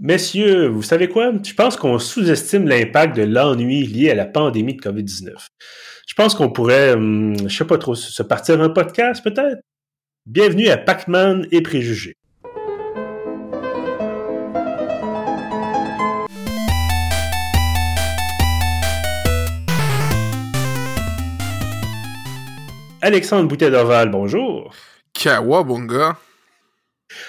Messieurs, 0.00 0.68
vous 0.68 0.82
savez 0.82 1.08
quoi? 1.08 1.32
Je 1.44 1.54
pense 1.54 1.76
qu'on 1.76 1.98
sous-estime 1.98 2.68
l'impact 2.68 3.16
de 3.16 3.24
l'ennui 3.24 3.84
lié 3.84 4.10
à 4.10 4.14
la 4.14 4.26
pandémie 4.26 4.74
de 4.76 4.80
COVID-19. 4.80 5.32
Je 6.06 6.14
pense 6.14 6.36
qu'on 6.36 6.50
pourrait, 6.50 6.92
hum, 6.92 7.34
je 7.48 7.56
sais 7.56 7.64
pas 7.64 7.78
trop, 7.78 7.96
se 7.96 8.22
partir 8.22 8.60
un 8.62 8.68
podcast 8.68 9.24
peut-être? 9.24 9.60
Bienvenue 10.24 10.68
à 10.68 10.76
Pac-Man 10.76 11.48
et 11.50 11.62
Préjugés. 11.62 12.14
Alexandre 23.02 23.48
boutet 23.48 23.72
d'Orval, 23.72 24.12
bonjour. 24.12 24.72
Kawabunga. 25.12 26.16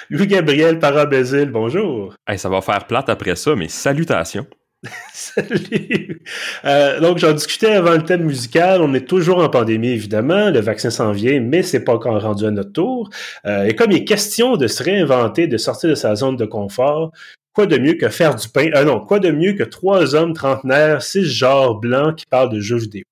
Louis-Gabriel 0.09 0.79
Parabézil, 0.79 1.49
bonjour. 1.51 2.13
ça 2.35 2.49
va 2.49 2.61
faire 2.61 2.85
plate 2.87 3.09
après 3.09 3.35
ça, 3.35 3.55
mais 3.55 3.67
salutations. 3.67 4.47
Salut! 5.13 6.21
Euh, 6.63 7.01
donc, 7.01 7.17
j'en 7.17 7.33
discutais 7.33 7.71
avant 7.71 7.91
le 7.91 8.03
thème 8.03 8.23
musical. 8.23 8.81
On 8.81 8.93
est 8.93 9.07
toujours 9.07 9.39
en 9.39 9.49
pandémie, 9.49 9.89
évidemment. 9.89 10.49
Le 10.49 10.61
vaccin 10.61 10.89
s'en 10.89 11.11
vient, 11.11 11.41
mais 11.41 11.63
c'est 11.63 11.83
pas 11.83 11.93
encore 11.93 12.21
rendu 12.21 12.45
à 12.45 12.51
notre 12.51 12.71
tour. 12.71 13.09
Euh, 13.45 13.65
et 13.65 13.75
comme 13.75 13.91
il 13.91 13.97
est 13.97 14.05
question 14.05 14.55
de 14.55 14.67
se 14.67 14.81
réinventer, 14.81 15.47
de 15.47 15.57
sortir 15.57 15.89
de 15.89 15.95
sa 15.95 16.15
zone 16.15 16.37
de 16.37 16.45
confort, 16.45 17.11
quoi 17.53 17.65
de 17.65 17.77
mieux 17.77 17.95
que 17.95 18.07
faire 18.07 18.35
du 18.35 18.47
pain? 18.47 18.69
Ah 18.73 18.85
non, 18.85 19.01
quoi 19.01 19.19
de 19.19 19.31
mieux 19.31 19.53
que 19.53 19.63
trois 19.63 20.15
hommes 20.15 20.33
trentenaires, 20.33 21.01
six 21.01 21.25
genres 21.25 21.75
blancs 21.75 22.15
qui 22.15 22.25
parlent 22.25 22.51
de 22.51 22.61
jeux 22.61 22.77
vidéo? 22.77 23.03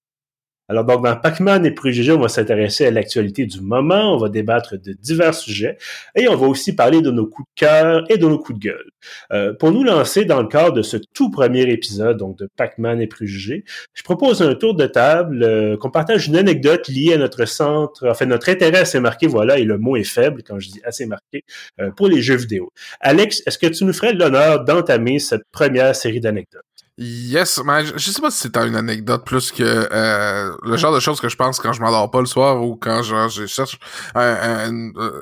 Alors 0.69 0.83
donc, 0.83 1.01
dans 1.01 1.15
Pac-Man 1.15 1.65
et 1.65 1.71
Préjugés, 1.71 2.11
on 2.11 2.19
va 2.19 2.27
s'intéresser 2.27 2.85
à 2.85 2.91
l'actualité 2.91 3.45
du 3.45 3.61
moment, 3.61 4.15
on 4.15 4.17
va 4.17 4.27
débattre 4.27 4.75
de 4.77 4.91
divers 4.91 5.33
sujets 5.33 5.77
et 6.13 6.27
on 6.27 6.35
va 6.35 6.45
aussi 6.47 6.75
parler 6.75 7.01
de 7.01 7.09
nos 7.09 7.25
coups 7.25 7.47
de 7.55 7.59
cœur 7.65 8.03
et 8.09 8.17
de 8.17 8.27
nos 8.27 8.37
coups 8.37 8.59
de 8.59 8.65
gueule. 8.65 8.91
Euh, 9.31 9.53
pour 9.53 9.71
nous 9.71 9.83
lancer 9.83 10.25
dans 10.25 10.41
le 10.41 10.49
cadre 10.49 10.73
de 10.73 10.81
ce 10.81 10.97
tout 11.13 11.31
premier 11.31 11.61
épisode, 11.71 12.17
donc 12.17 12.37
de 12.37 12.49
Pac-Man 12.57 13.01
et 13.01 13.07
Préjugés, 13.07 13.63
je 13.93 14.03
propose 14.03 14.41
un 14.41 14.55
tour 14.55 14.75
de 14.75 14.85
table, 14.87 15.41
euh, 15.43 15.77
qu'on 15.77 15.89
partage 15.89 16.27
une 16.27 16.35
anecdote 16.35 16.89
liée 16.89 17.13
à 17.13 17.17
notre 17.17 17.45
centre, 17.45 18.05
enfin 18.09 18.25
notre 18.25 18.49
intérêt 18.49 18.79
assez 18.79 18.99
marqué, 18.99 19.27
voilà, 19.27 19.59
et 19.59 19.63
le 19.63 19.77
mot 19.77 19.95
est 19.95 20.03
faible 20.03 20.43
quand 20.45 20.59
je 20.59 20.67
dis 20.69 20.81
assez 20.83 21.05
marqué, 21.05 21.45
euh, 21.79 21.91
pour 21.91 22.09
les 22.09 22.21
jeux 22.21 22.35
vidéo. 22.35 22.73
Alex, 22.99 23.41
est-ce 23.45 23.57
que 23.57 23.67
tu 23.67 23.85
nous 23.85 23.93
ferais 23.93 24.11
l'honneur 24.11 24.65
d'entamer 24.65 25.19
cette 25.19 25.43
première 25.49 25.95
série 25.95 26.19
d'anecdotes? 26.19 26.63
Yes, 26.99 27.61
mais 27.63 27.85
je, 27.85 28.11
sais 28.11 28.21
pas 28.21 28.31
si 28.31 28.39
c'est 28.39 28.57
une 28.57 28.75
anecdote 28.75 29.23
plus 29.23 29.51
que 29.51 29.63
euh, 29.63 30.51
le 30.63 30.77
genre 30.77 30.93
de 30.93 30.99
choses 30.99 31.21
que 31.21 31.29
je 31.29 31.35
pense 31.35 31.59
quand 31.59 31.71
je 31.71 31.79
m'endors 31.79 32.09
pas 32.09 32.21
le 32.21 32.25
soir 32.25 32.63
ou 32.63 32.75
quand 32.75 33.03
genre, 33.03 33.29
je 33.29 33.45
cherche 33.45 33.77
un, 34.15 34.91
euh, 34.97 35.21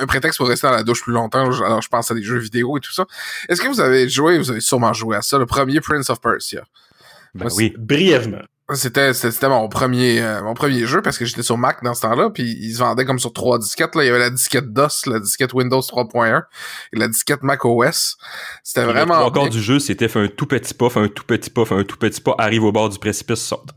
un, 0.00 0.06
prétexte 0.06 0.36
pour 0.36 0.48
rester 0.48 0.66
dans 0.66 0.74
la 0.74 0.82
douche 0.82 1.02
plus 1.02 1.14
longtemps. 1.14 1.50
Alors 1.62 1.80
je 1.80 1.88
pense 1.88 2.10
à 2.10 2.14
des 2.14 2.22
jeux 2.22 2.38
vidéo 2.38 2.76
et 2.76 2.80
tout 2.80 2.92
ça. 2.92 3.06
Est-ce 3.48 3.62
que 3.62 3.68
vous 3.68 3.80
avez 3.80 4.06
joué, 4.06 4.36
vous 4.36 4.50
avez 4.50 4.60
sûrement 4.60 4.92
joué 4.92 5.16
à 5.16 5.22
ça, 5.22 5.38
le 5.38 5.46
premier 5.46 5.80
Prince 5.80 6.10
of 6.10 6.20
Persia? 6.20 6.64
Ben 7.34 7.48
oui, 7.56 7.74
brièvement. 7.78 8.42
C'était 8.72 9.12
c'était 9.12 9.48
mon 9.50 9.68
premier 9.68 10.22
euh, 10.22 10.42
mon 10.42 10.54
premier 10.54 10.86
jeu 10.86 11.02
parce 11.02 11.18
que 11.18 11.26
j'étais 11.26 11.42
sur 11.42 11.58
Mac 11.58 11.84
dans 11.84 11.92
ce 11.92 12.00
temps-là 12.00 12.30
puis 12.30 12.44
ils 12.44 12.72
se 12.72 12.78
vendaient 12.78 13.04
comme 13.04 13.18
sur 13.18 13.34
trois 13.34 13.58
disquettes 13.58 13.94
là, 13.94 14.04
il 14.04 14.06
y 14.06 14.08
avait 14.08 14.18
la 14.18 14.30
disquette 14.30 14.72
DOS, 14.72 15.04
la 15.04 15.20
disquette 15.20 15.52
Windows 15.52 15.80
3.1 15.80 16.44
et 16.94 16.98
la 16.98 17.08
disquette 17.08 17.42
Mac 17.42 17.66
OS. 17.66 18.16
C'était 18.62 18.86
vraiment 18.86 19.16
encore 19.16 19.50
du 19.50 19.60
jeu, 19.60 19.78
c'était 19.80 20.08
fait 20.08 20.20
un 20.20 20.28
tout 20.28 20.46
petit 20.46 20.72
pas, 20.72 20.88
fait 20.88 21.00
un 21.00 21.08
tout 21.08 21.24
petit 21.24 21.50
pas, 21.50 21.66
fait 21.66 21.74
un 21.74 21.84
tout 21.84 21.98
petit 21.98 22.22
pas, 22.22 22.34
arrive 22.38 22.64
au 22.64 22.72
bord 22.72 22.88
du 22.88 22.98
précipice, 22.98 23.40
saute. 23.40 23.68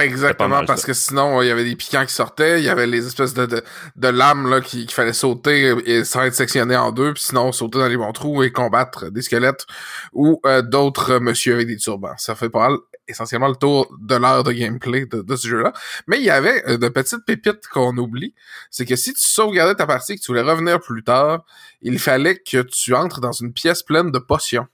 Exactement, 0.00 0.64
parce 0.64 0.84
que 0.84 0.92
sinon, 0.92 1.42
il 1.42 1.48
y 1.48 1.50
avait 1.50 1.64
des 1.64 1.74
piquants 1.74 2.06
qui 2.06 2.14
sortaient, 2.14 2.60
il 2.60 2.64
y 2.64 2.68
avait 2.68 2.86
les 2.86 3.06
espèces 3.06 3.34
de, 3.34 3.46
de, 3.46 3.64
de 3.96 4.08
lames 4.08 4.48
là, 4.48 4.60
qu'il 4.60 4.88
fallait 4.90 5.12
sauter 5.12 5.74
et 5.86 6.04
sans 6.04 6.22
être 6.22 6.34
sectionné 6.34 6.76
en 6.76 6.92
deux, 6.92 7.14
puis 7.14 7.24
sinon 7.24 7.50
sauter 7.50 7.78
dans 7.78 7.88
les 7.88 7.96
bons 7.96 8.12
trous 8.12 8.44
et 8.44 8.52
combattre 8.52 9.10
des 9.10 9.22
squelettes 9.22 9.66
ou 10.12 10.40
euh, 10.46 10.62
d'autres 10.62 11.18
monsieur 11.18 11.54
avec 11.54 11.66
des 11.66 11.78
turbans. 11.78 12.14
Ça 12.16 12.36
fait 12.36 12.48
pas 12.48 12.68
mal 12.68 12.78
essentiellement 13.08 13.48
le 13.48 13.56
tour 13.56 13.90
de 14.00 14.14
l'heure 14.14 14.44
de 14.44 14.52
gameplay 14.52 15.06
de, 15.06 15.36
ce 15.36 15.48
jeu-là. 15.48 15.72
Mais 16.06 16.18
il 16.18 16.24
y 16.24 16.30
avait 16.30 16.62
euh, 16.68 16.78
de 16.78 16.88
petites 16.88 17.24
pépites 17.24 17.66
qu'on 17.68 17.96
oublie. 17.96 18.34
C'est 18.70 18.84
que 18.84 18.96
si 18.96 19.12
tu 19.12 19.22
sauvegardais 19.22 19.74
ta 19.74 19.86
partie 19.86 20.12
et 20.12 20.16
que 20.16 20.20
tu 20.20 20.30
voulais 20.30 20.42
revenir 20.42 20.80
plus 20.80 21.02
tard, 21.02 21.44
il 21.82 21.98
fallait 21.98 22.38
que 22.38 22.62
tu 22.62 22.94
entres 22.94 23.20
dans 23.20 23.32
une 23.32 23.52
pièce 23.52 23.82
pleine 23.82 24.10
de 24.10 24.18
potions. 24.18 24.66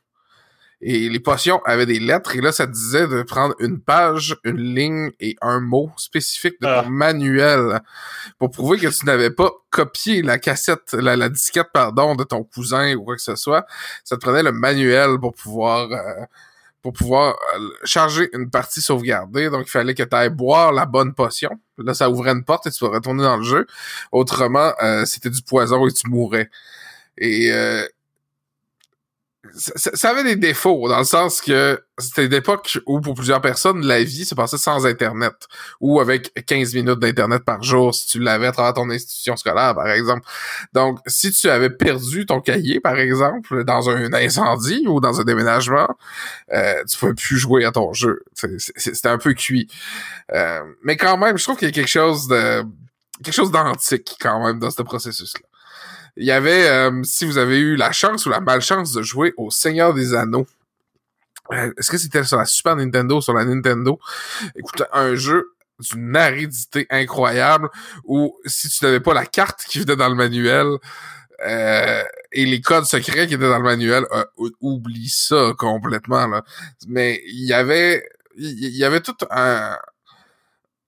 Et 0.87 1.09
les 1.09 1.21
potions 1.21 1.62
avaient 1.65 1.87
des 1.87 1.99
lettres, 1.99 2.37
et 2.37 2.43
là, 2.43 2.53
ça 2.53 2.67
te 2.67 2.73
disait 2.73 3.06
de 3.06 3.23
prendre 3.23 3.55
une 3.59 3.81
page, 3.81 4.37
une 4.44 4.59
ligne 4.59 5.12
et 5.19 5.34
un 5.41 5.61
mot 5.61 5.91
spécifique 5.97 6.61
de 6.61 6.67
ton 6.67 6.84
ah. 6.84 6.91
manuel 6.91 7.81
pour 8.39 8.50
prouver 8.50 8.78
que 8.78 8.89
tu 8.89 9.06
n'avais 9.06 9.31
pas 9.31 9.50
copié 9.71 10.21
la 10.21 10.39
cassette, 10.39 10.93
la, 10.93 11.17
la, 11.17 11.31
disquette, 11.31 11.69
pardon, 11.73 12.15
de 12.17 12.25
ton 12.25 12.44
cousin 12.44 12.94
ou 12.97 13.05
quoi 13.05 13.17
que 13.17 13.23
ce 13.23 13.34
soit. 13.34 13.65
Ça 14.05 14.17
te 14.17 14.21
prenait 14.21 14.43
le 14.43 14.53
manuel 14.53 15.19
pour 15.19 15.33
pouvoir... 15.33 15.91
Euh, 15.91 16.25
pour 16.84 16.93
pouvoir 16.93 17.34
euh, 17.56 17.71
charger 17.84 18.28
une 18.34 18.50
partie 18.50 18.83
sauvegardée. 18.83 19.49
Donc, 19.49 19.65
il 19.67 19.71
fallait 19.71 19.95
que 19.95 20.03
tu 20.03 20.15
ailles 20.15 20.28
boire 20.28 20.71
la 20.71 20.84
bonne 20.84 21.15
potion. 21.15 21.49
Là, 21.78 21.95
ça 21.95 22.11
ouvrait 22.11 22.33
une 22.33 22.45
porte 22.45 22.67
et 22.67 22.71
tu 22.71 22.78
pourrais 22.78 22.97
retourner 22.97 23.22
dans 23.22 23.39
le 23.39 23.43
jeu. 23.43 23.67
Autrement, 24.12 24.75
euh, 24.83 25.06
c'était 25.06 25.31
du 25.31 25.41
poison 25.41 25.87
et 25.89 25.93
tu 25.93 26.11
mourrais. 26.11 26.50
Et 27.17 27.50
euh, 27.50 27.87
ça, 29.56 30.10
avait 30.10 30.25
des 30.25 30.37
défauts, 30.37 30.88
dans 30.88 30.98
le 30.98 31.04
sens 31.04 31.41
que 31.41 31.81
c'était 31.98 32.26
une 32.26 32.34
époque 32.34 32.78
où, 32.87 33.00
pour 33.00 33.15
plusieurs 33.15 33.41
personnes, 33.41 33.87
la 33.87 34.03
vie 34.03 34.25
se 34.25 34.34
passait 34.34 34.59
sans 34.59 34.84
Internet, 34.84 35.34
ou 35.81 36.00
avec 36.00 36.32
15 36.47 36.75
minutes 36.75 36.98
d'Internet 36.98 37.44
par 37.44 37.62
jour, 37.62 37.94
si 37.94 38.06
tu 38.06 38.19
l'avais 38.19 38.48
à 38.48 38.53
travers 38.53 38.75
ton 38.75 38.91
institution 38.91 39.37
scolaire, 39.37 39.75
par 39.75 39.88
exemple. 39.88 40.26
Donc, 40.72 40.98
si 41.06 41.31
tu 41.31 41.48
avais 41.48 41.70
perdu 41.70 42.26
ton 42.26 42.41
cahier, 42.41 42.81
par 42.81 42.98
exemple, 42.98 43.64
dans 43.64 43.88
un 43.91 44.12
incendie 44.12 44.84
ou 44.88 45.00
dans 45.00 45.20
un 45.20 45.25
déménagement, 45.25 45.88
euh, 46.53 46.82
tu 46.91 46.98
pouvais 46.98 47.14
plus 47.14 47.37
jouer 47.37 47.64
à 47.64 47.72
ton 47.72 47.93
jeu. 47.93 48.22
C'était 48.34 49.09
un 49.09 49.19
peu 49.19 49.34
cuit. 49.34 49.69
Euh, 50.32 50.62
mais 50.82 50.97
quand 50.97 51.16
même, 51.16 51.38
je 51.38 51.44
trouve 51.44 51.56
qu'il 51.56 51.69
y 51.69 51.70
a 51.70 51.75
quelque 51.75 51.88
chose 51.88 52.26
de 52.28 52.64
quelque 53.22 53.34
chose 53.34 53.53
d'antique, 53.53 54.16
quand 54.20 54.44
même, 54.44 54.59
dans 54.59 54.70
ce 54.70 54.82
processus-là. 54.82 55.47
Il 56.16 56.26
y 56.26 56.30
avait, 56.30 56.69
euh, 56.69 57.02
si 57.02 57.25
vous 57.25 57.38
avez 57.38 57.58
eu 57.58 57.76
la 57.76 57.92
chance 57.92 58.26
ou 58.26 58.30
la 58.30 58.41
malchance 58.41 58.92
de 58.92 59.02
jouer 59.02 59.34
au 59.36 59.50
Seigneur 59.50 59.94
des 59.94 60.14
Anneaux, 60.14 60.47
euh, 61.52 61.72
est-ce 61.76 61.91
que 61.91 61.98
c'était 61.98 62.25
sur 62.25 62.38
la 62.38 62.47
Super 62.47 62.76
Nintendo, 62.76 63.20
sur 63.20 63.34
la 63.34 63.44
Nintendo? 63.44 63.98
Écoute, 64.54 64.82
un 64.92 65.14
jeu 65.14 65.54
d'une 65.80 66.16
aridité 66.16 66.86
incroyable 66.88 67.69
où 68.04 68.38
si 68.47 68.69
tu 68.69 68.84
n'avais 68.84 69.00
pas 69.00 69.12
la 69.12 69.26
carte 69.26 69.64
qui 69.64 69.80
venait 69.80 69.97
dans 69.97 70.08
le 70.08 70.14
manuel 70.14 70.66
euh, 71.44 72.02
et 72.31 72.46
les 72.46 72.60
codes 72.60 72.84
secrets 72.84 73.26
qui 73.26 73.34
étaient 73.34 73.48
dans 73.48 73.58
le 73.58 73.64
manuel, 73.64 74.06
oublie 74.60 75.08
ça 75.08 75.52
complètement 75.58 76.28
là. 76.28 76.44
Mais 76.86 77.20
il 77.26 77.44
y 77.44 77.52
avait 77.52 78.06
il 78.36 78.76
y 78.76 78.84
avait 78.84 79.00
tout 79.00 79.16
un 79.31 79.76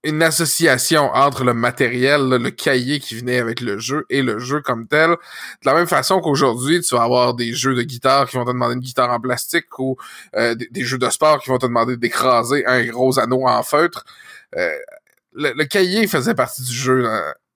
une 0.05 0.23
association 0.23 1.11
entre 1.15 1.45
le 1.45 1.53
matériel, 1.53 2.29
le 2.29 2.51
cahier 2.51 3.01
qui 3.01 3.17
venait 3.17 3.39
avec 3.39 3.61
le 3.61 3.79
jeu 3.79 4.07
et 4.09 4.23
le 4.23 4.39
jeu 4.39 4.61
comme 4.61 4.87
tel. 4.87 5.11
De 5.11 5.17
la 5.67 5.75
même 5.75 5.87
façon 5.87 6.21
qu'aujourd'hui, 6.21 6.81
tu 6.81 6.95
vas 6.95 7.03
avoir 7.03 7.35
des 7.35 7.53
jeux 7.53 7.75
de 7.75 7.83
guitare 7.83 8.29
qui 8.29 8.37
vont 8.37 8.45
te 8.45 8.51
demander 8.51 8.75
une 8.75 8.81
guitare 8.81 9.11
en 9.11 9.21
plastique 9.21 9.79
ou 9.79 9.97
euh, 10.37 10.55
des, 10.55 10.85
jeux 10.85 10.99
de 10.99 11.11
sport 11.11 11.41
qui 11.43 11.51
vont 11.51 11.59
te 11.59 11.67
demander 11.67 11.97
d'écraser 11.97 12.65
un 12.67 12.85
gros 12.85 13.19
anneau 13.19 13.47
en 13.47 13.63
feutre. 13.63 14.05
Euh, 14.57 14.77
le, 15.35 15.65
cahier 15.65 16.07
faisait 16.07 16.35
partie 16.35 16.63
du 16.63 16.73
jeu. 16.73 17.05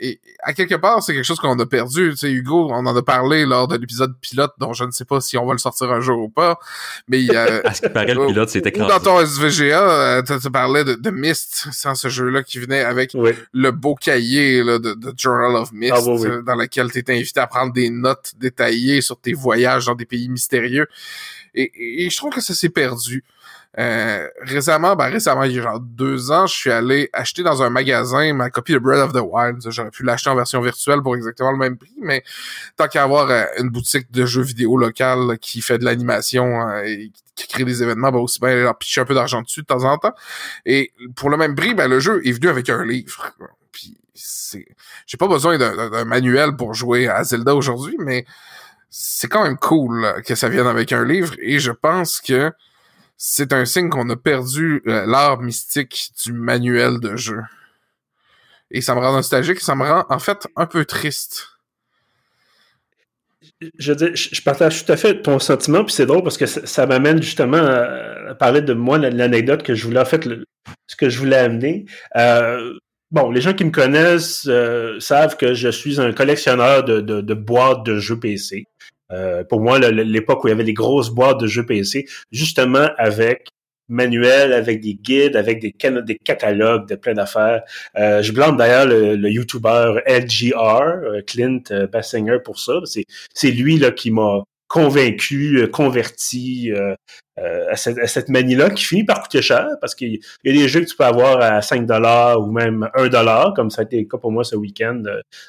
Et 0.02 0.18
à 0.42 0.54
quelque 0.54 0.76
part, 0.76 1.02
c'est 1.02 1.12
quelque 1.12 1.24
chose 1.24 1.38
qu'on 1.38 1.58
a 1.58 1.66
perdu. 1.66 2.12
Tu 2.12 2.16
sais, 2.16 2.30
Hugo, 2.30 2.70
on 2.70 2.86
en 2.86 2.96
a 2.96 3.02
parlé 3.02 3.44
lors 3.44 3.68
de 3.68 3.76
l'épisode 3.76 4.14
pilote, 4.18 4.54
dont 4.58 4.72
je 4.72 4.84
ne 4.84 4.90
sais 4.92 5.04
pas 5.04 5.20
si 5.20 5.36
on 5.36 5.44
va 5.44 5.52
le 5.52 5.58
sortir 5.58 5.92
un 5.92 6.00
jour 6.00 6.18
ou 6.18 6.28
pas. 6.30 6.58
Mais 7.06 7.26
euh, 7.30 7.60
à 7.64 7.74
ce 7.74 7.82
qui 7.82 7.90
paraît, 7.90 8.14
le 8.14 8.26
pilote, 8.26 8.48
c'était 8.48 8.70
Dans 8.70 8.98
ton 8.98 9.20
SVGA, 9.24 9.90
euh, 9.90 10.22
tu 10.22 10.50
parlais 10.50 10.84
de, 10.84 10.94
de 10.94 11.10
Myst, 11.10 11.68
sans 11.72 11.94
ce 11.94 12.08
jeu-là 12.08 12.42
qui 12.42 12.58
venait 12.58 12.80
avec 12.80 13.12
le 13.52 13.70
beau 13.72 13.94
cahier 13.94 14.64
là, 14.64 14.78
de, 14.78 14.94
de, 14.94 15.12
Journal 15.18 15.54
of 15.56 15.70
Myst, 15.72 15.92
ah, 15.94 16.08
euh, 16.08 16.42
dans 16.42 16.54
lequel 16.54 16.90
tu 16.90 16.98
étais 16.98 17.12
invité 17.12 17.40
à 17.40 17.46
prendre 17.46 17.74
des 17.74 17.90
notes 17.90 18.32
détaillées 18.38 19.02
sur 19.02 19.20
tes 19.20 19.34
voyages 19.34 19.84
dans 19.84 19.94
des 19.94 20.06
pays 20.06 20.30
mystérieux. 20.30 20.86
Et, 21.54 22.06
et 22.06 22.08
je 22.08 22.16
trouve 22.16 22.32
que 22.32 22.40
ça 22.40 22.54
s'est 22.54 22.70
perdu. 22.70 23.22
Euh, 23.78 24.26
récemment, 24.42 24.96
ben 24.96 25.06
récemment, 25.06 25.44
il 25.44 25.52
y 25.52 25.58
a 25.60 25.62
genre 25.62 25.78
deux 25.78 26.32
ans, 26.32 26.46
je 26.48 26.54
suis 26.54 26.70
allé 26.72 27.08
acheter 27.12 27.44
dans 27.44 27.62
un 27.62 27.70
magasin 27.70 28.32
ma 28.34 28.50
copie 28.50 28.72
de 28.72 28.78
Breath 28.78 28.98
of 28.98 29.12
the 29.12 29.22
Wild. 29.22 29.58
J'aurais 29.70 29.90
pu 29.90 30.02
l'acheter 30.02 30.28
en 30.28 30.34
version 30.34 30.60
virtuelle 30.60 31.02
pour 31.02 31.14
exactement 31.14 31.52
le 31.52 31.56
même 31.56 31.78
prix, 31.78 31.94
mais 32.00 32.24
tant 32.76 32.88
qu'à 32.88 33.04
avoir 33.04 33.30
euh, 33.30 33.44
une 33.58 33.68
boutique 33.68 34.10
de 34.10 34.26
jeux 34.26 34.42
vidéo 34.42 34.76
locale 34.76 35.38
qui 35.38 35.60
fait 35.60 35.78
de 35.78 35.84
l'animation 35.84 36.68
euh, 36.68 36.82
et 36.82 37.12
qui 37.36 37.46
crée 37.46 37.64
des 37.64 37.82
événements, 37.82 38.10
ben 38.10 38.18
aussi 38.18 38.40
bien 38.40 38.54
leur 38.56 38.76
pitcher 38.76 39.02
un 39.02 39.04
peu 39.04 39.14
d'argent 39.14 39.40
dessus 39.40 39.60
de 39.60 39.66
temps 39.66 39.84
en 39.84 39.98
temps. 39.98 40.14
Et 40.66 40.92
pour 41.14 41.30
le 41.30 41.36
même 41.36 41.54
prix, 41.54 41.72
ben 41.74 41.88
le 41.88 42.00
jeu 42.00 42.20
est 42.26 42.32
venu 42.32 42.48
avec 42.48 42.68
un 42.70 42.84
livre. 42.84 43.30
Puis 43.70 43.96
c'est, 44.14 44.66
j'ai 45.06 45.16
pas 45.16 45.28
besoin 45.28 45.58
d'un 45.58 46.04
manuel 46.04 46.56
pour 46.56 46.74
jouer 46.74 47.06
à 47.06 47.22
Zelda 47.22 47.54
aujourd'hui, 47.54 47.94
mais 48.00 48.26
c'est 48.90 49.28
quand 49.28 49.44
même 49.44 49.56
cool 49.56 50.22
que 50.26 50.34
ça 50.34 50.48
vienne 50.48 50.66
avec 50.66 50.92
un 50.92 51.04
livre. 51.04 51.34
Et 51.38 51.60
je 51.60 51.70
pense 51.70 52.20
que 52.20 52.52
c'est 53.22 53.52
un 53.52 53.66
signe 53.66 53.90
qu'on 53.90 54.08
a 54.08 54.16
perdu 54.16 54.82
euh, 54.86 55.04
l'art 55.04 55.42
mystique 55.42 56.10
du 56.24 56.32
manuel 56.32 57.00
de 57.00 57.16
jeu. 57.16 57.42
Et 58.70 58.80
ça 58.80 58.94
me 58.94 59.00
rend 59.00 59.12
nostalgique, 59.12 59.60
ça 59.60 59.74
me 59.74 59.84
rend 59.84 60.06
en 60.08 60.18
fait 60.18 60.48
un 60.56 60.64
peu 60.64 60.86
triste. 60.86 61.48
je, 63.78 63.92
je 64.14 64.42
partage 64.42 64.86
tout 64.86 64.90
à 64.90 64.96
fait 64.96 65.20
ton 65.20 65.38
sentiment, 65.38 65.84
puis 65.84 65.92
c'est 65.92 66.06
drôle 66.06 66.22
parce 66.22 66.38
que 66.38 66.46
ça, 66.46 66.86
m'amène 66.86 67.22
justement 67.22 67.58
à, 67.58 68.34
parler 68.36 68.62
de 68.62 68.72
moi, 68.72 68.96
l'anecdote 68.96 69.64
que 69.64 69.74
je 69.74 69.84
voulais, 69.84 70.00
en 70.00 70.06
fait, 70.06 70.26
ce 70.86 70.96
que 70.96 71.10
je 71.10 71.18
voulais 71.18 71.36
amener. 71.36 71.84
Euh, 72.16 72.72
bon, 73.10 73.30
les 73.30 73.42
gens 73.42 73.52
qui 73.52 73.66
me 73.66 73.70
connaissent 73.70 74.46
euh, 74.48 74.98
savent 74.98 75.36
que 75.36 75.52
je 75.52 75.68
suis 75.68 76.00
un 76.00 76.14
collectionneur 76.14 76.84
de, 76.84 77.34
boîtes 77.34 77.84
de 77.84 77.98
jeux 77.98 78.18
PC. 78.18 78.64
Euh, 79.12 79.44
pour 79.44 79.60
moi, 79.60 79.78
l'époque 79.78 80.44
où 80.44 80.48
il 80.48 80.50
y 80.50 80.54
avait 80.54 80.64
des 80.64 80.74
grosses 80.74 81.10
boîtes 81.10 81.40
de 81.40 81.46
jeux 81.46 81.66
PC, 81.66 82.06
justement 82.30 82.88
avec 82.96 83.48
manuel 83.88 84.52
avec 84.52 84.80
des 84.80 84.94
guides, 84.94 85.36
avec 85.36 85.60
des, 85.60 85.72
catalogues 86.24 86.88
de 86.88 86.94
plein 86.94 87.14
d'affaires. 87.14 87.62
Euh, 87.98 88.22
je 88.22 88.32
blâme 88.32 88.56
d'ailleurs 88.56 88.86
le, 88.86 89.16
le 89.16 89.30
YouTuber 89.30 90.00
LGR, 90.06 90.82
euh, 90.82 91.22
Clint 91.26 91.62
Bassinger, 91.92 92.38
pour 92.44 92.60
ça. 92.60 92.74
C'est 93.34 93.50
lui 93.50 93.78
là 93.78 93.90
qui 93.90 94.12
m'a 94.12 94.44
convaincu, 94.70 95.68
converti 95.72 96.70
à 97.36 97.76
cette, 97.76 98.06
cette 98.06 98.28
manie-là 98.28 98.70
qui 98.70 98.84
finit 98.84 99.04
par 99.04 99.22
coûter 99.22 99.42
cher 99.42 99.66
parce 99.80 99.94
qu'il 99.94 100.20
y 100.44 100.50
a 100.50 100.52
des 100.52 100.68
jeux 100.68 100.80
que 100.80 100.86
tu 100.86 100.96
peux 100.96 101.04
avoir 101.04 101.40
à 101.40 101.60
5 101.60 101.86
dollars 101.86 102.40
ou 102.40 102.52
même 102.52 102.88
1 102.94 103.08
dollar, 103.08 103.52
comme 103.54 103.70
ça 103.70 103.82
a 103.82 103.84
été 103.84 103.98
le 103.98 104.06
cas 104.06 104.18
pour 104.18 104.30
moi 104.30 104.44
ce 104.44 104.54
week-end 104.54 105.02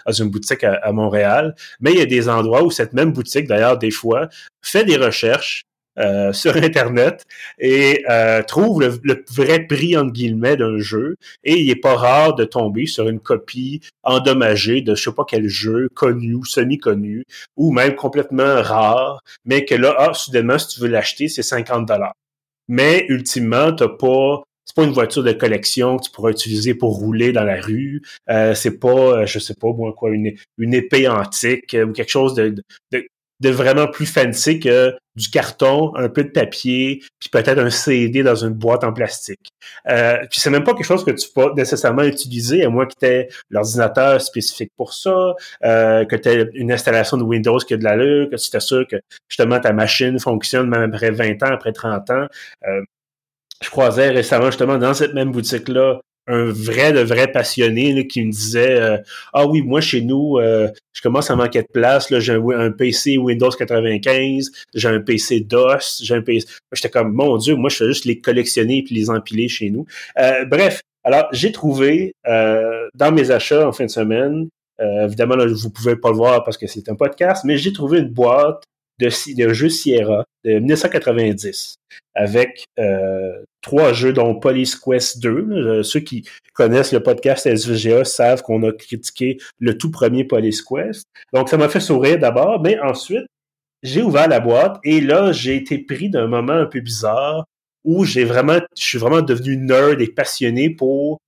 dans 0.05 0.11
une 0.11 0.29
boutique 0.29 0.63
à, 0.63 0.73
à, 0.75 0.91
Montréal. 0.91 1.53
Mais 1.81 1.91
il 1.91 1.99
y 1.99 2.01
a 2.01 2.05
des 2.05 2.29
endroits 2.29 2.63
où 2.63 2.71
cette 2.71 2.93
même 2.93 3.13
boutique, 3.13 3.47
d'ailleurs, 3.47 3.77
des 3.77 3.91
fois, 3.91 4.27
fait 4.63 4.85
des 4.85 4.97
recherches 4.97 5.63
euh, 5.97 6.31
sur 6.31 6.55
Internet 6.55 7.25
et 7.59 8.05
euh, 8.09 8.41
trouve 8.43 8.81
le, 8.81 9.25
vrai 9.29 9.67
prix, 9.67 9.97
entre 9.97 10.13
guillemets, 10.13 10.55
d'un 10.55 10.77
jeu. 10.77 11.17
Et 11.43 11.59
il 11.59 11.69
est 11.69 11.75
pas 11.75 11.95
rare 11.95 12.35
de 12.35 12.45
tomber 12.45 12.85
sur 12.85 13.09
une 13.09 13.19
copie 13.19 13.81
endommagée 14.03 14.81
de 14.81 14.95
je 14.95 15.03
sais 15.03 15.15
pas 15.15 15.25
quel 15.27 15.49
jeu, 15.49 15.89
connu 15.93 16.37
semi-connu, 16.45 17.25
ou 17.57 17.73
même 17.73 17.95
complètement 17.95 18.61
rare, 18.61 19.21
mais 19.45 19.65
que 19.65 19.75
là, 19.75 19.93
ah, 19.97 20.13
soudainement, 20.13 20.57
si 20.57 20.69
tu 20.69 20.79
veux 20.79 20.87
l'acheter, 20.87 21.27
c'est 21.27 21.43
50 21.43 21.85
dollars. 21.87 22.13
Mais 22.69 23.05
ultimement, 23.09 23.73
t'as 23.73 23.89
pas 23.89 24.43
c'est 24.63 24.75
pas 24.75 24.83
une 24.83 24.93
voiture 24.93 25.23
de 25.23 25.33
collection 25.33 25.97
que 25.97 26.03
tu 26.03 26.11
pourras 26.11 26.31
utiliser 26.31 26.73
pour 26.73 26.95
rouler 26.97 27.33
dans 27.33 27.43
la 27.43 27.59
rue. 27.59 28.01
Euh, 28.29 28.53
c'est 28.53 28.79
pas, 28.79 29.25
je 29.25 29.39
sais 29.39 29.55
pas 29.55 29.73
moi 29.73 29.93
quoi, 29.93 30.11
une, 30.11 30.31
une 30.57 30.73
épée 30.73 31.09
antique 31.09 31.75
ou 31.85 31.91
quelque 31.91 32.11
chose 32.11 32.35
de, 32.35 32.55
de 33.41 33.49
vraiment 33.49 33.87
plus 33.87 34.05
fancy 34.05 34.59
que 34.59 34.95
du 35.15 35.29
carton, 35.29 35.93
un 35.95 36.07
peu 36.07 36.23
de 36.23 36.29
papier, 36.29 37.01
puis 37.19 37.29
peut-être 37.29 37.57
un 37.57 37.69
CD 37.69 38.23
dans 38.23 38.35
une 38.35 38.53
boîte 38.53 38.83
en 38.83 38.93
plastique. 38.93 39.49
Euh, 39.89 40.19
puis 40.29 40.39
c'est 40.39 40.49
même 40.49 40.63
pas 40.63 40.73
quelque 40.73 40.85
chose 40.85 41.03
que 41.03 41.11
tu 41.11 41.27
peux 41.33 41.51
nécessairement 41.53 42.03
utiliser, 42.03 42.63
à 42.63 42.69
moins 42.69 42.85
que 42.85 42.93
tu 42.97 43.05
aies 43.05 43.29
l'ordinateur 43.49 44.21
spécifique 44.21 44.71
pour 44.77 44.93
ça, 44.93 45.33
euh, 45.65 46.05
que 46.05 46.15
tu 46.15 46.29
aies 46.29 46.49
une 46.53 46.71
installation 46.71 47.17
de 47.17 47.23
Windows 47.23 47.57
qui 47.57 47.73
a 47.73 47.77
de 47.77 47.83
l'allure, 47.83 48.29
que 48.29 48.37
tu 48.37 48.49
t'assures 48.49 48.87
que 48.87 48.97
justement 49.27 49.59
ta 49.59 49.73
machine 49.73 50.19
fonctionne 50.19 50.69
même 50.69 50.93
après 50.93 51.11
20 51.11 51.43
ans, 51.43 51.51
après 51.51 51.73
30 51.73 52.09
ans. 52.11 52.27
Euh, 52.67 52.81
je 53.61 53.69
croisais 53.69 54.09
récemment 54.09 54.47
justement 54.47 54.77
dans 54.77 54.93
cette 54.93 55.13
même 55.13 55.31
boutique-là 55.31 55.99
un 56.27 56.45
vrai, 56.45 56.93
de 56.93 57.01
vrai 57.01 57.31
passionné 57.31 58.07
qui 58.07 58.23
me 58.23 58.31
disait 58.31 58.79
euh, 58.79 58.97
Ah 59.33 59.47
oui, 59.47 59.61
moi 59.61 59.81
chez 59.81 60.01
nous, 60.01 60.37
euh, 60.37 60.69
je 60.93 61.01
commence 61.01 61.29
à 61.31 61.35
manquer 61.35 61.61
de 61.61 61.67
place, 61.67 62.09
là, 62.09 62.19
j'ai 62.19 62.33
un, 62.33 62.71
PC 62.71 63.17
Windows 63.17 63.49
95, 63.49 64.51
j'ai 64.73 64.87
un 64.87 64.99
PC 64.99 65.41
DOS, 65.41 66.01
j'ai 66.01 66.15
un 66.15 66.21
PC. 66.21 66.47
J'étais 66.71 66.89
comme 66.89 67.13
Mon 67.13 67.37
Dieu, 67.37 67.55
moi 67.55 67.69
je 67.69 67.77
fais 67.77 67.87
juste 67.87 68.05
les 68.05 68.19
collectionner 68.19 68.83
puis 68.83 68.95
les 68.95 69.09
empiler 69.09 69.47
chez 69.47 69.69
nous. 69.69 69.85
Euh, 70.19 70.45
bref, 70.45 70.81
alors 71.03 71.27
j'ai 71.31 71.51
trouvé 71.51 72.13
dans 72.25 73.11
mes 73.11 73.31
achats 73.31 73.67
en 73.67 73.71
fin 73.71 73.85
de 73.85 73.91
semaine, 73.91 74.47
évidemment, 74.79 75.35
là, 75.35 75.45
vous 75.47 75.69
pouvez 75.69 75.95
pas 75.95 76.09
le 76.09 76.15
voir 76.15 76.43
parce 76.43 76.57
que 76.57 76.67
c'est 76.67 76.89
un 76.89 76.95
podcast, 76.95 77.43
mais 77.45 77.57
j'ai 77.57 77.73
trouvé 77.73 77.99
une 77.99 78.09
boîte 78.09 78.63
de, 79.01 79.35
de 79.35 79.53
jeux 79.53 79.69
Sierra 79.69 80.23
de 80.45 80.59
1990 80.59 81.75
avec 82.15 82.65
euh, 82.79 83.43
trois 83.61 83.93
jeux 83.93 84.13
dont 84.13 84.35
Police 84.35 84.75
Quest 84.75 85.21
2. 85.21 85.29
Euh, 85.29 85.83
ceux 85.83 85.99
qui 85.99 86.27
connaissent 86.53 86.93
le 86.93 87.01
podcast 87.01 87.45
SVGA 87.47 88.03
savent 88.05 88.41
qu'on 88.41 88.63
a 88.63 88.71
critiqué 88.71 89.37
le 89.59 89.77
tout 89.77 89.91
premier 89.91 90.23
Police 90.23 90.61
Quest. 90.61 91.05
Donc 91.33 91.49
ça 91.49 91.57
m'a 91.57 91.69
fait 91.69 91.79
sourire 91.79 92.19
d'abord, 92.19 92.61
mais 92.61 92.79
ensuite 92.79 93.25
j'ai 93.83 94.01
ouvert 94.01 94.27
la 94.27 94.39
boîte 94.39 94.79
et 94.83 95.01
là 95.01 95.31
j'ai 95.31 95.55
été 95.55 95.79
pris 95.79 96.09
d'un 96.09 96.27
moment 96.27 96.53
un 96.53 96.67
peu 96.67 96.81
bizarre 96.81 97.45
où 97.83 98.05
j'ai 98.05 98.25
vraiment, 98.25 98.59
je 98.77 98.83
suis 98.83 98.99
vraiment 98.99 99.21
devenu 99.21 99.57
nerd 99.57 99.99
et 100.01 100.07
passionné 100.07 100.69
pour 100.69 101.19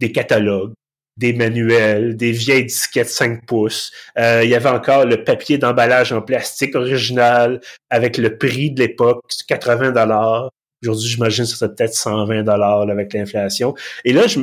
des 0.00 0.10
catalogues, 0.10 0.72
des 1.16 1.32
manuels, 1.32 2.16
des 2.16 2.32
vieilles 2.32 2.66
disquettes 2.66 3.08
5 3.08 3.46
pouces. 3.46 3.92
Euh, 4.18 4.42
il 4.44 4.50
y 4.50 4.54
avait 4.54 4.68
encore 4.68 5.06
le 5.06 5.24
papier 5.24 5.58
d'emballage 5.58 6.12
en 6.12 6.20
plastique 6.20 6.74
original 6.74 7.60
avec 7.90 8.18
le 8.18 8.36
prix 8.36 8.70
de 8.70 8.80
l'époque, 8.80 9.24
80 9.48 9.92
dollars. 9.92 10.50
Aujourd'hui, 10.82 11.08
j'imagine 11.08 11.44
que 11.44 11.50
ça 11.50 11.56
serait 11.56 11.74
peut-être 11.74 11.94
120 11.94 12.42
dollars 12.42 12.82
avec 12.82 13.12
l'inflation. 13.14 13.74
Et 14.04 14.12
là, 14.12 14.26
je, 14.26 14.40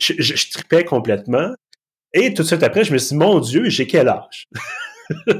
je, 0.00 0.14
je, 0.18 0.50
tripais 0.50 0.84
complètement. 0.84 1.54
Et 2.12 2.34
tout 2.34 2.42
de 2.42 2.48
suite 2.48 2.62
après, 2.62 2.84
je 2.84 2.92
me 2.92 2.98
suis 2.98 3.10
dit, 3.10 3.16
mon 3.16 3.38
Dieu, 3.38 3.68
j'ai 3.68 3.86
quel 3.86 4.08
âge? 4.08 4.48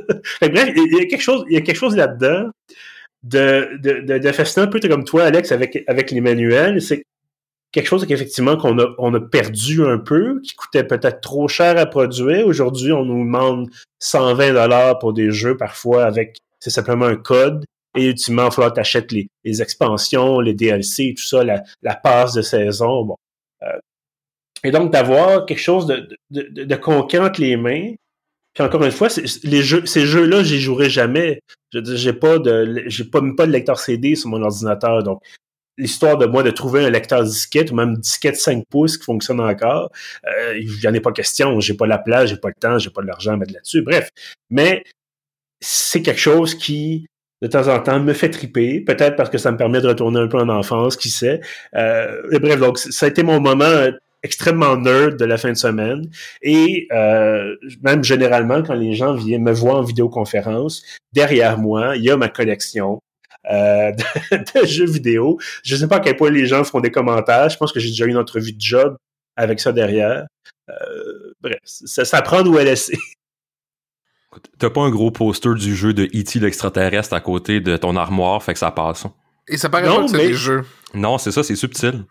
bref, 0.40 0.72
il 0.76 0.96
y 0.96 1.00
a 1.00 1.06
quelque 1.06 1.20
chose, 1.20 1.44
il 1.48 1.54
y 1.54 1.56
a 1.56 1.60
quelque 1.60 1.76
chose 1.76 1.96
là-dedans 1.96 2.50
de, 3.24 3.76
de, 3.80 4.00
de, 4.00 4.18
de 4.18 4.32
fascinant, 4.32 4.66
un 4.66 4.68
peu 4.68 4.80
comme 4.80 5.04
toi, 5.04 5.24
Alex, 5.24 5.50
avec, 5.50 5.82
avec 5.86 6.10
les 6.10 6.20
manuels. 6.20 6.80
C'est 6.80 7.02
quelque 7.72 7.86
chose 7.86 8.06
qu'effectivement 8.06 8.56
qu'on 8.56 8.78
a, 8.78 8.94
on 8.98 9.12
a 9.14 9.20
perdu 9.20 9.84
un 9.84 9.98
peu, 9.98 10.40
qui 10.42 10.54
coûtait 10.54 10.84
peut-être 10.84 11.20
trop 11.20 11.48
cher 11.48 11.76
à 11.78 11.86
produire. 11.86 12.46
Aujourd'hui, 12.46 12.92
on 12.92 13.04
nous 13.04 13.24
demande 13.24 13.70
120 14.00 14.54
dollars 14.54 14.98
pour 14.98 15.12
des 15.12 15.30
jeux 15.30 15.56
parfois 15.56 16.04
avec 16.04 16.38
c'est 16.60 16.70
simplement 16.70 17.06
un 17.06 17.16
code. 17.16 17.64
Et 17.96 18.06
ultimement, 18.06 18.42
il 18.42 18.44
va 18.46 18.50
falloir 18.50 18.74
les, 19.10 19.28
les, 19.44 19.62
expansions, 19.62 20.40
les 20.40 20.54
DLC, 20.54 21.14
tout 21.16 21.24
ça, 21.24 21.42
la, 21.42 21.62
la 21.82 21.96
passe 21.96 22.34
de 22.34 22.42
saison. 22.42 23.04
Bon. 23.04 23.16
Euh, 23.62 23.78
et 24.62 24.70
donc, 24.70 24.92
d'avoir 24.92 25.46
quelque 25.46 25.60
chose 25.60 25.86
de, 25.86 26.08
de, 26.30 26.64
de, 26.64 26.76
concret 26.76 27.18
entre 27.18 27.40
les 27.40 27.56
mains. 27.56 27.94
Puis 28.54 28.64
encore 28.64 28.84
une 28.84 28.92
fois, 28.92 29.08
les 29.44 29.62
jeux, 29.62 29.86
ces 29.86 30.04
jeux-là, 30.04 30.42
j'y 30.42 30.60
jouerai 30.60 30.90
jamais. 30.90 31.40
J'ai 31.72 32.12
pas 32.12 32.38
de, 32.38 32.84
j'ai 32.86 33.04
pas 33.04 33.20
même 33.20 33.36
pas 33.36 33.46
de 33.46 33.52
lecteur 33.52 33.78
CD 33.78 34.14
sur 34.14 34.30
mon 34.30 34.42
ordinateur. 34.42 35.02
Donc, 35.02 35.22
l'histoire 35.78 36.18
de 36.18 36.26
moi 36.26 36.42
de 36.42 36.50
trouver 36.50 36.84
un 36.84 36.90
lecteur 36.90 37.22
disquette 37.22 37.70
ou 37.70 37.74
même 37.74 37.96
disquette 37.96 38.36
5 38.36 38.64
pouces 38.68 38.98
qui 38.98 39.04
fonctionne 39.04 39.40
encore, 39.40 39.90
euh, 40.26 40.58
il 40.58 40.70
n'y 40.70 40.86
en 40.86 40.94
a 40.94 41.00
pas 41.00 41.12
question. 41.12 41.58
J'ai 41.60 41.74
pas 41.74 41.86
la 41.86 41.98
place, 41.98 42.28
j'ai 42.28 42.36
pas 42.36 42.48
le 42.48 42.60
temps, 42.60 42.78
j'ai 42.78 42.90
pas 42.90 43.00
de 43.00 43.06
l'argent 43.06 43.32
à 43.32 43.36
mettre 43.36 43.54
là-dessus. 43.54 43.82
Bref. 43.82 44.10
Mais 44.50 44.82
c'est 45.60 46.02
quelque 46.02 46.20
chose 46.20 46.54
qui, 46.54 47.06
de 47.40 47.46
temps 47.46 47.68
en 47.68 47.80
temps, 47.80 48.00
me 48.00 48.12
fait 48.12 48.30
triper. 48.30 48.80
Peut-être 48.80 49.16
parce 49.16 49.30
que 49.30 49.38
ça 49.38 49.52
me 49.52 49.56
permet 49.56 49.80
de 49.80 49.88
retourner 49.88 50.20
un 50.20 50.28
peu 50.28 50.38
en 50.38 50.48
enfance, 50.48 50.96
qui 50.96 51.10
sait. 51.10 51.40
Euh, 51.74 52.38
bref, 52.40 52.58
donc 52.58 52.78
ça 52.78 53.06
a 53.06 53.08
été 53.08 53.22
mon 53.22 53.40
moment 53.40 53.88
extrêmement 54.22 54.76
nerd 54.76 55.16
de 55.16 55.24
la 55.24 55.36
fin 55.36 55.50
de 55.50 55.56
semaine. 55.56 56.10
Et 56.42 56.88
euh, 56.92 57.54
même 57.82 58.02
généralement, 58.02 58.62
quand 58.62 58.74
les 58.74 58.94
gens 58.94 59.14
viennent 59.14 59.44
me 59.44 59.52
voir 59.52 59.76
en 59.76 59.82
vidéoconférence, 59.82 60.82
derrière 61.12 61.58
moi, 61.58 61.96
il 61.96 62.02
y 62.02 62.10
a 62.10 62.16
ma 62.16 62.28
collection 62.28 63.00
euh, 63.50 63.92
de, 64.32 64.66
jeux 64.66 64.86
vidéo. 64.86 65.38
Je 65.62 65.74
ne 65.74 65.80
sais 65.80 65.88
pas 65.88 65.96
à 65.96 66.00
quel 66.00 66.16
point 66.16 66.30
les 66.30 66.46
gens 66.46 66.64
font 66.64 66.80
des 66.80 66.90
commentaires. 66.90 67.48
Je 67.48 67.56
pense 67.56 67.72
que 67.72 67.80
j'ai 67.80 67.88
déjà 67.88 68.04
eu 68.04 68.10
une 68.10 68.16
entrevue 68.16 68.52
de 68.52 68.60
job 68.60 68.96
avec 69.36 69.60
ça 69.60 69.72
derrière. 69.72 70.26
Euh, 70.68 71.34
bref, 71.40 71.58
ça, 71.64 72.04
ça 72.04 72.22
prend 72.22 72.44
où 72.44 72.58
elle 72.58 72.66
laisser. 72.66 72.98
T'as 74.58 74.70
pas 74.70 74.82
un 74.82 74.90
gros 74.90 75.10
poster 75.10 75.54
du 75.54 75.74
jeu 75.74 75.94
de 75.94 76.04
E.T. 76.04 76.38
l'extraterrestre 76.40 77.14
à 77.14 77.20
côté 77.20 77.60
de 77.60 77.76
ton 77.76 77.96
armoire, 77.96 78.42
fait 78.42 78.52
que 78.52 78.58
ça 78.58 78.70
passe. 78.70 79.06
Et 79.48 79.56
ça 79.56 79.70
paraît 79.70 79.88
pas 79.88 80.02
que 80.02 80.08
c'est 80.08 80.18
des 80.18 80.34
jeux. 80.34 80.64
Non, 80.94 81.16
c'est 81.16 81.32
ça, 81.32 81.42
c'est 81.42 81.56
subtil. 81.56 82.04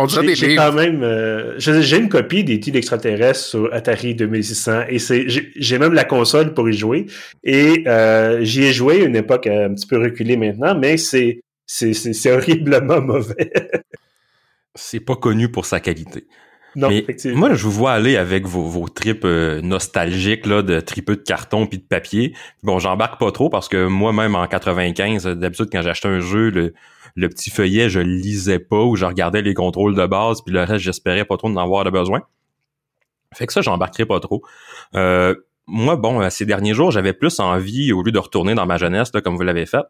On 0.00 0.06
dirait 0.06 0.26
des 0.26 0.34
J'ai 0.34 0.56
quand 0.56 0.72
même, 0.72 1.02
euh, 1.02 1.58
j'ai 1.58 1.98
une 1.98 2.08
copie 2.08 2.42
des 2.42 2.58
titres 2.58 2.78
extraterrestres 2.78 3.40
sur 3.40 3.72
Atari 3.72 4.14
2600 4.14 4.84
et 4.88 4.98
c'est, 4.98 5.26
j'ai 5.28 5.78
même 5.78 5.92
la 5.92 6.04
console 6.04 6.54
pour 6.54 6.70
y 6.70 6.72
jouer. 6.72 7.04
Et 7.44 7.84
euh, 7.86 8.42
j'y 8.42 8.64
ai 8.64 8.72
joué 8.72 9.02
à 9.02 9.04
une 9.04 9.16
époque 9.16 9.46
un 9.46 9.74
petit 9.74 9.86
peu 9.86 9.98
reculée 9.98 10.38
maintenant, 10.38 10.74
mais 10.74 10.96
c'est, 10.96 11.42
c'est, 11.66 12.32
horriblement 12.32 13.00
mauvais. 13.02 13.52
c'est 14.74 15.00
pas 15.00 15.16
connu 15.16 15.50
pour 15.50 15.66
sa 15.66 15.80
qualité. 15.80 16.24
Non, 16.76 16.88
Mais. 16.88 17.04
Moi, 17.34 17.52
je 17.52 17.64
vous 17.64 17.70
vois 17.70 17.92
aller 17.92 18.16
avec 18.16 18.46
vos, 18.46 18.62
vos 18.62 18.88
tripes 18.88 19.24
euh, 19.26 19.60
nostalgiques 19.60 20.46
là, 20.46 20.62
de 20.62 20.80
tripeux 20.80 21.16
de 21.16 21.22
carton 21.22 21.66
puis 21.66 21.78
de 21.78 21.84
papier. 21.84 22.34
Bon, 22.62 22.78
j'embarque 22.78 23.20
pas 23.20 23.32
trop 23.32 23.50
parce 23.50 23.68
que 23.68 23.86
moi-même 23.86 24.34
en 24.34 24.46
95, 24.46 25.26
d'habitude 25.26 25.68
quand 25.70 25.82
j'achetais 25.82 26.08
un 26.08 26.20
jeu, 26.20 26.48
le, 26.48 26.72
le 27.14 27.28
petit 27.28 27.50
feuillet, 27.50 27.88
je 27.88 28.00
le 28.00 28.14
lisais 28.14 28.58
pas 28.58 28.82
ou 28.82 28.96
je 28.96 29.04
regardais 29.04 29.42
les 29.42 29.54
contrôles 29.54 29.94
de 29.94 30.06
base, 30.06 30.42
puis 30.42 30.52
le 30.52 30.62
reste, 30.62 30.84
j'espérais 30.84 31.24
pas 31.24 31.36
trop 31.36 31.50
d'en 31.50 31.60
avoir 31.60 31.84
de 31.84 31.90
besoin. 31.90 32.22
Fait 33.34 33.46
que 33.46 33.52
ça, 33.52 33.60
j'embarquerai 33.60 34.06
pas 34.06 34.20
trop. 34.20 34.42
Euh, 34.94 35.34
moi, 35.66 35.94
bon, 35.94 36.20
euh, 36.20 36.30
ces 36.30 36.46
derniers 36.46 36.74
jours, 36.74 36.90
j'avais 36.90 37.12
plus 37.12 37.38
envie, 37.38 37.92
au 37.92 38.02
lieu 38.02 38.10
de 38.10 38.18
retourner 38.18 38.54
dans 38.54 38.66
ma 38.66 38.76
jeunesse, 38.76 39.12
là, 39.14 39.20
comme 39.20 39.36
vous 39.36 39.42
l'avez 39.42 39.66
fait, 39.66 39.84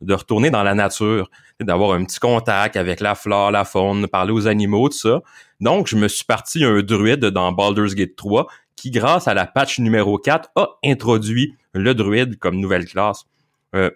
de 0.00 0.14
retourner 0.14 0.50
dans 0.50 0.62
la 0.62 0.74
nature, 0.74 1.28
d'avoir 1.60 1.92
un 1.92 2.04
petit 2.04 2.18
contact 2.18 2.76
avec 2.76 3.00
la 3.00 3.14
flore, 3.14 3.50
la 3.50 3.64
faune, 3.64 4.08
parler 4.08 4.32
aux 4.32 4.46
animaux, 4.46 4.88
tout 4.88 4.96
ça. 4.96 5.20
Donc, 5.60 5.88
je 5.88 5.96
me 5.96 6.08
suis 6.08 6.24
parti 6.24 6.64
un 6.64 6.80
druide 6.80 7.26
dans 7.26 7.52
Baldur's 7.52 7.94
Gate 7.94 8.16
3 8.16 8.46
qui, 8.76 8.90
grâce 8.90 9.28
à 9.28 9.34
la 9.34 9.46
patch 9.46 9.78
numéro 9.78 10.18
4, 10.18 10.50
a 10.56 10.68
introduit 10.84 11.54
le 11.74 11.94
druide 11.94 12.38
comme 12.38 12.56
nouvelle 12.56 12.86
classe. 12.86 13.24
Euh, 13.74 13.90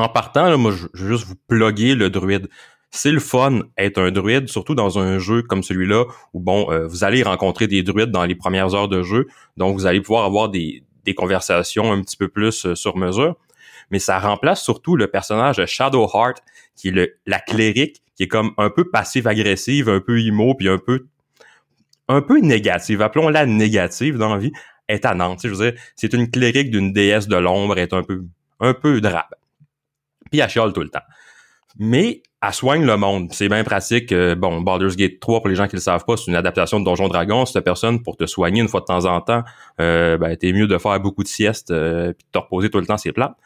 en 0.00 0.08
partant, 0.08 0.56
moi, 0.58 0.72
je 0.72 1.04
vais 1.04 1.10
juste 1.10 1.24
vous 1.26 1.36
plugger 1.48 1.94
le 1.94 2.10
druide. 2.10 2.48
C'est 2.90 3.12
le 3.12 3.20
fun 3.20 3.60
être 3.78 3.98
un 3.98 4.10
druide, 4.10 4.48
surtout 4.48 4.74
dans 4.74 4.98
un 4.98 5.18
jeu 5.18 5.42
comme 5.42 5.62
celui-là, 5.62 6.06
où 6.34 6.40
bon, 6.40 6.70
euh, 6.72 6.86
vous 6.88 7.04
allez 7.04 7.22
rencontrer 7.22 7.68
des 7.68 7.82
druides 7.82 8.10
dans 8.10 8.24
les 8.24 8.34
premières 8.34 8.74
heures 8.74 8.88
de 8.88 9.02
jeu, 9.02 9.28
donc 9.56 9.74
vous 9.74 9.86
allez 9.86 10.00
pouvoir 10.00 10.24
avoir 10.24 10.48
des, 10.48 10.82
conversations 11.16 11.92
un 11.92 12.02
petit 12.02 12.16
peu 12.16 12.28
plus 12.28 12.66
euh, 12.66 12.74
sur 12.76 12.96
mesure. 12.96 13.36
Mais 13.90 13.98
ça 13.98 14.20
remplace 14.20 14.62
surtout 14.62 14.94
le 14.94 15.08
personnage 15.08 15.56
de 15.56 15.66
Shadowheart, 15.66 16.40
qui 16.76 16.88
est 16.88 17.16
la 17.26 17.40
clérique, 17.40 18.00
qui 18.14 18.24
est 18.24 18.28
comme 18.28 18.52
un 18.58 18.70
peu 18.70 18.88
passive-agressive, 18.88 19.88
un 19.88 19.98
peu 19.98 20.20
immo, 20.20 20.54
puis 20.54 20.68
un 20.68 20.78
peu 20.78 21.06
un 22.08 22.22
peu 22.22 22.40
négative, 22.40 23.02
appelons-la 23.02 23.46
négative 23.46 24.18
dans 24.18 24.34
la 24.34 24.38
vie, 24.38 24.52
est 24.88 25.04
à 25.04 25.14
Nantes. 25.14 25.40
Je 25.44 25.72
c'est 25.94 26.12
une 26.12 26.30
clérique 26.30 26.70
d'une 26.70 26.92
déesse 26.92 27.28
de 27.28 27.36
l'ombre, 27.36 27.78
est 27.78 27.92
un 27.92 28.02
peu 28.02 28.24
un 28.60 28.74
peu. 28.74 29.00
Puis 30.30 30.40
elle 30.40 30.48
chiale 30.48 30.72
tout 30.72 30.82
le 30.82 30.88
temps. 30.88 31.02
Mais 31.78 32.22
elle 32.42 32.52
soigne 32.52 32.84
le 32.84 32.96
monde. 32.96 33.28
C'est 33.32 33.48
bien 33.48 33.62
pratique. 33.64 34.12
bon, 34.14 34.60
Baldur's 34.60 34.96
Gate 34.96 35.20
3, 35.20 35.40
pour 35.40 35.48
les 35.48 35.54
gens 35.54 35.68
qui 35.68 35.76
le 35.76 35.82
savent 35.82 36.04
pas, 36.04 36.16
c'est 36.16 36.28
une 36.28 36.36
adaptation 36.36 36.80
de 36.80 36.84
Donjon 36.84 37.08
Dragon. 37.08 37.44
Cette 37.46 37.64
personne, 37.64 38.02
pour 38.02 38.16
te 38.16 38.26
soigner 38.26 38.60
une 38.60 38.68
fois 38.68 38.80
de 38.80 38.86
temps 38.86 39.04
en 39.04 39.20
temps, 39.20 39.42
euh, 39.80 40.16
ben, 40.16 40.36
t'es 40.36 40.52
mieux 40.52 40.66
de 40.66 40.78
faire 40.78 40.98
beaucoup 41.00 41.22
de 41.22 41.28
siestes 41.28 41.70
euh, 41.70 42.12
puis 42.12 42.26
de 42.26 42.32
te 42.32 42.38
reposer 42.38 42.70
tout 42.70 42.78
le 42.78 42.86
temps, 42.86 42.96
c'est 42.96 43.12
plat. 43.12 43.36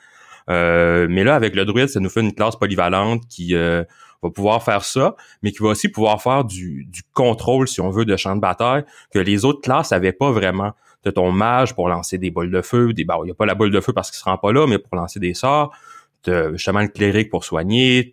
Euh, 0.50 1.06
mais 1.08 1.24
là, 1.24 1.34
avec 1.34 1.54
le 1.54 1.64
druide, 1.64 1.88
ça 1.88 2.00
nous 2.00 2.08
fait 2.08 2.20
une 2.20 2.34
classe 2.34 2.56
polyvalente 2.56 3.22
qui 3.28 3.54
euh, 3.54 3.82
va 4.22 4.30
pouvoir 4.30 4.62
faire 4.62 4.84
ça, 4.84 5.16
mais 5.42 5.52
qui 5.52 5.62
va 5.62 5.70
aussi 5.70 5.88
pouvoir 5.88 6.20
faire 6.22 6.44
du, 6.44 6.84
du 6.84 7.02
contrôle, 7.14 7.66
si 7.66 7.80
on 7.80 7.90
veut, 7.90 8.04
de 8.04 8.16
champ 8.16 8.36
de 8.36 8.40
bataille, 8.40 8.84
que 9.12 9.18
les 9.18 9.44
autres 9.44 9.60
classes 9.60 9.90
n'avaient 9.90 10.12
pas 10.12 10.30
vraiment. 10.30 10.72
De 11.04 11.10
ton 11.10 11.32
mage 11.32 11.74
pour 11.74 11.90
lancer 11.90 12.16
des 12.16 12.30
boules 12.30 12.50
de 12.50 12.62
feu, 12.62 12.94
des, 12.94 13.04
ben, 13.04 13.16
il 13.20 13.24
n'y 13.26 13.30
a 13.30 13.34
pas 13.34 13.44
la 13.44 13.54
boule 13.54 13.70
de 13.70 13.80
feu 13.82 13.92
parce 13.92 14.10
qu'il 14.10 14.18
se 14.18 14.24
rend 14.24 14.38
pas 14.38 14.52
là, 14.52 14.66
mais 14.66 14.78
pour 14.78 14.96
lancer 14.96 15.20
des 15.20 15.34
sorts 15.34 15.70
justement 16.54 16.80
le 16.80 16.88
cléric 16.88 17.30
pour 17.30 17.44
soigner, 17.44 18.12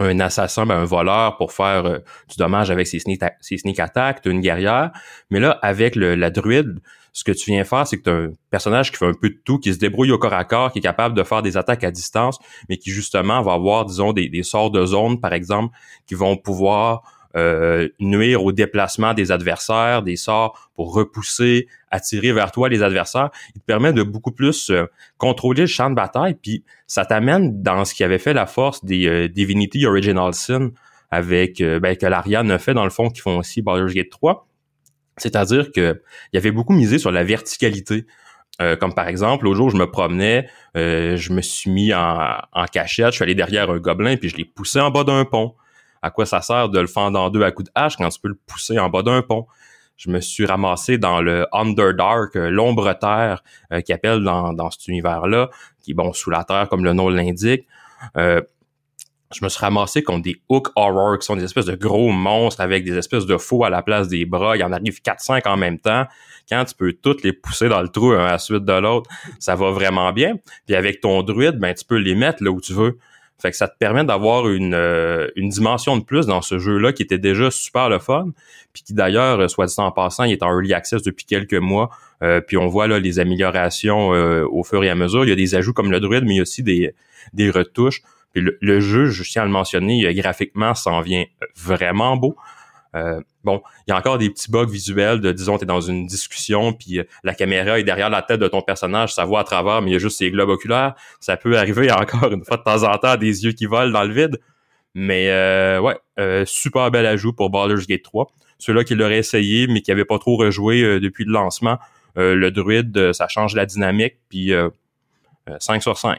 un 0.00 0.18
assassin, 0.18 0.66
ben, 0.66 0.76
un 0.76 0.84
voleur 0.84 1.36
pour 1.36 1.52
faire 1.52 1.84
euh, 1.84 1.98
du 2.28 2.36
dommage 2.38 2.70
avec 2.70 2.86
ses 2.86 2.98
sneak, 2.98 3.22
ses 3.40 3.58
sneak 3.58 3.78
attacks, 3.78 4.24
une 4.24 4.40
guerrière. 4.40 4.90
Mais 5.30 5.40
là, 5.40 5.58
avec 5.62 5.94
la 5.94 6.30
druide, 6.30 6.80
ce 7.12 7.22
que 7.22 7.32
tu 7.32 7.50
viens 7.50 7.64
faire, 7.64 7.86
c'est 7.86 7.98
que 7.98 8.02
tu 8.02 8.10
as 8.10 8.14
un 8.14 8.32
personnage 8.50 8.90
qui 8.90 8.96
fait 8.96 9.06
un 9.06 9.14
peu 9.14 9.28
de 9.28 9.40
tout, 9.44 9.58
qui 9.58 9.74
se 9.74 9.78
débrouille 9.78 10.10
au 10.10 10.18
corps 10.18 10.32
à 10.32 10.44
corps, 10.44 10.72
qui 10.72 10.78
est 10.78 10.82
capable 10.82 11.14
de 11.14 11.22
faire 11.22 11.42
des 11.42 11.56
attaques 11.56 11.84
à 11.84 11.90
distance, 11.90 12.38
mais 12.68 12.78
qui 12.78 12.90
justement 12.90 13.42
va 13.42 13.52
avoir, 13.52 13.84
disons, 13.84 14.12
des, 14.12 14.28
des 14.28 14.42
sorts 14.42 14.70
de 14.70 14.84
zone, 14.86 15.20
par 15.20 15.32
exemple, 15.32 15.76
qui 16.06 16.14
vont 16.14 16.36
pouvoir 16.36 17.02
euh, 17.36 17.88
nuire 18.00 18.42
au 18.42 18.50
déplacement 18.50 19.14
des 19.14 19.30
adversaires, 19.30 20.02
des 20.02 20.16
sorts 20.16 20.68
pour 20.74 20.92
repousser, 20.92 21.68
attirer 21.92 22.32
vers 22.32 22.50
toi 22.50 22.68
les 22.68 22.82
adversaires. 22.82 23.30
Il 23.54 23.60
te 23.60 23.64
permet 23.64 23.92
de 23.92 24.02
beaucoup 24.02 24.32
plus 24.32 24.70
euh, 24.70 24.86
contrôler 25.16 25.60
le 25.60 25.66
champ 25.68 25.90
de 25.90 25.94
bataille, 25.94 26.34
puis 26.34 26.64
ça 26.88 27.04
t'amène 27.04 27.62
dans 27.62 27.84
ce 27.84 27.94
qui 27.94 28.02
avait 28.02 28.18
fait 28.18 28.32
la 28.32 28.46
force 28.46 28.84
des 28.84 29.06
euh, 29.06 29.28
Divinity 29.28 29.86
Original 29.86 30.34
Sin 30.34 30.72
avec 31.12 31.60
ben, 31.60 31.96
que 31.96 32.06
l'Ariane 32.06 32.50
a 32.52 32.58
fait 32.58 32.74
dans 32.74 32.84
le 32.84 32.90
fond, 32.90 33.10
qui 33.10 33.20
font 33.20 33.38
aussi 33.38 33.62
Baldur's 33.62 33.94
Gate 33.94 34.10
3. 34.10 34.48
C'est-à-dire 35.16 35.72
que 35.72 36.02
il 36.32 36.36
avait 36.36 36.52
beaucoup 36.52 36.72
misé 36.72 36.98
sur 36.98 37.10
la 37.10 37.24
verticalité. 37.24 38.06
comme 38.78 38.94
par 38.94 39.08
exemple, 39.08 39.48
au 39.48 39.54
jour 39.54 39.66
où 39.66 39.70
je 39.70 39.76
me 39.76 39.90
promenais, 39.90 40.48
je 40.76 41.32
me 41.32 41.42
suis 41.42 41.68
mis 41.68 41.92
en, 41.92 42.36
en, 42.52 42.64
cachette, 42.66 43.06
je 43.06 43.16
suis 43.16 43.24
allé 43.24 43.34
derrière 43.34 43.70
un 43.70 43.78
gobelin, 43.78 44.16
puis 44.16 44.28
je 44.28 44.36
l'ai 44.36 44.44
poussé 44.44 44.78
en 44.78 44.92
bas 44.92 45.02
d'un 45.02 45.24
pont 45.24 45.56
à 46.02 46.10
quoi 46.10 46.26
ça 46.26 46.40
sert 46.40 46.68
de 46.68 46.80
le 46.80 46.86
fendre 46.86 47.18
en 47.20 47.30
deux 47.30 47.42
à 47.42 47.50
coups 47.50 47.66
de 47.66 47.72
hache 47.74 47.96
quand 47.96 48.08
tu 48.08 48.20
peux 48.20 48.28
le 48.28 48.38
pousser 48.46 48.78
en 48.78 48.88
bas 48.88 49.02
d'un 49.02 49.22
pont. 49.22 49.46
Je 49.96 50.08
me 50.08 50.20
suis 50.20 50.46
ramassé 50.46 50.96
dans 50.96 51.20
le 51.20 51.46
Underdark, 51.52 52.34
euh, 52.36 52.48
l'ombre 52.48 52.90
terre 52.94 53.42
euh, 53.70 53.82
qui 53.82 53.92
appelle 53.92 54.22
dans, 54.22 54.54
dans 54.54 54.70
cet 54.70 54.88
univers-là, 54.88 55.50
qui 55.82 55.90
est 55.90 55.94
bon 55.94 56.14
sous 56.14 56.30
la 56.30 56.42
terre 56.44 56.68
comme 56.70 56.84
le 56.84 56.94
nom 56.94 57.10
l'indique. 57.10 57.66
Euh, 58.16 58.40
je 59.32 59.44
me 59.44 59.48
suis 59.48 59.60
ramassé 59.60 60.02
contre 60.02 60.22
des 60.22 60.40
Hook 60.48 60.70
Horror, 60.74 61.18
qui 61.18 61.26
sont 61.26 61.36
des 61.36 61.44
espèces 61.44 61.66
de 61.66 61.76
gros 61.76 62.10
monstres 62.10 62.60
avec 62.60 62.84
des 62.84 62.96
espèces 62.96 63.26
de 63.26 63.36
faux 63.36 63.64
à 63.64 63.70
la 63.70 63.82
place 63.82 64.08
des 64.08 64.24
bras. 64.24 64.56
Il 64.56 64.60
y 64.60 64.64
en 64.64 64.72
arrive 64.72 65.00
4-5 65.02 65.46
en 65.46 65.56
même 65.56 65.78
temps. 65.78 66.06
Quand 66.48 66.64
tu 66.64 66.74
peux 66.74 66.92
toutes 66.94 67.22
les 67.22 67.32
pousser 67.32 67.68
dans 67.68 67.80
le 67.80 67.88
trou 67.88 68.10
un 68.10 68.24
à 68.24 68.32
la 68.32 68.38
suite 68.38 68.64
de 68.64 68.72
l'autre, 68.72 69.08
ça 69.38 69.54
va 69.54 69.70
vraiment 69.70 70.12
bien. 70.12 70.36
Puis 70.66 70.74
avec 70.74 71.00
ton 71.00 71.22
druide, 71.22 71.58
ben 71.58 71.72
tu 71.74 71.84
peux 71.84 71.98
les 71.98 72.16
mettre 72.16 72.42
là 72.42 72.50
où 72.50 72.60
tu 72.60 72.72
veux. 72.72 72.98
Fait 73.40 73.50
que 73.50 73.56
ça 73.56 73.68
te 73.68 73.76
permet 73.78 74.04
d'avoir 74.04 74.48
une, 74.48 74.74
euh, 74.74 75.28
une 75.36 75.48
dimension 75.48 75.96
de 75.96 76.04
plus 76.04 76.26
dans 76.26 76.42
ce 76.42 76.58
jeu-là 76.58 76.92
qui 76.92 77.02
était 77.02 77.18
déjà 77.18 77.50
super 77.50 77.88
le 77.88 77.98
fun, 77.98 78.28
puis 78.72 78.82
qui 78.82 78.94
d'ailleurs, 78.94 79.48
soit 79.50 79.66
dit 79.66 79.74
en 79.78 79.90
passant, 79.90 80.24
il 80.24 80.32
est 80.32 80.42
en 80.42 80.50
early 80.50 80.74
access 80.74 81.02
depuis 81.02 81.24
quelques 81.24 81.54
mois, 81.54 81.90
euh, 82.22 82.40
puis 82.40 82.56
on 82.56 82.66
voit 82.66 82.86
là 82.86 82.98
les 82.98 83.18
améliorations 83.18 84.12
euh, 84.14 84.46
au 84.50 84.62
fur 84.62 84.84
et 84.84 84.90
à 84.90 84.94
mesure. 84.94 85.24
Il 85.24 85.30
y 85.30 85.32
a 85.32 85.36
des 85.36 85.54
ajouts 85.54 85.72
comme 85.72 85.90
le 85.90 86.00
druide, 86.00 86.24
mais 86.24 86.34
il 86.34 86.36
y 86.36 86.40
a 86.40 86.42
aussi 86.42 86.62
des, 86.62 86.94
des 87.32 87.50
retouches. 87.50 88.02
Puis 88.32 88.44
le 88.60 88.80
jeu, 88.80 89.06
je 89.06 89.28
tiens 89.28 89.42
à 89.42 89.44
le 89.44 89.50
mentionner, 89.50 90.14
graphiquement, 90.14 90.74
ça 90.74 90.90
en 90.90 91.00
vient 91.00 91.24
vraiment 91.56 92.16
beau. 92.16 92.36
Euh, 92.96 93.20
bon, 93.44 93.62
il 93.86 93.90
y 93.90 93.94
a 93.94 93.96
encore 93.96 94.18
des 94.18 94.30
petits 94.30 94.50
bugs 94.50 94.66
visuels 94.66 95.20
de, 95.20 95.30
disons, 95.32 95.58
tu 95.58 95.64
es 95.64 95.66
dans 95.66 95.80
une 95.80 96.06
discussion, 96.06 96.72
puis 96.72 96.98
euh, 96.98 97.04
la 97.22 97.34
caméra 97.34 97.78
est 97.78 97.84
derrière 97.84 98.10
la 98.10 98.22
tête 98.22 98.40
de 98.40 98.48
ton 98.48 98.62
personnage, 98.62 99.14
ça 99.14 99.24
voit 99.24 99.40
à 99.40 99.44
travers, 99.44 99.80
mais 99.80 99.90
il 99.90 99.92
y 99.92 99.96
a 99.96 100.00
juste 100.00 100.18
ses 100.18 100.30
globes 100.30 100.48
oculaires. 100.48 100.94
Ça 101.20 101.36
peut 101.36 101.56
arriver 101.56 101.90
encore 101.92 102.32
une 102.32 102.44
fois 102.44 102.56
de 102.56 102.62
temps 102.62 102.82
en 102.82 102.96
temps 102.98 103.16
des 103.16 103.44
yeux 103.44 103.52
qui 103.52 103.66
volent 103.66 103.92
dans 103.92 104.04
le 104.04 104.12
vide. 104.12 104.40
Mais 104.94 105.30
euh, 105.30 105.80
ouais, 105.80 105.96
super 106.46 106.90
bel 106.90 107.06
ajout 107.06 107.32
pour 107.32 107.50
Baldur's 107.50 107.86
Gate 107.86 108.02
3. 108.02 108.28
Ceux-là 108.58 108.82
qui 108.82 108.96
l'auraient 108.96 109.18
essayé, 109.18 109.68
mais 109.68 109.82
qui 109.82 109.90
n'avaient 109.90 110.04
pas 110.04 110.18
trop 110.18 110.36
rejoué 110.36 110.98
depuis 110.98 111.24
le 111.24 111.32
lancement, 111.32 111.78
le 112.16 112.50
druide, 112.50 113.12
ça 113.12 113.28
change 113.28 113.54
la 113.54 113.66
dynamique, 113.66 114.16
puis 114.28 114.52
5 115.60 115.80
sur 115.80 115.96
5. 115.96 116.18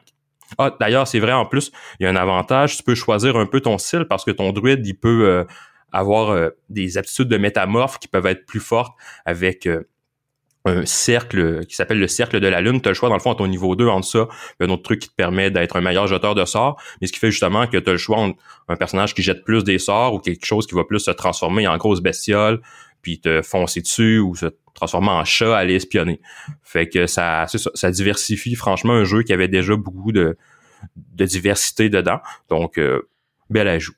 Ah, 0.58 0.75
d'ailleurs, 0.80 1.06
c'est 1.06 1.20
vrai, 1.20 1.34
en 1.34 1.46
plus, 1.46 1.72
il 2.00 2.04
y 2.04 2.08
a 2.08 2.10
un 2.10 2.16
avantage, 2.16 2.78
tu 2.78 2.84
peux 2.84 2.96
choisir 2.96 3.36
un 3.36 3.46
peu 3.46 3.60
ton 3.60 3.78
style 3.78 4.06
parce 4.06 4.24
que 4.24 4.32
ton 4.32 4.54
druide, 4.54 4.88
il 4.88 4.96
peut 4.96 5.46
avoir 5.91 6.31
euh, 6.31 6.50
des 6.69 6.98
aptitudes 6.98 7.27
de 7.27 7.38
métamorphe 7.38 8.00
qui 8.00 8.07
peuvent 8.07 8.25
être 8.25 8.45
plus 8.45 8.60
fortes 8.60 8.95
avec 9.25 9.67
euh, 9.67 9.88
un 10.65 10.86
cercle 10.86 11.65
qui 11.65 11.75
s'appelle 11.75 12.00
le 12.00 12.07
cercle 12.07 12.39
de 12.39 12.48
la 12.48 12.62
lune. 12.62 12.81
Tu 12.81 12.88
as 12.88 12.91
le 12.91 12.95
choix, 12.95 13.10
dans 13.10 13.15
le 13.15 13.21
fond, 13.21 13.31
à 13.31 13.36
ton 13.36 13.48
niveau 13.48 13.75
2, 13.75 13.88
entre 13.88 14.07
ça, 14.07 14.27
un 14.60 14.69
autre 14.69 14.83
truc 14.83 15.00
qui 15.00 15.10
te 15.10 15.15
permet 15.15 15.50
d'être 15.50 15.75
un 15.75 15.81
meilleur 15.81 16.07
jeteur 16.07 16.36
de 16.36 16.45
sorts, 16.45 16.79
mais 17.00 17.07
ce 17.07 17.13
qui 17.13 17.19
fait 17.19 17.31
justement 17.31 17.65
que 17.67 17.77
tu 17.77 17.89
as 17.89 17.93
le 17.93 17.98
choix 17.98 18.17
entre 18.17 18.39
un 18.67 18.75
personnage 18.75 19.15
qui 19.15 19.24
jette 19.24 19.43
plus 19.43 19.63
des 19.63 19.79
sorts 19.79 20.13
ou 20.13 20.19
quelque 20.19 20.45
chose 20.45 20.67
qui 20.67 20.75
va 20.75 20.83
plus 20.83 21.00
se 21.00 21.12
transformer 21.12 21.67
en 21.67 21.77
grosse 21.77 22.01
bestiole, 22.01 22.62
puis 23.01 23.19
te 23.19 23.41
foncer 23.41 23.81
dessus 23.81 24.19
ou 24.19 24.36
se 24.36 24.48
transformer 24.75 25.10
en 25.10 25.25
chat, 25.25 25.57
aller 25.57 25.75
espionner. 25.75 26.21
Fait 26.62 26.88
que 26.88 27.07
ça, 27.07 27.48
ça, 27.48 27.57
ça, 27.74 27.91
diversifie 27.91 28.55
franchement 28.55 28.93
un 28.93 29.03
jeu 29.03 29.24
qui 29.24 29.33
avait 29.33 29.48
déjà 29.48 29.75
beaucoup 29.75 30.12
de, 30.12 30.38
de 30.95 31.25
diversité 31.25 31.89
dedans. 31.89 32.19
Donc, 32.50 32.77
euh, 32.77 33.07
bel 33.50 33.67
ajout. 33.67 33.95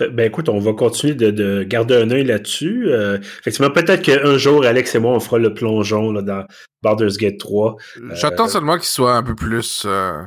Ben 0.00 0.26
écoute, 0.26 0.48
on 0.48 0.58
va 0.58 0.72
continuer 0.72 1.14
de, 1.14 1.62
garder 1.62 1.94
un 1.96 2.10
œil 2.10 2.24
là-dessus. 2.24 2.86
Euh, 2.88 3.18
effectivement, 3.18 3.70
peut-être 3.70 4.02
qu'un 4.02 4.36
jour, 4.38 4.64
Alex 4.64 4.94
et 4.94 4.98
moi, 4.98 5.12
on 5.12 5.20
fera 5.20 5.38
le 5.38 5.54
plongeon 5.54 6.12
là, 6.12 6.22
dans 6.22 6.44
Baldur's 6.82 7.16
Gate 7.16 7.38
3. 7.38 7.76
J'attends 8.12 8.46
euh, 8.46 8.48
seulement 8.48 8.76
qu'il 8.76 8.86
soit 8.86 9.14
un 9.14 9.22
peu 9.22 9.34
plus 9.34 9.84
euh, 9.86 10.22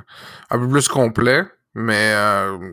un 0.50 0.60
peu 0.60 0.70
plus 0.70 0.88
complet, 0.88 1.44
mais... 1.74 2.14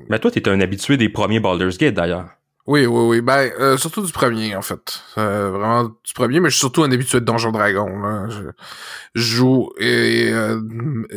Mais 0.09 0.19
toi, 0.19 0.31
tu 0.31 0.39
étais 0.39 0.51
un 0.51 0.61
habitué 0.61 0.97
des 0.97 1.09
premiers 1.09 1.41
Baldur's 1.41 1.79
Gate, 1.79 1.95
d'ailleurs. 1.95 2.29
Oui, 2.67 2.87
oui, 2.87 3.03
oui. 3.09 3.21
Ben, 3.21 3.51
euh, 3.61 3.77
surtout 3.77 4.01
du 4.01 4.11
premier, 4.11 4.57
en 4.57 4.63
fait. 4.63 5.03
Euh, 5.19 5.51
vraiment 5.51 5.85
du 5.85 6.15
premier, 6.15 6.41
mais 6.41 6.49
je 6.49 6.55
suis 6.55 6.61
surtout 6.61 6.83
un 6.83 6.91
habitué 6.91 7.21
de 7.21 7.25
Donjon 7.27 7.53
Dragon. 7.53 7.89
Là. 8.01 8.27
Je, 8.31 9.21
joue 9.21 9.71
et 9.79 10.31
euh, 10.33 10.61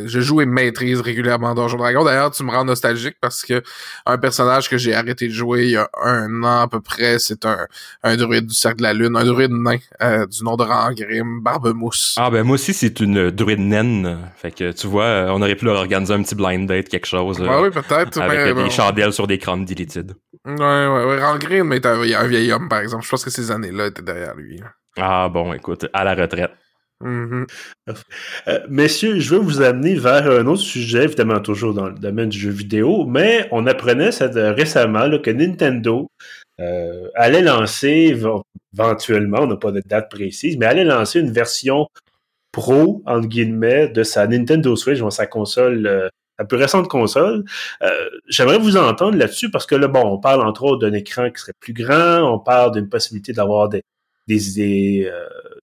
je 0.04 0.20
joue 0.20 0.42
et 0.42 0.46
maîtrise 0.46 1.00
régulièrement 1.00 1.54
Donjon 1.54 1.78
Dragon. 1.78 2.04
D'ailleurs, 2.04 2.32
tu 2.32 2.44
me 2.44 2.50
rends 2.50 2.66
nostalgique 2.66 3.16
parce 3.22 3.44
que 3.44 3.62
un 4.04 4.18
personnage 4.18 4.68
que 4.68 4.76
j'ai 4.76 4.94
arrêté 4.94 5.26
de 5.26 5.32
jouer 5.32 5.64
il 5.64 5.70
y 5.70 5.76
a 5.76 5.88
un 6.04 6.42
an 6.42 6.60
à 6.60 6.68
peu 6.68 6.80
près, 6.80 7.18
c'est 7.18 7.46
un, 7.46 7.66
un 8.02 8.16
druide 8.16 8.46
du 8.46 8.54
cercle 8.54 8.78
de 8.78 8.82
la 8.82 8.92
lune, 8.92 9.16
un 9.16 9.24
druide 9.24 9.52
nain 9.52 9.78
du 10.26 10.44
nom 10.44 10.56
de 10.56 10.64
Rangrim, 10.64 11.40
Barbemousse. 11.40 12.14
Ah 12.18 12.30
ben 12.30 12.44
moi 12.44 12.54
aussi 12.54 12.74
c'est 12.74 13.00
une 13.00 13.30
druide 13.30 13.60
naine. 13.60 14.18
Fait 14.36 14.50
que 14.50 14.72
tu 14.72 14.86
vois, 14.86 15.26
on 15.30 15.40
aurait 15.40 15.56
pu 15.56 15.64
leur 15.64 15.76
organiser 15.76 16.12
un 16.12 16.22
petit 16.22 16.34
blind 16.34 16.68
date, 16.68 16.90
quelque 16.90 17.06
chose. 17.06 17.42
Ah 17.48 17.62
oui, 17.62 17.70
peut-être. 17.70 18.20
Avec 18.20 18.54
des 18.54 18.70
chandelles 18.70 19.14
sur 19.14 19.26
des 19.26 19.38
crânes. 19.38 19.64
Ouais, 20.48 20.86
ouais, 20.86 21.04
ouais 21.04 21.38
Green, 21.38 21.64
mais 21.64 21.76
il 21.76 22.08
y 22.08 22.14
a 22.14 22.20
un 22.20 22.26
vieil 22.26 22.50
homme, 22.52 22.68
par 22.68 22.80
exemple. 22.80 23.04
Je 23.04 23.10
pense 23.10 23.24
que 23.24 23.30
ces 23.30 23.50
années-là 23.50 23.88
étaient 23.88 24.02
derrière 24.02 24.34
lui. 24.34 24.60
Ah 24.96 25.28
bon, 25.28 25.52
écoute, 25.52 25.86
à 25.92 26.04
la 26.04 26.14
retraite. 26.14 26.52
Mm-hmm. 27.04 27.46
Euh, 28.48 28.60
messieurs, 28.68 29.20
je 29.20 29.34
veux 29.34 29.40
vous 29.40 29.60
amener 29.60 29.94
vers 29.94 30.26
un 30.30 30.46
autre 30.46 30.62
sujet, 30.62 31.04
évidemment 31.04 31.40
toujours 31.40 31.74
dans 31.74 31.88
le 31.88 31.94
domaine 31.98 32.30
du 32.30 32.38
jeu 32.38 32.50
vidéo, 32.50 33.04
mais 33.06 33.46
on 33.52 33.66
apprenait 33.66 34.10
ça 34.10 34.28
récemment 34.52 35.08
que 35.18 35.30
Nintendo 35.30 36.10
euh, 36.60 37.08
allait 37.14 37.42
lancer, 37.42 38.18
éventuellement, 38.72 39.40
on 39.42 39.46
n'a 39.46 39.56
pas 39.56 39.70
de 39.70 39.82
date 39.84 40.10
précise, 40.10 40.56
mais 40.56 40.66
allait 40.66 40.84
lancer 40.84 41.20
une 41.20 41.30
version 41.30 41.86
pro, 42.50 43.02
entre 43.06 43.28
guillemets, 43.28 43.88
de 43.88 44.02
sa 44.02 44.26
Nintendo 44.26 44.74
Switch, 44.74 45.00
sa 45.10 45.26
console 45.26 45.86
euh, 45.86 46.08
la 46.38 46.44
plus 46.44 46.56
récente 46.56 46.88
console. 46.88 47.44
Euh, 47.82 47.90
j'aimerais 48.28 48.58
vous 48.58 48.76
entendre 48.76 49.16
là-dessus 49.16 49.50
parce 49.50 49.66
que 49.66 49.74
là, 49.74 49.88
bon, 49.88 50.02
on 50.04 50.18
parle 50.18 50.46
entre 50.46 50.64
autres 50.64 50.86
d'un 50.86 50.94
écran 50.94 51.30
qui 51.30 51.40
serait 51.40 51.52
plus 51.58 51.72
grand, 51.72 52.20
on 52.32 52.38
parle 52.38 52.72
d'une 52.72 52.88
possibilité 52.88 53.32
d'avoir 53.32 53.68
des, 53.68 53.82
des, 54.26 55.10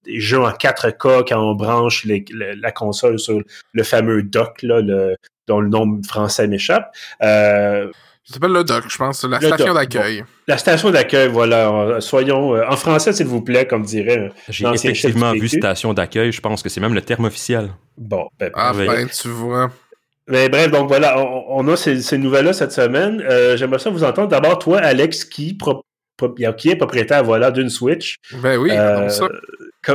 des, 0.04 0.20
jeux 0.20 0.42
en 0.42 0.50
4K 0.50 1.28
quand 1.28 1.40
on 1.40 1.56
branche 1.56 2.06
la 2.06 2.72
console 2.72 3.20
sur 3.20 3.42
le 3.74 3.84
fameux 3.84 4.24
dock, 4.24 4.62
là, 4.64 4.82
le, 4.82 5.16
dont 5.48 5.60
le 5.60 5.70
nom 5.70 6.02
français 6.04 6.48
m'échappe. 6.48 6.94
Euh, 7.24 7.92
ça 8.26 8.34
s'appelle 8.34 8.54
le 8.54 8.64
dock, 8.64 8.86
je 8.90 8.98
pense, 8.98 9.24
la 9.24 9.40
station 9.40 9.76
d'accueil. 9.76 10.24
la 10.48 10.58
station 10.58 10.90
d'accueil, 10.90 11.30
voilà. 11.30 12.02
Soyons 12.02 12.60
en 12.60 12.76
français, 12.76 13.14
s'il 13.14 13.28
vous 13.28 13.44
plaît, 13.44 13.68
comme 13.68 13.84
dirait. 13.84 14.32
J'ai 14.50 14.66
effectivement 14.66 15.32
vu 15.34 15.48
station 15.48 15.94
d'accueil. 15.94 16.32
Je 16.32 16.42
pense 16.42 16.64
que 16.64 16.70
c'est 16.70 16.82
même 16.82 16.96
le 16.96 17.04
terme 17.04 17.26
officiel. 17.26 17.70
Bon, 17.98 18.28
ben, 18.40 18.50
ah 18.56 18.74
ben, 18.74 19.08
tu 19.08 19.28
vois. 19.28 19.70
Mais 20.28 20.50
bref, 20.50 20.72
donc 20.72 20.88
voilà, 20.88 21.20
on, 21.20 21.68
a 21.68 21.76
ces, 21.76 22.18
nouvelles-là 22.18 22.54
cette 22.54 22.72
semaine. 22.72 23.24
Euh, 23.30 23.58
j'aimerais 23.58 23.80
ça 23.80 23.92
vous 23.92 24.04
entendre. 24.04 24.28
D'abord, 24.28 24.58
toi, 24.58 24.80
Alex, 24.80 25.24
qui, 25.24 25.58
qui 26.58 26.70
est 26.70 26.76
propriétaire 26.76 27.24
voilà, 27.24 27.52
d'une 27.52 27.70
Switch. 27.70 28.18
Ben 28.42 28.58
oui, 28.58 28.72
euh, 28.72 29.08
ça. 29.10 29.28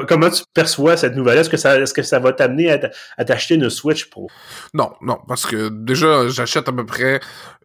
Comment 0.08 0.30
tu 0.30 0.42
perçois 0.54 0.96
cette 0.96 1.14
nouvelle? 1.14 1.38
Est-ce 1.38 1.50
que 1.50 1.56
ça, 1.56 1.78
est-ce 1.78 1.94
que 1.94 2.02
ça 2.02 2.18
va 2.18 2.32
t'amener 2.32 2.70
à, 2.70 3.24
t'acheter 3.24 3.54
une 3.54 3.70
Switch 3.70 4.10
Pro? 4.10 4.28
Non, 4.74 4.92
non, 5.00 5.18
parce 5.26 5.46
que 5.46 5.68
déjà, 5.68 6.28
j'achète 6.28 6.68
à 6.68 6.72
peu 6.72 6.86
près 6.86 7.20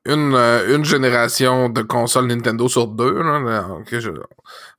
une, 0.05 0.35
euh, 0.35 0.75
une 0.75 0.85
génération 0.85 1.67
de 1.67 1.81
consoles 1.81 2.27
Nintendo 2.27 2.67
sur 2.67 2.87
deux. 2.87 3.23
Là, 3.23 3.67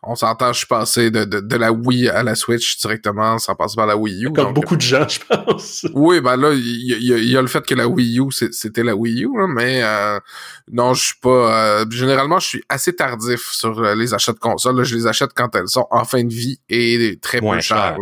on 0.02 0.14
s'entend, 0.14 0.52
je 0.52 0.58
suis 0.58 0.66
passé 0.68 1.10
de, 1.10 1.24
de, 1.24 1.40
de, 1.40 1.56
la 1.56 1.72
Wii 1.72 2.08
à 2.08 2.22
la 2.22 2.36
Switch 2.36 2.78
directement, 2.78 3.36
sans 3.38 3.56
passer 3.56 3.74
par 3.74 3.86
la 3.86 3.96
Wii 3.96 4.26
U. 4.26 4.32
Comme 4.32 4.54
beaucoup 4.54 4.76
de 4.76 4.82
gens, 4.82 5.06
je 5.08 5.18
pense. 5.28 5.86
Oui, 5.94 6.20
ben 6.20 6.36
là, 6.36 6.52
il 6.52 6.60
y, 6.60 7.30
y, 7.30 7.36
a 7.36 7.42
le 7.42 7.48
fait 7.48 7.64
que 7.66 7.74
la 7.74 7.88
Wii 7.88 8.20
U, 8.20 8.30
c'était 8.30 8.84
la 8.84 8.94
Wii 8.94 9.24
U, 9.24 9.30
mais 9.48 9.82
euh, 9.82 10.20
non, 10.70 10.94
je 10.94 11.06
suis 11.06 11.18
pas... 11.20 11.80
Euh, 11.80 11.84
généralement, 11.90 12.38
je 12.38 12.46
suis 12.46 12.62
assez 12.68 12.94
tardif 12.94 13.50
sur 13.50 13.80
les 13.94 14.14
achats 14.14 14.32
de 14.32 14.38
consoles. 14.38 14.84
Je 14.84 14.94
les 14.94 15.06
achète 15.08 15.30
quand 15.34 15.54
elles 15.56 15.68
sont 15.68 15.88
en 15.90 16.04
fin 16.04 16.22
de 16.22 16.32
vie 16.32 16.60
et 16.68 17.18
très 17.20 17.35
peu 17.40 17.60
chères. 17.60 17.98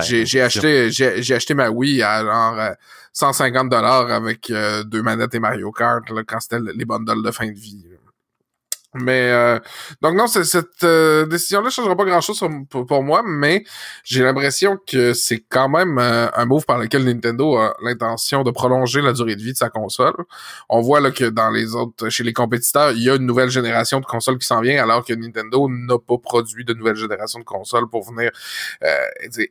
J'ai 0.00 0.42
acheté, 0.42 0.90
j'ai 0.90 1.34
acheté 1.34 1.54
ma 1.54 1.70
Wii 1.70 2.02
à 2.02 2.22
genre 2.22 2.74
150 3.12 3.68
dollars 3.68 4.10
avec 4.10 4.50
euh, 4.50 4.84
deux 4.84 5.02
manettes 5.02 5.34
et 5.34 5.40
Mario 5.40 5.72
Kart 5.72 6.08
là, 6.10 6.22
quand 6.24 6.40
c'était 6.40 6.60
les 6.74 6.84
bundles 6.84 7.24
de 7.24 7.30
fin 7.30 7.46
de 7.46 7.58
vie. 7.58 7.84
Mais 8.94 9.30
euh, 9.30 9.60
donc 10.02 10.16
non, 10.16 10.26
cette 10.26 10.82
euh, 10.82 11.24
décision-là 11.24 11.66
ne 11.66 11.70
changera 11.70 11.96
pas 11.96 12.04
grand-chose 12.04 12.42
pour, 12.68 13.04
moi, 13.04 13.22
mais 13.24 13.62
j'ai 14.02 14.24
l'impression 14.24 14.78
que 14.84 15.12
c'est 15.12 15.44
quand 15.48 15.68
même 15.68 15.96
euh, 16.00 16.28
un 16.34 16.44
move 16.44 16.64
par 16.64 16.78
lequel 16.78 17.04
Nintendo 17.04 17.56
a 17.56 17.76
l'intention 17.84 18.42
de 18.42 18.50
prolonger 18.50 19.00
la 19.00 19.12
durée 19.12 19.36
de 19.36 19.42
vie 19.42 19.52
de 19.52 19.56
sa 19.56 19.68
console. 19.68 20.14
On 20.68 20.80
voit 20.80 21.00
là 21.00 21.12
que 21.12 21.24
dans 21.24 21.50
les 21.50 21.76
autres, 21.76 22.08
chez 22.08 22.24
les 22.24 22.32
compétiteurs, 22.32 22.90
il 22.90 23.04
y 23.04 23.08
a 23.08 23.14
une 23.14 23.26
nouvelle 23.26 23.50
génération 23.50 24.00
de 24.00 24.06
consoles 24.06 24.38
qui 24.38 24.46
s'en 24.46 24.60
vient, 24.60 24.82
alors 24.82 25.04
que 25.04 25.12
Nintendo 25.12 25.68
n'a 25.68 25.98
pas 25.98 26.18
produit 26.18 26.64
de 26.64 26.74
nouvelle 26.74 26.96
génération 26.96 27.38
de 27.38 27.44
consoles 27.44 27.88
pour 27.88 28.10
venir 28.10 28.32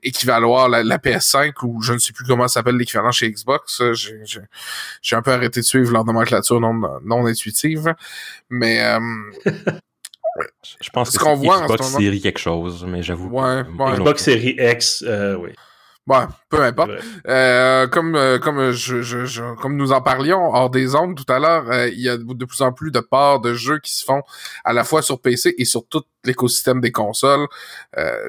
équivaloir 0.04 0.68
la, 0.68 0.84
la, 0.84 0.98
PS5 0.98 1.54
ou 1.64 1.82
je 1.82 1.94
ne 1.94 1.98
sais 1.98 2.12
plus 2.12 2.26
comment 2.26 2.50
s'appelle 2.50 2.76
l'équivalent 2.76 3.12
chez 3.12 3.32
Xbox. 3.32 3.82
J'ai 5.02 5.16
un 5.16 5.22
peu 5.22 5.32
arrêté 5.32 5.62
de 5.62 5.66
suivre 5.66 5.94
leur 5.94 6.04
nomenclature 6.04 6.60
non, 6.60 6.74
non 7.06 7.26
intuitive, 7.26 7.94
mais 8.50 8.84
je 10.82 10.90
pense 10.92 11.10
que 11.10 11.24
c'est 11.24 11.36
Xbox 11.36 11.88
Series 11.88 12.22
quelque 12.22 12.40
chose, 12.40 12.86
mais 12.88 13.04
j'avoue. 13.04 13.30
Ouais, 13.30 13.64
Xbox 13.94 14.24
Series 14.24 14.56
X, 14.60 15.04
euh, 15.08 15.36
oui. 15.36 15.52
Ouais, 16.10 16.26
peu 16.50 16.64
importe. 16.64 16.90
Euh, 17.28 17.86
comme 17.86 18.16
euh, 18.16 18.40
comme 18.40 18.72
je, 18.72 19.04
je, 19.04 19.56
comme 19.62 19.78
nous 19.78 19.92
en 19.92 20.02
parlions 20.02 20.56
hors 20.56 20.72
des 20.72 20.96
ondes 20.96 21.16
tout 21.16 21.32
à 21.32 21.38
l'heure, 21.38 21.70
euh, 21.70 21.88
il 21.90 22.00
y 22.00 22.10
a 22.10 22.18
de 22.18 22.46
plus 22.46 22.62
en 22.62 22.72
plus 22.72 22.90
de 22.90 23.00
parts 23.00 23.40
de 23.42 23.54
jeux 23.54 23.78
qui 23.78 23.96
se 23.96 24.04
font 24.04 24.24
à 24.64 24.74
la 24.74 24.84
fois 24.84 25.04
sur 25.04 25.22
PC 25.22 25.54
et 25.60 25.66
sur 25.66 25.86
tout 25.86 26.02
l'écosystème 26.24 26.82
des 26.82 26.92
consoles. 26.92 27.46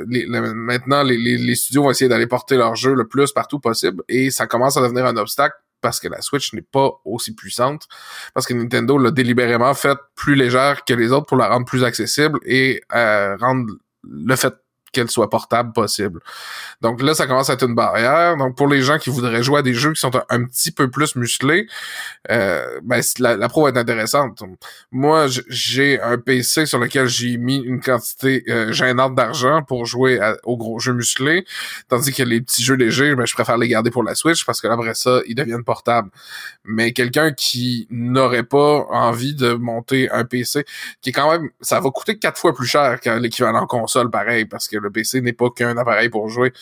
Les, 0.07 0.26
maintenant, 0.26 1.02
les, 1.02 1.16
les, 1.16 1.38
les, 1.38 1.54
studios 1.54 1.85
vont 1.85 1.90
essayer 1.90 2.11
d'aller 2.11 2.26
porter 2.26 2.57
leurs 2.57 2.76
jeux 2.76 2.92
le 2.92 3.09
plus 3.09 3.33
partout 3.33 3.61
possible 3.61 4.02
et 4.09 4.30
ça 4.30 4.47
commence 4.47 4.76
à 4.76 4.83
devenir 4.83 5.07
un 5.07 5.16
obstacle 5.16 5.57
parce 5.80 6.00
que 6.00 6.08
la 6.08 6.20
Switch 6.20 6.52
n'est 6.52 6.62
pas 6.62 6.90
aussi 7.04 7.34
puissante, 7.34 7.87
parce 8.34 8.46
que 8.46 8.54
Nintendo 8.54 8.99
l'a 8.99 9.10
délibérément 9.10 9.75
fait 9.75 9.99
plus 10.14 10.34
légère 10.34 10.84
que 10.84 10.94
les 10.94 11.12
autres 11.12 11.26
pour 11.26 11.37
la 11.37 11.49
rendre 11.49 11.66
plus 11.66 11.84
accessible 11.84 12.38
et 12.45 12.82
euh, 12.95 13.36
rendre 13.36 13.75
le 14.02 14.36
fait 14.36 14.54
qu'elle 14.93 15.11
soit 15.11 15.31
portable 15.31 15.73
possible. 15.73 16.21
Donc 16.81 17.03
là, 17.03 17.15
ça 17.15 17.26
commence 17.26 17.50
à 17.50 17.55
être 17.55 17.67
une 17.67 17.75
barrière. 17.75 18.37
Donc 18.37 18.57
pour 18.57 18.69
les 18.69 18.83
gens 18.83 18.99
qui 18.99 19.11
voudraient 19.11 19.43
jouer 19.43 19.61
à 19.61 19.63
des 19.63 19.75
jeux 19.75 19.93
qui 19.93 20.00
sont 20.00 20.11
un, 20.29 20.45
petit 20.45 20.71
peu 20.71 20.91
plus 20.91 21.17
musclés, 21.17 21.67
euh, 22.31 22.81
ben, 22.83 23.00
la, 23.19 23.37
la 23.37 23.49
pro 23.49 23.69
est 23.69 23.76
intéressante. 23.76 24.43
Moi, 24.91 25.26
j'ai 25.49 26.00
un 26.00 26.19
PC 26.19 26.67
sur 26.67 26.79
lequel 26.79 27.07
j'ai 27.07 27.37
mis 27.37 27.59
une 27.59 27.81
quantité 27.81 28.45
euh, 28.49 28.73
gênante 28.73 29.15
d'argent 29.15 29.63
pour 29.63 29.87
jouer 29.87 30.21
aux 30.45 30.57
gros 30.57 30.79
jeux 30.79 30.93
musclés, 30.93 31.45
tandis 31.89 32.13
que 32.13 32.23
les 32.23 32.41
petits 32.41 32.63
jeux 32.63 32.75
légers, 32.75 33.15
ben, 33.15 33.26
je 33.26 33.35
préfère 33.35 33.59
les 33.59 33.69
garder 33.69 33.91
pour 33.91 34.03
la 34.03 34.15
Switch 34.15 34.45
parce 34.45 34.61
que 34.61 34.69
après 34.69 34.95
ça, 34.95 35.21
ils 35.26 35.35
deviennent 35.35 35.65
portables. 35.65 36.11
Mais 36.65 36.93
quelqu'un 36.93 37.33
qui 37.33 37.87
n'aurait 37.91 38.43
pas 38.43 38.87
envie 38.91 39.35
de 39.35 39.53
monter 39.55 40.11
un 40.11 40.25
PC, 40.25 40.65
qui 41.00 41.11
est 41.11 41.13
quand 41.13 41.31
même, 41.31 41.50
ça 41.61 41.81
va 41.81 41.91
coûter 41.91 42.19
quatre 42.19 42.39
fois 42.39 42.55
plus 42.55 42.67
cher 42.67 43.00
que 43.00 43.11
l'équivalent 43.11 43.67
console, 43.67 44.11
pareil, 44.11 44.45
parce 44.45 44.69
que 44.69 44.76
le 44.80 44.90
PC 44.90 45.21
n'est 45.21 45.32
pas 45.32 45.50
qu'un 45.50 45.76
appareil 45.76 46.08
pour 46.08 46.28
jouer. 46.28 46.52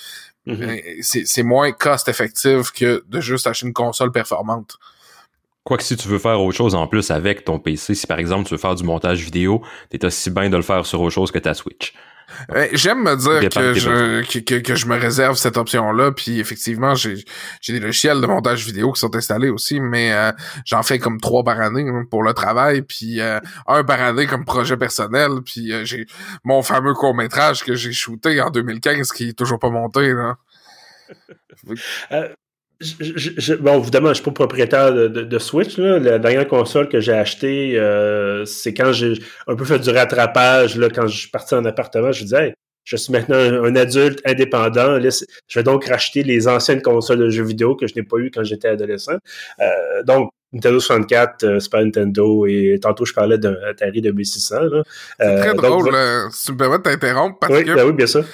Mhm. 0.46 0.80
C'est 1.02 1.42
moins 1.42 1.72
cost-effectif 1.72 2.70
que 2.72 3.04
de 3.06 3.20
juste 3.20 3.46
acheter 3.46 3.66
une 3.66 3.72
console 3.72 4.12
performante. 4.12 4.78
Quoique 5.64 5.82
si 5.82 5.96
tu 5.96 6.08
veux 6.08 6.18
faire 6.18 6.40
autre 6.40 6.56
chose 6.56 6.74
en 6.74 6.86
plus 6.86 7.10
avec 7.10 7.44
ton 7.44 7.58
PC, 7.58 7.94
si 7.94 8.06
par 8.06 8.18
exemple 8.18 8.46
tu 8.46 8.54
veux 8.54 8.58
faire 8.58 8.74
du 8.74 8.84
montage 8.84 9.22
vidéo, 9.22 9.62
t'es 9.90 10.02
aussi 10.04 10.30
bien 10.30 10.48
de 10.48 10.56
le 10.56 10.62
faire 10.62 10.86
sur 10.86 11.00
autre 11.02 11.12
chose 11.12 11.30
que 11.30 11.38
ta 11.38 11.52
Switch. 11.52 11.92
J'aime 12.72 13.02
me 13.02 13.16
dire 13.16 13.48
que 13.48 13.74
je, 13.74 14.40
que, 14.40 14.54
que, 14.56 14.74
je 14.74 14.86
me 14.86 14.98
réserve 14.98 15.36
cette 15.36 15.56
option-là, 15.56 16.12
puis 16.12 16.40
effectivement, 16.40 16.94
j'ai 16.94 17.24
des 17.68 17.80
logiciels 17.80 18.20
de 18.20 18.26
montage 18.26 18.64
vidéo 18.64 18.92
qui 18.92 19.00
sont 19.00 19.14
installés 19.16 19.48
aussi, 19.48 19.80
mais 19.80 20.12
euh, 20.12 20.32
j'en 20.64 20.82
fais 20.82 20.98
comme 20.98 21.20
trois 21.20 21.42
par 21.42 21.60
année 21.60 21.88
hein, 21.88 22.04
pour 22.10 22.22
le 22.22 22.34
travail, 22.34 22.82
puis 22.82 23.20
euh, 23.20 23.40
un 23.66 23.84
par 23.84 24.00
année 24.00 24.26
comme 24.26 24.44
projet 24.44 24.76
personnel, 24.76 25.30
puis 25.44 25.72
euh, 25.72 25.84
j'ai 25.84 26.06
mon 26.44 26.62
fameux 26.62 26.94
court-métrage 26.94 27.64
que 27.64 27.74
j'ai 27.74 27.92
shooté 27.92 28.40
en 28.40 28.50
2015 28.50 29.12
qui 29.12 29.30
est 29.30 29.38
toujours 29.38 29.58
pas 29.58 29.70
monté. 29.70 30.12
Là. 30.12 30.36
Je, 32.80 33.54
bon, 33.54 33.80
évidemment, 33.80 34.08
je 34.10 34.14
suis 34.14 34.24
pas 34.24 34.30
propriétaire 34.30 34.92
de, 34.92 35.38
Switch. 35.38 35.78
Là. 35.78 35.98
La 35.98 36.18
dernière 36.18 36.46
console 36.46 36.88
que 36.88 37.00
j'ai 37.00 37.12
achetée, 37.12 37.76
euh, 37.76 38.44
c'est 38.44 38.72
quand 38.72 38.92
j'ai 38.92 39.14
un 39.48 39.56
peu 39.56 39.64
fait 39.64 39.80
du 39.80 39.90
rattrapage. 39.90 40.76
Là, 40.76 40.88
quand 40.88 41.08
je 41.08 41.18
suis 41.18 41.30
parti 41.30 41.54
en 41.54 41.64
appartement, 41.64 42.12
je 42.12 42.22
disais, 42.22 42.54
je 42.84 42.96
suis 42.96 43.12
maintenant 43.12 43.36
un, 43.36 43.74
adulte 43.74 44.20
indépendant. 44.24 44.98
je 45.00 45.58
vais 45.58 45.62
donc 45.64 45.86
racheter 45.86 46.22
les 46.22 46.46
anciennes 46.46 46.80
consoles 46.80 47.18
de 47.18 47.30
jeux 47.30 47.44
vidéo 47.44 47.74
que 47.74 47.88
je 47.88 47.94
n'ai 47.96 48.04
pas 48.04 48.18
eues 48.18 48.30
quand 48.30 48.44
j'étais 48.44 48.68
adolescent. 48.68 49.16
Euh, 49.60 50.02
donc, 50.04 50.30
Nintendo 50.52 50.78
64, 50.78 51.44
euh, 51.44 51.60
Super 51.60 51.84
Nintendo, 51.84 52.46
et 52.46 52.78
tantôt 52.80 53.04
je 53.04 53.12
parlais 53.12 53.38
d'un 53.38 53.56
Atari 53.68 54.00
2600. 54.00 54.56
C'est 55.18 55.36
très 55.40 55.54
drôle, 55.54 55.90
si 56.30 56.46
tu 56.46 56.52
me 56.52 56.56
permets 56.56 56.78
de 56.78 56.82
t'interrompre, 56.84 57.38
parce 57.40 57.60
que... 57.60 57.74
Ben 57.74 57.86
oui, 57.86 57.92
bien 57.92 58.06
sûr 58.06 58.24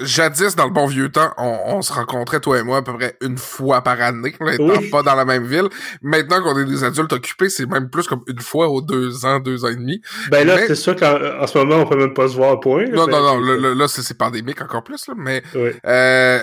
jadis, 0.00 0.56
dans 0.56 0.64
le 0.64 0.72
bon 0.72 0.86
vieux 0.86 1.10
temps, 1.10 1.32
on, 1.38 1.80
se 1.82 1.92
rencontrait, 1.92 2.40
toi 2.40 2.58
et 2.58 2.62
moi, 2.62 2.78
à 2.78 2.82
peu 2.82 2.94
près 2.94 3.16
une 3.20 3.38
fois 3.38 3.82
par 3.82 4.00
année, 4.00 4.34
étant 4.52 4.80
pas 4.90 5.02
dans 5.02 5.14
la 5.14 5.24
même 5.24 5.44
ville. 5.44 5.68
Maintenant 6.02 6.42
qu'on 6.42 6.58
est 6.58 6.64
des 6.64 6.84
adultes 6.84 7.12
occupés, 7.12 7.48
c'est 7.48 7.66
même 7.66 7.90
plus 7.90 8.06
comme 8.06 8.22
une 8.26 8.40
fois 8.40 8.68
aux 8.68 8.80
deux 8.80 9.24
ans, 9.24 9.40
deux 9.40 9.64
ans 9.64 9.68
et 9.68 9.76
demi. 9.76 10.00
Ben 10.30 10.46
là, 10.46 10.58
c'est 10.66 10.74
sûr 10.74 10.96
qu'en 10.96 11.46
ce 11.46 11.58
moment, 11.58 11.76
on 11.76 11.86
peut 11.86 11.96
même 11.96 12.14
pas 12.14 12.28
se 12.28 12.34
voir 12.34 12.58
point. 12.60 12.86
Non, 12.86 13.06
non, 13.06 13.40
non, 13.40 13.74
là, 13.74 13.88
c'est 13.88 14.18
pandémique 14.18 14.60
encore 14.60 14.84
plus, 14.84 15.06
là, 15.06 15.14
mais 15.16 15.42
euh, 15.86 16.42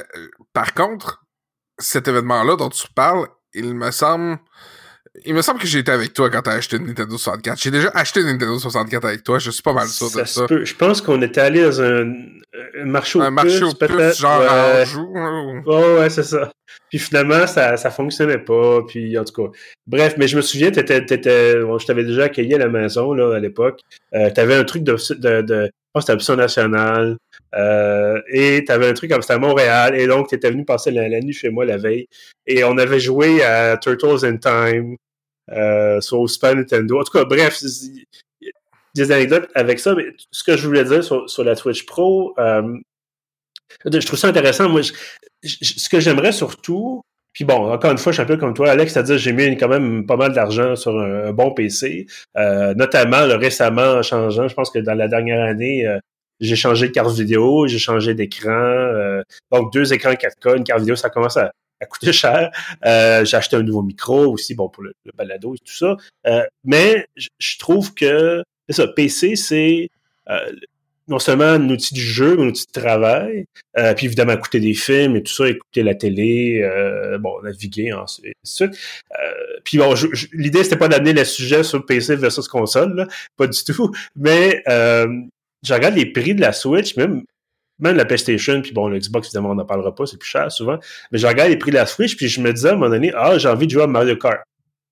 par 0.53 0.73
contre, 0.73 1.23
cet 1.77 2.07
événement-là 2.07 2.55
dont 2.55 2.69
tu 2.69 2.87
parles, 2.95 3.27
il 3.53 3.75
me 3.75 3.91
semble 3.91 4.39
il 5.25 5.33
me 5.33 5.41
semble 5.41 5.59
que 5.59 5.67
j'ai 5.67 5.79
été 5.79 5.91
avec 5.91 6.13
toi 6.13 6.29
quand 6.29 6.41
t'as 6.41 6.53
acheté 6.53 6.77
une 6.77 6.87
Nintendo 6.87 7.17
64. 7.17 7.61
J'ai 7.61 7.71
déjà 7.71 7.89
acheté 7.93 8.21
une 8.21 8.27
Nintendo 8.27 8.57
64 8.57 9.05
avec 9.05 9.23
toi. 9.23 9.39
Je 9.39 9.51
suis 9.51 9.61
pas 9.61 9.73
mal 9.73 9.87
sûr 9.87 10.09
de 10.09 10.23
ça. 10.23 10.45
Je 10.49 10.73
pense 10.75 11.01
qu'on 11.01 11.21
était 11.21 11.41
allé 11.41 11.63
dans 11.63 11.81
un, 11.81 12.13
marché 12.85 13.19
au 13.19 13.21
Un 13.21 13.31
marché 13.31 13.63
au 13.63 13.73
puce, 13.73 14.19
genre 14.19 14.41
ouais. 14.41 14.85
joue. 14.85 15.13
Oh, 15.65 15.97
ouais, 15.99 16.09
c'est 16.09 16.23
ça. 16.23 16.49
Puis 16.89 16.99
finalement, 16.99 17.45
ça, 17.45 17.75
ça 17.75 17.91
fonctionnait 17.91 18.37
pas. 18.37 18.81
Puis 18.87 19.17
en 19.17 19.25
tout 19.25 19.43
cas, 19.43 19.51
bref, 19.85 20.15
mais 20.17 20.27
je 20.27 20.37
me 20.37 20.41
souviens, 20.41 20.71
t'étais, 20.71 21.05
t'étais, 21.05 21.59
bon, 21.59 21.77
je 21.77 21.85
t'avais 21.85 22.05
déjà 22.05 22.23
accueilli 22.25 22.53
à 22.53 22.59
la 22.59 22.69
maison 22.69 23.13
là 23.13 23.35
à 23.35 23.39
l'époque. 23.39 23.81
Euh, 24.15 24.29
t'avais 24.29 24.55
un 24.55 24.63
truc 24.63 24.83
de, 24.83 24.95
de, 25.15 25.41
de 25.41 25.65
je 25.65 25.69
pense 25.93 26.05
que 26.05 26.19
c'était 26.19 26.35
nationale. 26.37 27.17
Euh, 27.55 28.21
et 28.31 28.63
t'avais 28.65 28.87
un 28.87 28.93
truc 28.93 29.11
comme 29.11 29.21
c'était 29.21 29.33
à 29.33 29.39
Montréal. 29.39 29.99
Et 29.99 30.07
donc, 30.07 30.29
t'étais 30.29 30.51
venu 30.51 30.65
passer 30.65 30.91
la, 30.91 31.19
nuit 31.19 31.33
chez 31.33 31.49
moi 31.49 31.65
la 31.65 31.77
veille. 31.77 32.07
Et 32.47 32.63
on 32.63 32.77
avait 32.77 32.99
joué 32.99 33.43
à 33.43 33.77
Turtles 33.77 34.25
in 34.25 34.37
Time 34.37 34.95
euh, 35.51 36.01
sur 36.01 36.29
Super 36.29 36.55
Nintendo. 36.55 36.99
En 36.99 37.03
tout 37.03 37.17
cas, 37.17 37.25
bref, 37.25 37.61
des 38.95 39.11
anecdotes 39.11 39.49
avec 39.55 39.79
ça. 39.79 39.95
Mais 39.95 40.05
ce 40.31 40.43
que 40.43 40.57
je 40.57 40.67
voulais 40.67 40.83
dire 40.83 41.03
sur, 41.03 41.43
la 41.43 41.55
Twitch 41.55 41.85
Pro, 41.85 42.33
euh, 42.39 42.77
je 43.85 44.05
trouve 44.05 44.19
ça 44.19 44.27
intéressant. 44.27 44.69
Moi, 44.69 44.81
ce 45.43 45.89
que 45.89 45.99
j'aimerais 45.99 46.31
surtout, 46.31 47.03
puis 47.33 47.45
bon, 47.45 47.71
encore 47.71 47.91
une 47.91 47.97
fois, 47.97 48.11
je 48.11 48.15
suis 48.15 48.23
un 48.23 48.25
peu 48.25 48.37
comme 48.37 48.53
toi, 48.53 48.71
Alex, 48.71 48.91
c'est-à-dire 48.91 49.17
j'ai 49.17 49.31
mis 49.31 49.55
quand 49.57 49.69
même 49.69 50.05
pas 50.05 50.17
mal 50.17 50.33
d'argent 50.33 50.75
sur 50.75 50.99
un, 50.99 51.31
bon 51.31 51.51
PC, 51.51 52.05
euh, 52.37 52.73
notamment 52.75 53.25
récemment 53.37 53.81
en 53.81 54.01
changeant, 54.01 54.47
je 54.47 54.53
pense 54.53 54.69
que 54.69 54.79
dans 54.79 54.95
la 54.95 55.07
dernière 55.07 55.41
année, 55.41 55.87
euh, 55.87 55.97
j'ai 56.41 56.55
changé 56.55 56.87
de 56.87 56.91
carte 56.91 57.15
vidéo, 57.15 57.67
j'ai 57.67 57.77
changé 57.77 58.13
d'écran. 58.15 58.49
Euh, 58.49 59.21
donc, 59.51 59.71
deux 59.71 59.93
écrans 59.93 60.11
4K, 60.11 60.57
une 60.57 60.63
carte 60.63 60.79
vidéo, 60.79 60.95
ça 60.95 61.09
commence 61.09 61.37
à, 61.37 61.53
coûter 61.89 62.11
cher. 62.13 62.51
Euh, 62.85 63.23
j'ai 63.23 63.37
acheté 63.37 63.55
un 63.55 63.63
nouveau 63.63 63.83
micro 63.83 64.25
aussi, 64.33 64.55
bon, 64.55 64.67
pour 64.67 64.83
le, 64.83 64.93
balado 65.15 65.53
et 65.55 65.59
tout 65.59 65.73
ça. 65.73 65.95
Euh, 66.27 66.43
mais 66.63 67.05
je 67.15 67.57
trouve 67.59 67.93
que, 67.93 68.43
c'est 68.67 68.75
ça, 68.75 68.87
PC, 68.87 69.35
c'est 69.35 69.89
non 71.07 71.19
seulement 71.19 71.43
un 71.43 71.69
outil 71.69 71.93
du 71.93 72.01
jeu, 72.01 72.37
mais 72.37 72.43
un 72.43 72.47
outil 72.47 72.65
de 72.67 72.79
travail. 72.79 73.45
puis 73.97 74.05
évidemment, 74.05 74.33
écouter 74.33 74.59
des 74.59 74.73
films 74.73 75.17
et 75.17 75.23
tout 75.23 75.33
ça, 75.33 75.49
écouter 75.49 75.83
la 75.83 75.93
télé, 75.93 76.65
bon, 77.19 77.41
naviguer 77.43 77.91
ensuite. 77.91 78.33
suite. 78.43 78.71
puis 79.65 79.77
bon, 79.77 79.93
l'idée, 80.31 80.63
c'était 80.63 80.77
pas 80.77 80.87
d'amener 80.87 81.13
le 81.13 81.25
sujet 81.25 81.63
sur 81.63 81.85
PC 81.85 82.15
versus 82.15 82.47
console, 82.47 83.07
pas 83.35 83.47
du 83.47 83.63
tout. 83.63 83.91
Mais 84.15 84.63
je 85.63 85.73
regarde 85.73 85.95
les 85.95 86.05
prix 86.05 86.35
de 86.35 86.41
la 86.41 86.53
Switch, 86.53 86.95
même, 86.97 87.23
même 87.79 87.95
la 87.95 88.05
PlayStation, 88.05 88.61
puis 88.61 88.73
bon, 88.73 88.87
le 88.87 88.99
Xbox, 88.99 89.27
évidemment, 89.27 89.51
on 89.51 89.55
n'en 89.55 89.65
parlera 89.65 89.93
pas, 89.93 90.05
c'est 90.05 90.17
plus 90.17 90.29
cher 90.29 90.51
souvent. 90.51 90.77
Mais 91.11 91.17
je 91.17 91.27
regarde 91.27 91.49
les 91.49 91.57
prix 91.57 91.71
de 91.71 91.75
la 91.75 91.85
Switch, 91.85 92.15
puis 92.15 92.27
je 92.27 92.41
me 92.41 92.51
disais 92.53 92.69
à 92.69 92.71
un 92.71 92.75
moment 92.75 92.89
donné, 92.89 93.11
ah, 93.15 93.37
j'ai 93.37 93.49
envie 93.49 93.67
de 93.67 93.71
jouer 93.71 93.83
à 93.83 93.87
Mario 93.87 94.15
Kart. 94.15 94.43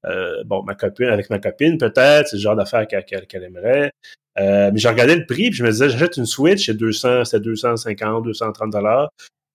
Euh, 0.05 0.43
bon, 0.45 0.63
ma 0.63 0.75
copine, 0.75 1.07
avec 1.07 1.29
ma 1.29 1.39
copine, 1.39 1.77
peut-être, 1.77 2.27
c'est 2.27 2.37
le 2.37 2.41
genre 2.41 2.55
d'affaire 2.55 2.87
qu'elle 2.87 3.43
aimerait. 3.43 3.91
Euh, 4.39 4.71
mais 4.71 4.79
j'ai 4.79 4.89
regardé 4.89 5.15
le 5.15 5.25
prix, 5.25 5.49
puis 5.49 5.53
je 5.53 5.63
me 5.63 5.71
disais, 5.71 5.89
j'achète 5.89 6.17
une 6.17 6.25
Switch, 6.25 6.65
c'est 6.65 6.77
200, 6.77 7.25
c'est 7.25 7.39
250, 7.39 8.23
230 8.23 8.71
dollars. 8.71 9.09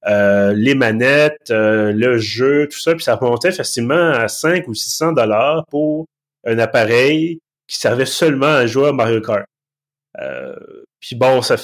Euh, 0.07 0.53
les 0.53 0.75
manettes, 0.75 1.51
le 1.51 2.19
jeu, 2.19 2.69
tout 2.71 2.79
ça, 2.79 2.95
puis 2.95 3.05
ça 3.05 3.19
montait 3.21 3.53
facilement 3.53 4.11
à 4.11 4.29
5 4.29 4.69
ou 4.69 4.75
600 4.75 5.13
dollars 5.13 5.65
pour 5.71 6.07
un 6.47 6.59
appareil 6.59 7.39
qui 7.67 7.79
servait 7.79 8.07
seulement 8.07 8.47
à 8.47 8.67
jouer 8.67 8.89
à 8.89 8.93
Mario 8.93 9.21
Kart. 9.23 9.47
Euh, 10.21 10.84
puis 11.05 11.17
bon, 11.17 11.43
ça, 11.43 11.57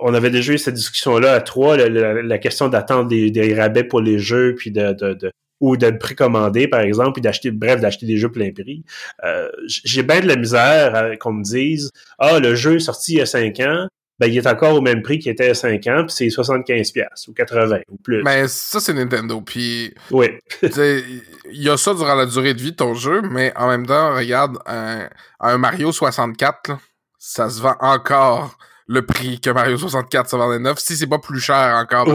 on 0.00 0.14
avait 0.14 0.30
déjà 0.30 0.52
eu 0.52 0.58
cette 0.58 0.74
discussion-là 0.74 1.32
à 1.32 1.40
trois, 1.40 1.76
la, 1.76 2.38
question 2.38 2.68
d'attendre 2.68 3.08
des, 3.08 3.54
rabais 3.54 3.84
pour 3.84 4.00
les 4.00 4.18
jeux, 4.18 4.56
puis 4.56 4.72
de, 4.72 4.92
de, 4.92 5.30
ou 5.60 5.76
de 5.76 5.90
précommander, 5.90 6.66
par 6.66 6.80
exemple, 6.80 7.12
puis 7.12 7.22
d'acheter, 7.22 7.52
bref, 7.52 7.80
d'acheter 7.80 8.04
des 8.06 8.16
jeux 8.16 8.32
plein 8.32 8.50
prix. 8.50 8.82
Euh, 9.24 9.48
j'ai 9.66 10.02
bien 10.02 10.18
de 10.18 10.26
la 10.26 10.34
misère 10.34 11.12
qu'on 11.20 11.34
me 11.34 11.44
dise 11.44 11.92
Ah, 12.18 12.40
le 12.40 12.56
jeu 12.56 12.76
est 12.76 12.80
sorti 12.80 13.12
il 13.12 13.18
y 13.18 13.20
a 13.20 13.26
cinq 13.26 13.60
ans, 13.60 13.86
ben, 14.18 14.26
il 14.26 14.36
est 14.36 14.48
encore 14.48 14.74
au 14.74 14.80
même 14.80 15.02
prix 15.02 15.20
qu'il 15.20 15.30
était 15.30 15.44
il 15.44 15.48
y 15.48 15.50
a 15.50 15.54
5 15.54 15.86
ans, 15.86 16.04
puis 16.04 16.14
c'est 16.16 16.28
75 16.28 16.92
ou 17.28 17.32
80 17.34 17.78
ou 17.88 17.96
plus. 17.98 18.24
Mais 18.24 18.48
ça, 18.48 18.80
c'est 18.80 18.92
Nintendo. 18.92 19.40
Puis, 19.40 19.94
oui. 20.10 20.30
il 20.62 21.22
y 21.52 21.68
a 21.68 21.76
ça 21.76 21.94
durant 21.94 22.16
la 22.16 22.26
durée 22.26 22.54
de 22.54 22.60
vie 22.60 22.72
de 22.72 22.76
ton 22.76 22.94
jeu, 22.94 23.22
mais 23.22 23.52
en 23.56 23.68
même 23.68 23.86
temps, 23.86 24.16
regarde, 24.16 24.58
un, 24.66 25.08
un 25.38 25.58
Mario 25.58 25.92
64, 25.92 26.68
là, 26.68 26.80
ça 27.18 27.50
se 27.50 27.60
vend 27.60 27.76
encore 27.80 28.56
le 28.88 29.04
prix 29.04 29.38
que 29.40 29.50
Mario 29.50 29.76
64 29.76 30.30
se 30.30 30.36
vendait 30.36 30.58
neuf, 30.58 30.78
si 30.78 30.96
c'est 30.96 31.06
pas 31.06 31.18
plus 31.18 31.40
cher 31.40 31.76
encore 31.76 32.06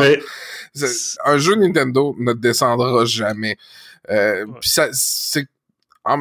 Mais... 0.00 0.20
Un 1.24 1.38
jeu 1.38 1.54
Nintendo 1.54 2.14
ne 2.18 2.32
descendra 2.32 3.04
jamais. 3.04 3.56
Euh, 4.10 4.44
Puis 4.60 4.68
ça, 4.68 4.88
c'est... 4.92 5.46
Euh, 6.08 6.16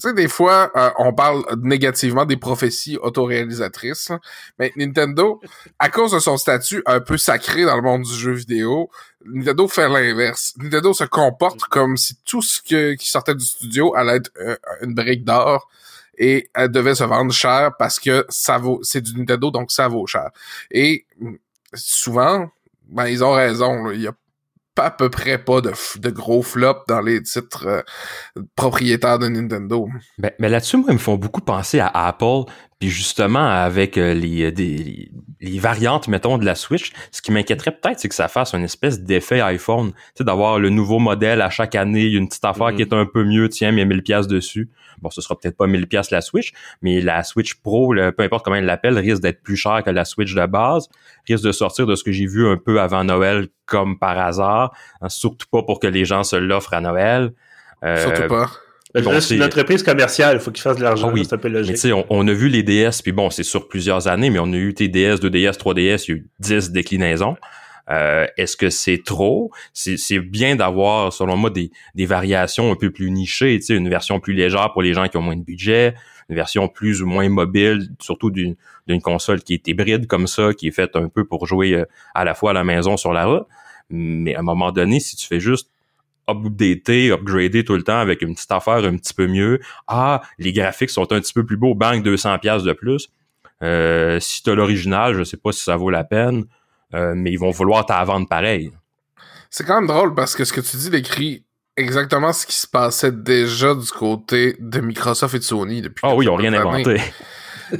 tu 0.00 0.08
sais, 0.08 0.14
des 0.14 0.28
fois, 0.28 0.72
euh, 0.76 0.90
on 0.98 1.12
parle 1.12 1.44
négativement 1.62 2.24
des 2.24 2.36
prophéties 2.36 2.98
autoréalisatrices, 3.00 4.10
mais 4.58 4.72
Nintendo, 4.76 5.40
à 5.78 5.88
cause 5.88 6.12
de 6.12 6.18
son 6.18 6.36
statut 6.36 6.82
un 6.86 7.00
peu 7.00 7.16
sacré 7.16 7.64
dans 7.64 7.76
le 7.76 7.82
monde 7.82 8.02
du 8.02 8.14
jeu 8.14 8.32
vidéo, 8.32 8.90
Nintendo 9.24 9.68
fait 9.68 9.88
l'inverse. 9.88 10.52
Nintendo 10.58 10.92
se 10.92 11.04
comporte 11.04 11.60
comme 11.64 11.96
si 11.96 12.16
tout 12.24 12.42
ce 12.42 12.60
qui 12.60 13.10
sortait 13.10 13.34
du 13.34 13.44
studio 13.44 13.94
allait 13.94 14.16
être 14.16 14.30
euh, 14.40 14.56
une 14.82 14.94
brique 14.94 15.24
d'or 15.24 15.68
et 16.18 16.48
elle 16.54 16.70
devait 16.70 16.94
se 16.94 17.04
vendre 17.04 17.32
cher 17.32 17.72
parce 17.78 17.98
que 17.98 18.24
ça 18.28 18.58
vaut, 18.58 18.80
c'est 18.82 19.00
du 19.00 19.16
Nintendo, 19.16 19.50
donc 19.50 19.70
ça 19.70 19.88
vaut 19.88 20.06
cher. 20.06 20.30
Et 20.70 21.06
souvent, 21.74 22.50
ben, 22.88 23.06
ils 23.06 23.24
ont 23.24 23.32
raison. 23.32 23.90
Il 23.90 24.00
y 24.00 24.06
a 24.06 24.12
pas 24.74 24.86
à 24.86 24.90
peu 24.90 25.08
près 25.08 25.38
pas 25.38 25.60
de, 25.60 26.10
gros 26.10 26.42
flops 26.42 26.86
dans 26.88 27.00
les 27.00 27.22
titres 27.22 27.66
euh, 27.66 27.82
propriétaires 28.56 29.18
de 29.18 29.28
Nintendo. 29.28 29.88
Ben, 30.18 30.32
mais 30.38 30.48
là-dessus, 30.48 30.76
moi, 30.76 30.86
ils 30.90 30.94
me 30.94 30.98
font 30.98 31.16
beaucoup 31.16 31.40
penser 31.40 31.78
à 31.80 31.88
Apple, 31.88 32.50
puis 32.78 32.88
justement 32.88 33.46
avec 33.46 33.96
euh, 33.96 34.14
les, 34.14 34.50
les, 34.50 35.10
les, 35.40 35.58
variantes, 35.58 36.08
mettons, 36.08 36.38
de 36.38 36.44
la 36.44 36.54
Switch. 36.54 36.92
Ce 37.10 37.22
qui 37.22 37.32
m'inquiéterait 37.32 37.72
peut-être, 37.72 38.00
c'est 38.00 38.08
que 38.08 38.14
ça 38.14 38.28
fasse 38.28 38.54
une 38.54 38.64
espèce 38.64 39.00
d'effet 39.00 39.40
iPhone, 39.40 39.92
tu 39.92 39.98
sais, 40.18 40.24
d'avoir 40.24 40.58
le 40.58 40.70
nouveau 40.70 40.98
modèle 40.98 41.40
à 41.40 41.50
chaque 41.50 41.74
année, 41.74 42.04
une 42.04 42.28
petite 42.28 42.44
affaire 42.44 42.74
qui 42.74 42.82
mm-hmm. 42.82 42.88
est 42.88 43.00
un 43.00 43.06
peu 43.06 43.24
mieux, 43.24 43.48
tiens, 43.48 43.72
mais 43.72 43.84
1000 43.84 44.02
pièces 44.02 44.26
dessus. 44.26 44.70
Bon, 45.00 45.10
ce 45.10 45.20
sera 45.20 45.38
peut-être 45.38 45.56
pas 45.56 45.66
1000 45.66 45.86
pièces 45.86 46.10
la 46.10 46.20
Switch, 46.20 46.52
mais 46.82 47.00
la 47.00 47.22
Switch 47.24 47.54
Pro, 47.54 47.94
peu 48.16 48.22
importe 48.22 48.44
comment 48.44 48.56
elle 48.56 48.64
l'appelle, 48.64 48.98
risque 48.98 49.22
d'être 49.22 49.42
plus 49.42 49.56
cher 49.56 49.82
que 49.84 49.90
la 49.90 50.04
Switch 50.04 50.34
de 50.34 50.46
base, 50.46 50.88
risque 51.28 51.44
de 51.44 51.52
sortir 51.52 51.86
de 51.86 51.94
ce 51.94 52.04
que 52.04 52.12
j'ai 52.12 52.26
vu 52.26 52.46
un 52.46 52.56
peu 52.56 52.80
avant 52.80 53.04
Noël 53.04 53.48
comme 53.66 53.98
par 53.98 54.18
hasard, 54.18 54.74
hein, 55.00 55.08
surtout 55.08 55.46
pas 55.50 55.62
pour 55.62 55.80
que 55.80 55.86
les 55.86 56.04
gens 56.04 56.22
se 56.22 56.36
l'offrent 56.36 56.74
à 56.74 56.80
Noël. 56.80 57.32
Euh, 57.84 57.96
surtout 57.96 58.28
pas. 58.28 58.50
C'est 58.94 59.34
une 59.34 59.42
entreprise 59.42 59.82
commerciale, 59.82 60.36
il 60.36 60.40
faut 60.40 60.50
qu'ils 60.50 60.62
fassent 60.62 60.76
de 60.76 60.82
l'argent, 60.82 61.08
ah 61.10 61.14
oui. 61.14 61.24
c'est 61.24 61.34
un 61.34 61.38
peu 61.38 61.48
logique. 61.48 61.76
Mais 61.84 61.92
on, 61.92 62.06
on, 62.10 62.28
a 62.28 62.32
vu 62.32 62.48
les 62.48 62.62
DS, 62.62 63.02
puis 63.02 63.12
bon, 63.12 63.30
c'est 63.30 63.42
sur 63.42 63.68
plusieurs 63.68 64.06
années, 64.08 64.30
mais 64.30 64.38
on 64.38 64.52
a 64.52 64.56
eu 64.56 64.74
TDS, 64.74 65.16
2DS, 65.16 65.58
3DS, 65.58 66.04
il 66.08 66.10
y 66.10 66.12
a 66.12 66.16
eu 66.16 66.28
10 66.40 66.70
déclinaisons. 66.70 67.36
Euh, 67.90 68.26
est-ce 68.36 68.56
que 68.56 68.70
c'est 68.70 69.02
trop? 69.04 69.50
C'est 69.72 70.18
bien 70.18 70.56
d'avoir, 70.56 71.12
selon 71.12 71.36
moi, 71.36 71.50
des, 71.50 71.70
des 71.94 72.06
variations 72.06 72.72
un 72.72 72.76
peu 72.76 72.90
plus 72.90 73.10
nichées, 73.10 73.58
tu 73.58 73.66
sais, 73.66 73.74
une 73.74 73.88
version 73.88 74.20
plus 74.20 74.32
légère 74.32 74.72
pour 74.72 74.82
les 74.82 74.94
gens 74.94 75.06
qui 75.08 75.16
ont 75.16 75.22
moins 75.22 75.36
de 75.36 75.44
budget, 75.44 75.94
une 76.30 76.36
version 76.36 76.68
plus 76.68 77.02
ou 77.02 77.06
moins 77.06 77.28
mobile, 77.28 77.88
surtout 78.00 78.30
d'une 78.30 78.56
console 79.02 79.42
qui 79.42 79.54
est 79.54 79.68
hybride 79.68 80.06
comme 80.06 80.26
ça, 80.26 80.54
qui 80.54 80.68
est 80.68 80.72
faite 80.72 80.96
un 80.96 81.08
peu 81.08 81.24
pour 81.24 81.46
jouer 81.46 81.74
euh, 81.74 81.84
à 82.14 82.24
la 82.24 82.34
fois 82.34 82.50
à 82.50 82.54
la 82.54 82.64
maison 82.64 82.96
sur 82.96 83.12
la 83.12 83.26
route. 83.26 83.46
Mais 83.90 84.34
à 84.34 84.40
un 84.40 84.42
moment 84.42 84.72
donné, 84.72 84.98
si 84.98 85.16
tu 85.16 85.26
fais 85.26 85.40
juste 85.40 85.70
updater, 86.28 87.12
upgrader 87.12 87.64
tout 87.64 87.74
le 87.74 87.82
temps 87.82 87.98
avec 87.98 88.22
une 88.22 88.34
petite 88.34 88.52
affaire 88.52 88.84
un 88.84 88.96
petit 88.96 89.14
peu 89.14 89.26
mieux, 89.26 89.60
ah, 89.86 90.22
les 90.38 90.52
graphiques 90.52 90.90
sont 90.90 91.12
un 91.12 91.20
petit 91.20 91.32
peu 91.32 91.44
plus 91.44 91.56
beaux, 91.56 91.74
bang, 91.74 92.02
200 92.02 92.38
pièces 92.38 92.62
de 92.62 92.72
plus. 92.72 93.08
Euh, 93.62 94.18
si 94.20 94.42
tu 94.42 94.50
as 94.50 94.54
l'original, 94.54 95.14
je 95.14 95.24
sais 95.24 95.36
pas 95.36 95.52
si 95.52 95.62
ça 95.62 95.76
vaut 95.76 95.90
la 95.90 96.04
peine. 96.04 96.44
Euh, 96.94 97.14
mais 97.16 97.32
ils 97.32 97.38
vont 97.38 97.50
vouloir 97.50 97.86
ta 97.86 98.02
vendre 98.04 98.28
pareil. 98.28 98.70
C'est 99.50 99.64
quand 99.64 99.76
même 99.76 99.88
drôle 99.88 100.14
parce 100.14 100.34
que 100.36 100.44
ce 100.44 100.52
que 100.52 100.60
tu 100.60 100.76
dis 100.76 100.90
décrit 100.90 101.44
exactement 101.76 102.32
ce 102.32 102.46
qui 102.46 102.56
se 102.56 102.66
passait 102.66 103.12
déjà 103.12 103.74
du 103.74 103.90
côté 103.90 104.56
de 104.60 104.80
Microsoft 104.80 105.34
et 105.34 105.38
de 105.38 105.44
Sony 105.44 105.82
depuis. 105.82 106.02
Ah 106.04 106.14
oui, 106.14 106.26
ils 106.26 106.28
ont 106.28 106.36
rien 106.36 106.52
inventé. 106.52 107.00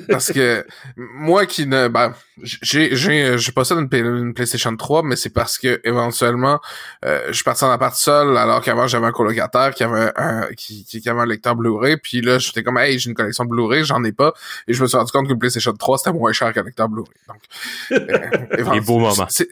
Parce 0.08 0.32
que 0.32 0.66
moi 0.96 1.46
qui 1.46 1.66
ne 1.66 1.88
ben 1.88 2.14
j'ai 2.42 2.94
j'ai 2.96 3.38
je 3.38 3.50
possède 3.52 3.78
une, 3.78 4.34
PlayStation 4.34 4.76
3 4.76 5.02
mais 5.04 5.16
c'est 5.16 5.30
parce 5.30 5.58
que 5.58 5.80
éventuellement 5.84 6.60
euh, 7.04 7.26
je 7.28 7.32
suis 7.32 7.44
parti 7.44 7.64
en 7.64 7.70
appart 7.70 7.94
seul 7.94 8.36
alors 8.36 8.60
qu'avant 8.60 8.86
j'avais 8.86 9.06
un 9.06 9.12
colocataire 9.12 9.72
qui 9.74 9.84
avait 9.84 10.10
un 10.16 10.48
qui, 10.56 10.84
qui 10.84 11.08
avait 11.08 11.20
un 11.20 11.26
lecteur 11.26 11.54
Blu-ray 11.54 11.96
puis 11.96 12.20
là 12.20 12.38
j'étais 12.38 12.62
comme 12.62 12.78
hey 12.78 12.98
j'ai 12.98 13.10
une 13.10 13.16
collection 13.16 13.44
Blu-ray 13.44 13.84
j'en 13.84 14.02
ai 14.04 14.12
pas. 14.12 14.34
Et 14.66 14.74
je 14.74 14.82
me 14.82 14.88
suis 14.88 14.96
rendu 14.96 15.12
compte 15.12 15.28
que 15.28 15.34
PlayStation 15.34 15.72
3 15.72 15.98
c'était 15.98 16.12
moins 16.12 16.32
cher 16.32 16.52
qu'un 16.52 16.62
lecteur 16.62 16.88
Blu-ray. 16.88 17.14
Donc 17.28 17.40
euh, 17.92 18.80
beau 18.86 18.98
moment. 18.98 19.26
c'est 19.28 19.48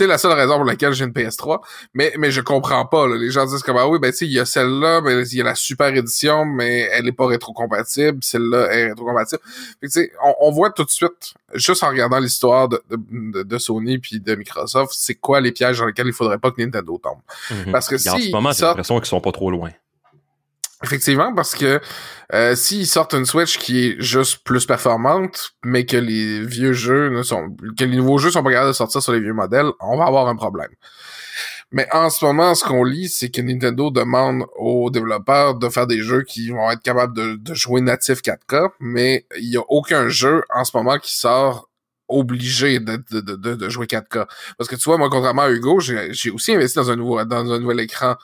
la 0.00 0.18
seule 0.18 0.32
raison 0.32 0.56
pour 0.56 0.64
laquelle 0.64 0.92
j'ai 0.92 1.04
une 1.04 1.12
PS3. 1.12 1.60
Mais, 1.94 2.12
mais 2.18 2.30
je 2.30 2.40
comprends 2.40 2.84
pas. 2.84 3.06
Les 3.08 3.30
gens 3.30 3.46
disent 3.46 3.62
comme 3.62 3.76
ah 3.76 3.88
oui, 3.88 3.98
ben 3.98 4.10
tu 4.10 4.18
sais, 4.18 4.26
il 4.26 4.32
y 4.32 4.40
a 4.40 4.44
celle-là, 4.44 5.00
mais 5.00 5.26
il 5.28 5.38
y 5.38 5.40
a 5.40 5.44
la 5.44 5.54
super 5.54 5.94
édition, 5.94 6.44
mais 6.44 6.88
elle 6.92 7.08
est 7.08 7.12
pas 7.12 7.26
rétrocompatible. 7.26 8.18
Celle-là 8.22 8.72
est 8.72 8.88
rétrocompatible. 8.88 9.40
tu 9.82 9.88
sais, 9.88 10.12
on, 10.40 10.50
voit 10.50 10.70
tout 10.70 10.84
de 10.84 10.90
suite, 10.90 11.34
juste 11.54 11.82
en 11.84 11.88
regardant 11.88 12.18
l'histoire 12.18 12.68
de, 12.68 12.82
de, 12.90 13.42
de, 13.42 13.58
Sony 13.58 13.98
puis 13.98 14.20
de 14.20 14.34
Microsoft, 14.34 14.92
c'est 14.96 15.14
quoi 15.14 15.40
les 15.40 15.52
pièges 15.52 15.78
dans 15.78 15.86
lesquels 15.86 16.08
il 16.08 16.12
faudrait 16.12 16.38
pas 16.38 16.50
que 16.50 16.60
Nintendo 16.60 17.00
tombe. 17.02 17.18
Mhm. 17.50 17.72
Parce 17.72 17.88
que 17.88 17.96
si. 17.96 18.10
En 18.10 18.18
ce 18.18 18.30
moment, 18.30 18.52
j'ai 18.52 18.64
l'impression 18.64 18.98
qu'ils 18.98 19.06
sont 19.06 19.20
pas 19.20 19.32
trop 19.32 19.50
loin. 19.50 19.70
Effectivement, 20.84 21.34
parce 21.34 21.54
que 21.54 21.80
euh, 22.34 22.54
s'ils 22.54 22.86
sortent 22.86 23.14
une 23.14 23.24
Switch 23.24 23.58
qui 23.58 23.86
est 23.86 23.96
juste 24.00 24.44
plus 24.44 24.66
performante, 24.66 25.52
mais 25.64 25.86
que 25.86 25.96
les 25.96 26.44
vieux 26.44 26.74
jeux 26.74 27.08
ne 27.08 27.22
sont, 27.22 27.56
que 27.78 27.84
les 27.84 27.96
nouveaux 27.96 28.18
jeux 28.18 28.30
sont 28.30 28.42
pas 28.42 28.50
capables 28.50 28.68
de 28.68 28.74
sortir 28.74 29.02
sur 29.02 29.12
les 29.12 29.20
vieux 29.20 29.32
modèles, 29.32 29.70
on 29.80 29.96
va 29.96 30.04
avoir 30.04 30.28
un 30.28 30.36
problème. 30.36 30.68
Mais 31.72 31.88
en 31.90 32.10
ce 32.10 32.22
moment, 32.22 32.54
ce 32.54 32.64
qu'on 32.64 32.84
lit, 32.84 33.08
c'est 33.08 33.30
que 33.30 33.40
Nintendo 33.40 33.90
demande 33.90 34.44
aux 34.56 34.90
développeurs 34.90 35.54
de 35.54 35.68
faire 35.70 35.86
des 35.86 36.02
jeux 36.02 36.22
qui 36.22 36.50
vont 36.50 36.70
être 36.70 36.82
capables 36.82 37.16
de, 37.16 37.54
jouer 37.54 37.80
natif 37.80 38.20
4K, 38.20 38.68
mais 38.78 39.26
il 39.38 39.50
y 39.50 39.56
a 39.56 39.62
aucun 39.68 40.08
jeu 40.08 40.44
en 40.54 40.64
ce 40.64 40.76
moment 40.76 40.98
qui 40.98 41.16
sort 41.16 41.70
obligé 42.08 42.78
de, 42.78 43.02
de, 43.10 43.54
de, 43.54 43.68
jouer 43.70 43.86
4K. 43.86 44.26
Parce 44.58 44.68
que 44.68 44.76
tu 44.76 44.84
vois, 44.84 44.98
moi, 44.98 45.08
contrairement 45.08 45.42
à 45.42 45.50
Hugo, 45.50 45.80
j'ai 45.80 46.30
aussi 46.30 46.52
investi 46.52 46.76
dans 46.76 46.90
un 46.90 46.96
nouveau, 46.96 47.24
dans 47.24 47.50
un 47.50 47.58
nouvel 47.58 47.80
écran 47.80 48.16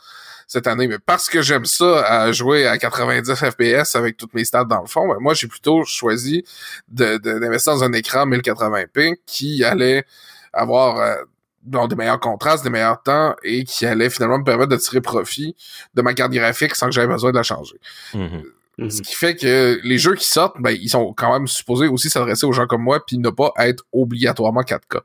cette 0.51 0.67
année, 0.67 0.89
mais 0.89 0.99
parce 0.99 1.29
que 1.29 1.43
j'aime 1.43 1.65
ça 1.65 2.05
à 2.05 2.33
jouer 2.33 2.67
à 2.67 2.77
90 2.77 3.37
FPS 3.37 3.95
avec 3.95 4.17
toutes 4.17 4.35
mes 4.35 4.45
stats 4.45 4.65
dans 4.65 4.81
le 4.81 4.89
fond, 4.89 5.07
ben 5.07 5.19
moi 5.21 5.33
j'ai 5.33 5.47
plutôt 5.47 5.85
choisi 5.85 6.43
d'investir 6.89 7.75
dans 7.75 7.85
un 7.85 7.93
écran 7.93 8.27
1080p 8.27 9.15
qui 9.27 9.63
allait 9.63 10.05
avoir 10.53 10.97
euh, 10.97 11.87
des 11.87 11.95
meilleurs 11.95 12.19
contrastes, 12.19 12.65
des 12.65 12.71
meilleurs 12.71 13.01
temps 13.01 13.37
et 13.45 13.63
qui 13.63 13.87
allait 13.87 14.11
finalement 14.11 14.41
me 14.41 14.45
permettre 14.45 14.71
de 14.71 14.77
tirer 14.77 15.01
profit 15.01 15.55
de 15.95 16.03
ma 16.03 16.15
carte 16.15 16.33
graphique 16.33 16.75
sans 16.75 16.87
que 16.87 16.93
j'aie 16.93 17.07
besoin 17.07 17.31
de 17.31 17.37
la 17.37 17.45
changer. 17.45 17.77
Mm-hmm. 18.15 18.43
Ce 18.89 18.97
mhm. 18.97 19.03
qui 19.03 19.15
fait 19.15 19.37
que 19.37 19.79
les 19.85 19.99
jeux 19.99 20.17
qui 20.17 20.27
sortent, 20.27 20.57
ben, 20.59 20.73
ils 20.73 20.89
sont 20.89 21.13
quand 21.13 21.33
même 21.33 21.47
supposés 21.47 21.87
aussi 21.87 22.11
s'adresser 22.11 22.45
aux 22.47 22.53
gens 22.53 22.67
comme 22.67 22.83
moi, 22.83 22.99
puis 23.07 23.19
ne 23.19 23.31
pas 23.31 23.53
être 23.59 23.85
obligatoirement 23.93 24.63
4K. 24.63 25.03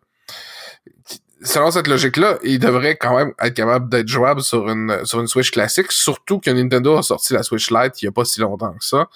Selon 1.45 1.69
cette 1.69 1.87
logique-là, 1.87 2.39
ils 2.43 2.59
devraient 2.59 2.97
quand 2.97 3.15
même 3.15 3.33
être 3.39 3.53
capables 3.53 3.87
d'être 3.87 4.07
jouables 4.07 4.41
sur 4.41 4.67
une, 4.67 5.05
sur 5.05 5.21
une 5.21 5.27
Switch 5.27 5.51
classique, 5.51 5.91
surtout 5.91 6.39
que 6.39 6.49
Nintendo 6.49 6.97
a 6.97 7.03
sorti 7.03 7.33
la 7.33 7.43
Switch 7.43 7.69
Lite 7.69 8.01
il 8.01 8.05
y 8.05 8.07
a 8.07 8.11
pas 8.11 8.25
si 8.25 8.41
longtemps 8.41 8.73
que 8.73 8.83
ça. 8.83 9.07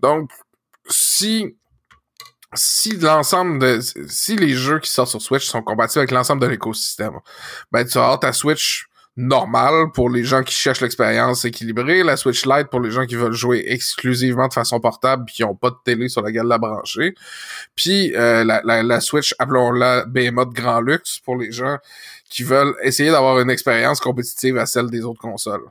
Donc, 0.00 0.30
si 0.88 1.56
si 2.54 2.98
l'ensemble 2.98 3.58
de 3.60 3.80
si 4.08 4.36
les 4.36 4.52
jeux 4.52 4.78
qui 4.80 4.90
sortent 4.90 5.10
sur 5.10 5.22
Switch 5.22 5.46
sont 5.46 5.62
compatibles 5.62 6.00
avec 6.00 6.10
l'ensemble 6.10 6.42
de 6.42 6.48
l'écosystème, 6.48 7.18
ben 7.70 7.86
tu 7.86 7.96
auras 7.96 8.18
ta 8.18 8.32
Switch 8.32 8.88
normale 9.16 9.92
pour 9.92 10.08
les 10.08 10.24
gens 10.24 10.42
qui 10.42 10.54
cherchent 10.54 10.80
l'expérience 10.80 11.44
équilibrée, 11.44 12.02
la 12.02 12.16
Switch 12.16 12.46
Lite 12.46 12.68
pour 12.68 12.80
les 12.80 12.90
gens 12.90 13.04
qui 13.04 13.14
veulent 13.14 13.34
jouer 13.34 13.64
exclusivement 13.66 14.48
de 14.48 14.54
façon 14.54 14.80
portable 14.80 15.24
puis 15.26 15.36
qui 15.36 15.44
ont 15.44 15.54
pas 15.54 15.70
de 15.70 15.76
télé 15.84 16.08
sur 16.08 16.22
laquelle 16.22 16.46
la 16.46 16.58
brancher, 16.58 17.14
puis 17.74 18.14
euh, 18.16 18.42
la, 18.44 18.62
la, 18.64 18.82
la, 18.82 19.00
Switch 19.00 19.34
appelons-la 19.38 20.06
Behemoth 20.06 20.54
grand 20.54 20.80
luxe 20.80 21.18
pour 21.18 21.36
les 21.36 21.52
gens 21.52 21.76
qui 22.30 22.42
veulent 22.42 22.74
essayer 22.82 23.10
d'avoir 23.10 23.38
une 23.40 23.50
expérience 23.50 24.00
compétitive 24.00 24.56
à 24.56 24.64
celle 24.64 24.90
des 24.90 25.04
autres 25.04 25.20
consoles. 25.20 25.68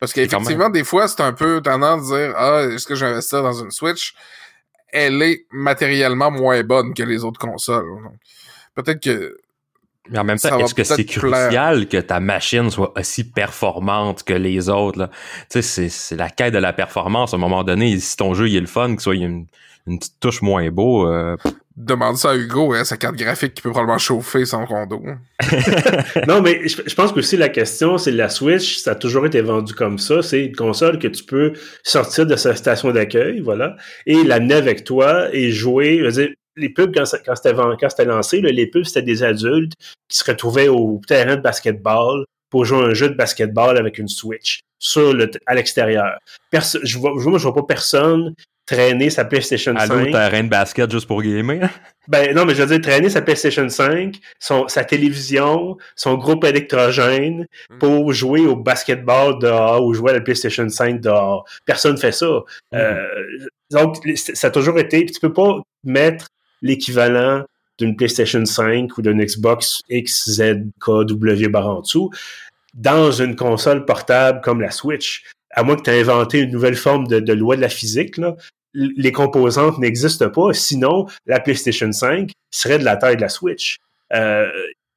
Parce 0.00 0.12
qu'effectivement, 0.12 0.68
des 0.68 0.82
fois, 0.82 1.06
c'est 1.06 1.20
un 1.20 1.32
peu 1.32 1.60
tendance 1.62 2.08
de 2.08 2.16
dire 2.16 2.34
Ah, 2.36 2.62
est-ce 2.64 2.88
que 2.88 2.96
j'investis 2.96 3.38
dans 3.38 3.52
une 3.52 3.70
Switch? 3.70 4.14
Elle 4.88 5.22
est 5.22 5.46
matériellement 5.52 6.32
moins 6.32 6.60
bonne 6.64 6.92
que 6.92 7.04
les 7.04 7.22
autres 7.22 7.38
consoles. 7.38 7.86
Peut-être 8.74 9.00
que 9.00 9.38
mais 10.10 10.18
en 10.18 10.24
même 10.24 10.38
temps, 10.38 10.58
est-ce 10.58 10.74
que 10.74 10.84
c'est 10.84 11.04
crucial 11.04 11.86
que 11.86 11.98
ta 11.98 12.18
machine 12.18 12.70
soit 12.70 12.92
aussi 12.98 13.24
performante 13.24 14.24
que 14.24 14.32
les 14.32 14.68
autres? 14.68 15.08
Tu 15.50 15.62
sais, 15.62 15.88
c'est 15.88 16.16
la 16.16 16.28
quête 16.28 16.52
de 16.52 16.58
la 16.58 16.72
performance. 16.72 17.34
À 17.34 17.36
un 17.36 17.40
moment 17.40 17.62
donné, 17.62 17.98
si 17.98 18.16
ton 18.16 18.34
jeu 18.34 18.48
il 18.48 18.56
est 18.56 18.60
le 18.60 18.66
fun, 18.66 18.96
que 18.96 19.02
soit 19.02 19.14
une, 19.14 19.46
une 19.86 19.98
petite 19.98 20.18
touche 20.20 20.42
moins 20.42 20.68
beau. 20.70 21.06
Euh... 21.06 21.36
Demande 21.76 22.16
ça 22.16 22.32
à 22.32 22.36
Hugo, 22.36 22.74
hein, 22.74 22.84
sa 22.84 22.96
carte 22.98 23.16
graphique 23.16 23.54
qui 23.54 23.62
peut 23.62 23.70
probablement 23.70 23.98
chauffer 23.98 24.44
son 24.44 24.66
condo. 24.66 25.02
non, 26.28 26.42
mais 26.42 26.68
je, 26.68 26.94
pense 26.94 27.12
que 27.12 27.20
aussi 27.20 27.38
la 27.38 27.48
question, 27.48 27.96
c'est 27.96 28.10
la 28.10 28.28
Switch, 28.28 28.78
ça 28.78 28.90
a 28.90 28.94
toujours 28.94 29.24
été 29.24 29.40
vendu 29.40 29.72
comme 29.72 29.98
ça. 29.98 30.20
C'est 30.22 30.46
une 30.46 30.54
console 30.54 30.98
que 30.98 31.08
tu 31.08 31.24
peux 31.24 31.54
sortir 31.82 32.26
de 32.26 32.36
sa 32.36 32.54
station 32.56 32.90
d'accueil, 32.90 33.40
voilà, 33.40 33.76
et 34.06 34.22
l'amener 34.22 34.54
avec 34.54 34.84
toi 34.84 35.28
et 35.32 35.50
jouer. 35.50 35.98
Je 36.00 36.04
veux 36.04 36.12
dire, 36.12 36.28
les 36.56 36.68
pubs, 36.68 36.94
quand, 36.94 37.04
quand 37.24 37.34
c'était 37.34 38.04
lancé, 38.04 38.40
les 38.40 38.66
pubs, 38.66 38.84
c'était 38.84 39.02
des 39.02 39.22
adultes 39.22 39.74
qui 40.08 40.18
se 40.18 40.24
retrouvaient 40.24 40.68
au 40.68 41.00
terrain 41.06 41.36
de 41.36 41.40
basketball 41.40 42.24
pour 42.50 42.64
jouer 42.64 42.84
un 42.84 42.94
jeu 42.94 43.08
de 43.08 43.14
basketball 43.14 43.78
avec 43.78 43.98
une 43.98 44.08
Switch 44.08 44.60
sur 44.78 45.14
le, 45.14 45.30
à 45.46 45.54
l'extérieur. 45.54 46.18
Je 46.52 46.98
vois, 46.98 47.12
je 47.16 47.28
vois, 47.28 47.38
je 47.38 47.42
vois 47.44 47.54
pas 47.54 47.62
personne 47.62 48.34
traîner 48.66 49.10
sa 49.10 49.24
PlayStation 49.24 49.74
5. 49.76 49.90
Allô, 49.90 50.12
terrain 50.12 50.44
de 50.44 50.48
basket 50.48 50.90
juste 50.90 51.06
pour 51.06 51.22
gamer? 51.22 51.68
ben 52.08 52.34
non, 52.34 52.44
mais 52.44 52.54
je 52.54 52.62
veux 52.62 52.78
dire, 52.78 52.80
traîner 52.80 53.10
sa 53.10 53.22
PlayStation 53.22 53.68
5, 53.68 54.16
son, 54.38 54.68
sa 54.68 54.84
télévision, 54.84 55.76
son 55.96 56.14
groupe 56.14 56.44
électrogène 56.44 57.46
mm. 57.70 57.78
pour 57.78 58.12
jouer 58.12 58.40
au 58.40 58.56
basketball 58.56 59.38
dehors 59.38 59.84
ou 59.84 59.94
jouer 59.94 60.10
à 60.10 60.14
la 60.14 60.20
PlayStation 60.20 60.68
5 60.68 61.00
dehors. 61.00 61.44
Personne 61.64 61.96
fait 61.96 62.12
ça. 62.12 62.26
Mm. 62.72 62.76
Euh, 62.76 63.06
donc, 63.70 63.96
ça 64.16 64.48
a 64.48 64.50
toujours 64.50 64.78
été... 64.78 65.06
Tu 65.06 65.20
peux 65.20 65.32
pas 65.32 65.60
mettre 65.84 66.28
l'équivalent 66.62 67.44
d'une 67.78 67.96
PlayStation 67.96 68.44
5 68.44 68.96
ou 68.96 69.02
d'une 69.02 69.22
Xbox 69.22 69.80
XZKW 69.90 71.48
bar 71.48 71.68
en 71.68 71.80
dessous 71.80 72.10
dans 72.74 73.10
une 73.10 73.36
console 73.36 73.84
portable 73.84 74.40
comme 74.40 74.60
la 74.60 74.70
Switch. 74.70 75.24
À 75.50 75.62
moins 75.62 75.76
que 75.76 75.82
tu 75.82 75.90
aies 75.90 76.00
inventé 76.00 76.40
une 76.40 76.50
nouvelle 76.50 76.76
forme 76.76 77.06
de, 77.06 77.32
loi 77.32 77.56
de 77.56 77.60
la 77.60 77.68
physique, 77.68 78.16
là, 78.16 78.34
les 78.74 79.12
composantes 79.12 79.78
n'existent 79.78 80.30
pas. 80.30 80.54
Sinon, 80.54 81.06
la 81.26 81.40
PlayStation 81.40 81.92
5 81.92 82.30
serait 82.50 82.78
de 82.78 82.84
la 82.84 82.96
taille 82.96 83.16
de 83.16 83.20
la 83.20 83.28
Switch. 83.28 83.76
Euh, 84.14 84.50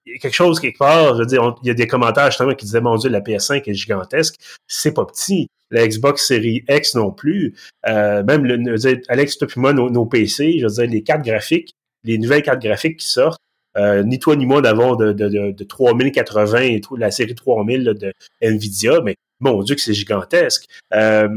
il 0.05 0.13
y 0.13 0.15
a 0.15 0.19
quelque 0.19 0.33
chose 0.33 0.59
quelque 0.59 0.77
part, 0.77 1.15
je 1.15 1.19
veux 1.19 1.25
dire, 1.25 1.55
il 1.63 1.67
y 1.67 1.71
a 1.71 1.73
des 1.73 1.87
commentaires 1.87 2.29
justement 2.29 2.53
qui 2.53 2.65
disaient 2.65 2.81
mon 2.81 2.95
Dieu, 2.95 3.09
la 3.09 3.21
PS5 3.21 3.63
est 3.65 3.73
gigantesque. 3.73 4.35
C'est 4.67 4.93
pas 4.93 5.05
petit. 5.05 5.47
La 5.71 5.87
Xbox 5.87 6.27
Series 6.27 6.63
X 6.69 6.95
non 6.95 7.11
plus. 7.11 7.55
Euh, 7.87 8.23
même 8.23 8.45
le, 8.45 8.75
Alex, 9.09 9.37
toi 9.37 9.47
moi, 9.55 9.73
nos, 9.73 10.05
PC, 10.05 10.59
je 10.59 10.67
veux 10.67 10.71
dire, 10.71 10.87
les 10.87 11.01
cartes 11.01 11.25
graphiques, 11.25 11.73
les 12.03 12.19
nouvelles 12.19 12.43
cartes 12.43 12.61
graphiques 12.61 12.97
qui 12.97 13.07
sortent, 13.07 13.41
euh, 13.77 14.03
ni 14.03 14.19
toi 14.19 14.35
ni 14.35 14.45
moi 14.45 14.61
n'avons 14.61 14.95
de, 14.95 15.11
de, 15.11 15.51
de, 15.51 15.63
3080 15.63 16.59
et 16.59 16.81
tout, 16.81 16.95
la 16.95 17.11
série 17.11 17.35
3000 17.35 17.83
de 17.83 18.13
Nvidia, 18.41 19.01
mais 19.01 19.15
mon 19.39 19.63
Dieu 19.63 19.75
que 19.75 19.81
c'est 19.81 19.93
gigantesque. 19.93 20.65
Euh, 20.93 21.27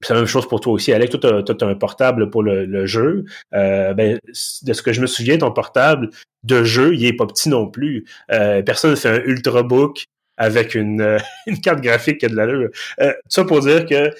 c'est 0.00 0.14
la 0.14 0.20
même 0.20 0.28
chose 0.28 0.46
pour 0.46 0.60
toi 0.60 0.72
aussi, 0.72 0.92
Alex. 0.92 1.18
Toi, 1.18 1.42
tu 1.42 1.64
as, 1.64 1.66
un 1.66 1.74
portable 1.74 2.30
pour 2.30 2.42
le, 2.42 2.86
jeu. 2.86 3.24
Euh, 3.54 3.94
ben, 3.94 4.18
de 4.26 4.72
ce 4.72 4.82
que 4.82 4.92
je 4.92 5.00
me 5.00 5.06
souviens, 5.06 5.38
ton 5.38 5.50
portable 5.50 6.10
de 6.44 6.62
jeu, 6.62 6.94
il 6.94 7.04
est 7.04 7.12
pas 7.12 7.26
petit 7.26 7.48
non 7.48 7.68
plus. 7.68 8.04
Euh, 8.30 8.62
personne 8.62 8.92
ne 8.92 8.96
fait 8.96 9.08
un 9.08 9.22
ultrabook 9.24 10.04
avec 10.36 10.74
une, 10.74 11.18
une 11.46 11.60
carte 11.60 11.80
graphique 11.80 12.18
qui 12.18 12.26
a 12.26 12.28
de 12.28 12.36
l'allure. 12.36 12.70
Euh, 13.00 13.12
ça 13.28 13.44
pour 13.44 13.60
dire 13.60 13.86
que 13.86 14.10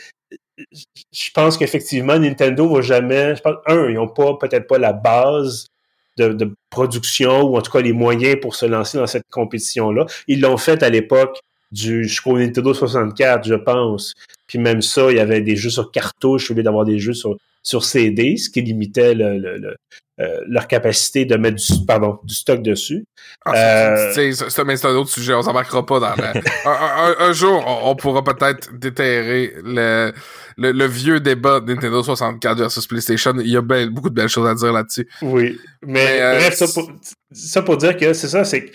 je 1.13 1.31
pense 1.33 1.57
qu'effectivement, 1.57 2.19
Nintendo 2.19 2.69
va 2.69 2.81
jamais. 2.81 3.37
Je 3.37 3.43
pense, 3.43 3.57
un, 3.67 3.89
ils 3.89 3.95
n'ont 3.95 4.09
pas 4.09 4.35
peut-être 4.35 4.67
pas 4.67 4.79
la 4.79 4.93
base 4.93 5.69
de, 6.17 6.33
de, 6.33 6.53
production 6.71 7.43
ou 7.43 7.57
en 7.57 7.63
tout 7.63 7.71
cas 7.71 7.81
les 7.81 7.93
moyens 7.93 8.39
pour 8.43 8.57
se 8.57 8.67
lancer 8.67 8.99
dans 8.99 9.07
cette 9.07 9.29
compétition-là. 9.31 10.07
Ils 10.27 10.41
l'ont 10.41 10.57
fait 10.57 10.83
à 10.83 10.91
l'époque 10.91 11.39
du 11.71 12.05
je 12.05 12.21
crois 12.21 12.39
Nintendo 12.39 12.75
64, 12.75 13.47
je 13.47 13.55
pense. 13.55 14.15
Puis 14.47 14.59
même 14.59 14.83
ça, 14.83 15.11
il 15.11 15.17
y 15.17 15.21
avait 15.21 15.41
des 15.41 15.57
jeux 15.57 15.71
sur 15.71 15.91
cartouche 15.91 16.51
au 16.51 16.55
lieu 16.55 16.63
d'avoir 16.63 16.85
des 16.85 16.99
jeux 16.99 17.13
sur, 17.13 17.37
sur 17.63 17.85
CD, 17.85 18.37
ce 18.37 18.49
qui 18.49 18.63
limitait 18.63 19.15
le, 19.15 19.77
euh, 20.21 20.41
leur 20.49 20.67
capacité 20.67 21.27
de 21.27 21.37
mettre 21.37 21.59
du, 21.59 21.85
pardon, 21.87 22.19
du 22.25 22.35
stock 22.35 22.61
dessus. 22.61 23.05
Ah, 23.45 23.55
euh, 23.55 24.13
c'est 24.13 24.85
un 24.85 24.97
autre 24.97 25.11
sujet, 25.11 25.33
on 25.33 25.43
s'embarquera 25.43 25.87
pas 25.87 26.01
dans 26.01 26.15
un, 27.21 27.33
jour, 27.33 27.63
on, 27.85 27.95
pourra 27.95 28.25
peut-être 28.25 28.77
déterrer 28.77 29.53
le, 29.63 30.13
le, 30.57 30.87
vieux 30.87 31.21
débat 31.21 31.61
de 31.61 31.73
Nintendo 31.73 32.03
64 32.03 32.59
versus 32.59 32.85
PlayStation. 32.89 33.33
Il 33.39 33.49
y 33.49 33.57
a 33.57 33.61
beaucoup 33.61 34.11
de 34.11 34.15
belles 34.15 34.29
choses 34.29 34.49
à 34.49 34.55
dire 34.55 34.73
là-dessus. 34.73 35.09
Oui, 35.23 35.57
mais, 35.87 36.21
euh, 36.21 36.39
bref, 36.39 36.55
ça 36.55 36.67
pour, 36.67 36.91
ça 37.31 37.63
pour 37.63 37.77
dire 37.77 37.97
que 37.97 38.13
c'est 38.13 38.29
ça, 38.29 38.43
c'est 38.45 38.73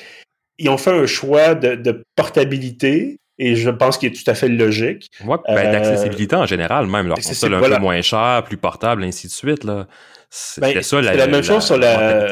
ils 0.58 0.70
ont 0.70 0.78
fait 0.78 0.92
un 0.92 1.06
choix 1.06 1.56
de, 1.56 2.04
portabilité 2.16 3.20
et 3.40 3.56
je 3.56 3.70
pense 3.70 3.98
qu'il 3.98 4.10
est 4.12 4.16
tout 4.16 4.30
à 4.30 4.36
fait 4.36 4.48
logique. 4.48 5.10
Ouais, 5.26 5.38
ben, 5.48 5.72
d'accessibilité 5.72 6.36
en 6.36 6.46
général, 6.46 6.86
même. 6.88 7.08
Leur 7.08 7.18
console 7.18 7.56
un 7.56 7.62
peu 7.62 7.80
moins 7.80 8.02
cher, 8.02 8.44
plus 8.46 8.58
portable, 8.58 9.04
ainsi 9.04 9.28
de 9.28 9.32
suite. 9.32 9.64
Là. 9.64 9.88
Ben, 10.60 10.82
c'est 10.82 11.02
la, 11.02 11.16
la, 11.16 11.28
même 11.28 11.44
chose 11.44 11.64
sur 11.64 11.78
la. 11.78 12.30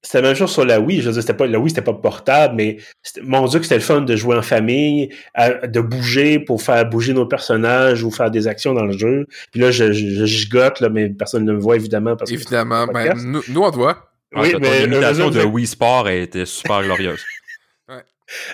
C'était 0.00 0.22
la 0.22 0.28
même 0.28 0.36
chose 0.36 0.52
sur 0.52 0.64
la 0.64 0.80
Wii. 0.80 1.00
Je 1.00 1.06
veux 1.06 1.12
dire, 1.12 1.22
c'était 1.22 1.34
pas, 1.34 1.46
la 1.46 1.58
Wii, 1.58 1.70
c'était 1.70 1.82
pas 1.82 1.92
portable, 1.92 2.54
mais 2.54 2.76
mon 3.22 3.46
Dieu 3.46 3.58
que 3.58 3.64
c'était 3.64 3.76
le 3.76 3.82
fun 3.82 4.00
de 4.02 4.16
jouer 4.16 4.36
en 4.36 4.42
famille, 4.42 5.10
de 5.36 5.80
bouger 5.80 6.38
pour 6.38 6.62
faire 6.62 6.88
bouger 6.88 7.14
nos 7.14 7.26
personnages 7.26 8.04
ou 8.04 8.10
faire 8.12 8.30
des 8.30 8.46
actions 8.46 8.74
dans 8.74 8.84
le 8.84 8.96
jeu. 8.96 9.26
Puis 9.50 9.60
là, 9.60 9.72
je, 9.72 9.92
je, 9.92 10.24
gigote, 10.24 10.80
là, 10.80 10.88
mais 10.88 11.08
personne 11.08 11.44
ne 11.44 11.52
me 11.52 11.58
voit 11.58 11.74
évidemment. 11.74 12.14
Parce 12.16 12.30
évidemment, 12.30 12.86
mais 12.86 13.08
ben, 13.08 13.18
nous, 13.24 13.42
nous, 13.48 13.60
on 13.60 13.70
te 13.72 13.76
voit. 13.76 14.08
Oui, 14.36 14.54
mais 14.60 14.86
l'imitation 14.86 15.30
de 15.30 15.42
Wii 15.42 15.66
Sport 15.66 16.06
a 16.06 16.14
été 16.14 16.46
super 16.46 16.82
glorieuse. 16.84 17.24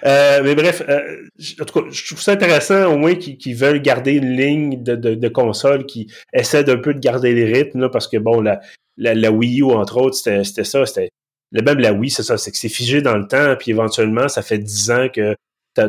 Euh, 0.04 0.40
mais 0.42 0.54
bref, 0.54 0.82
euh, 0.88 1.26
en 1.60 1.64
tout 1.64 1.80
cas, 1.80 1.88
je 1.90 2.06
trouve 2.06 2.20
ça 2.20 2.32
intéressant 2.32 2.92
au 2.92 2.96
moins 2.96 3.14
qu'ils 3.14 3.56
veulent 3.56 3.82
garder 3.82 4.12
une 4.12 4.36
ligne 4.36 4.82
de, 4.82 4.94
de, 4.94 5.14
de 5.14 5.28
console 5.28 5.86
qui 5.86 6.12
essaie 6.32 6.64
d'un 6.64 6.78
peu 6.78 6.94
de 6.94 7.00
garder 7.00 7.34
les 7.34 7.44
rythmes, 7.44 7.80
là, 7.80 7.88
parce 7.88 8.08
que 8.08 8.16
bon, 8.16 8.40
la, 8.40 8.60
la, 8.96 9.30
Wii 9.30 9.60
U, 9.62 9.72
entre 9.72 9.98
autres, 9.98 10.16
c'était 10.16 10.64
ça, 10.64 10.86
c'était. 10.86 11.10
Même 11.52 11.78
la 11.78 11.92
Wii, 11.92 12.10
c'est 12.10 12.24
ça, 12.24 12.36
c'est 12.36 12.50
que 12.50 12.56
c'est 12.56 12.68
figé 12.68 13.00
dans 13.00 13.16
le 13.16 13.28
temps, 13.28 13.54
puis 13.56 13.70
éventuellement, 13.70 14.28
ça 14.28 14.42
fait 14.42 14.58
dix 14.58 14.90
ans 14.90 15.08
que 15.12 15.36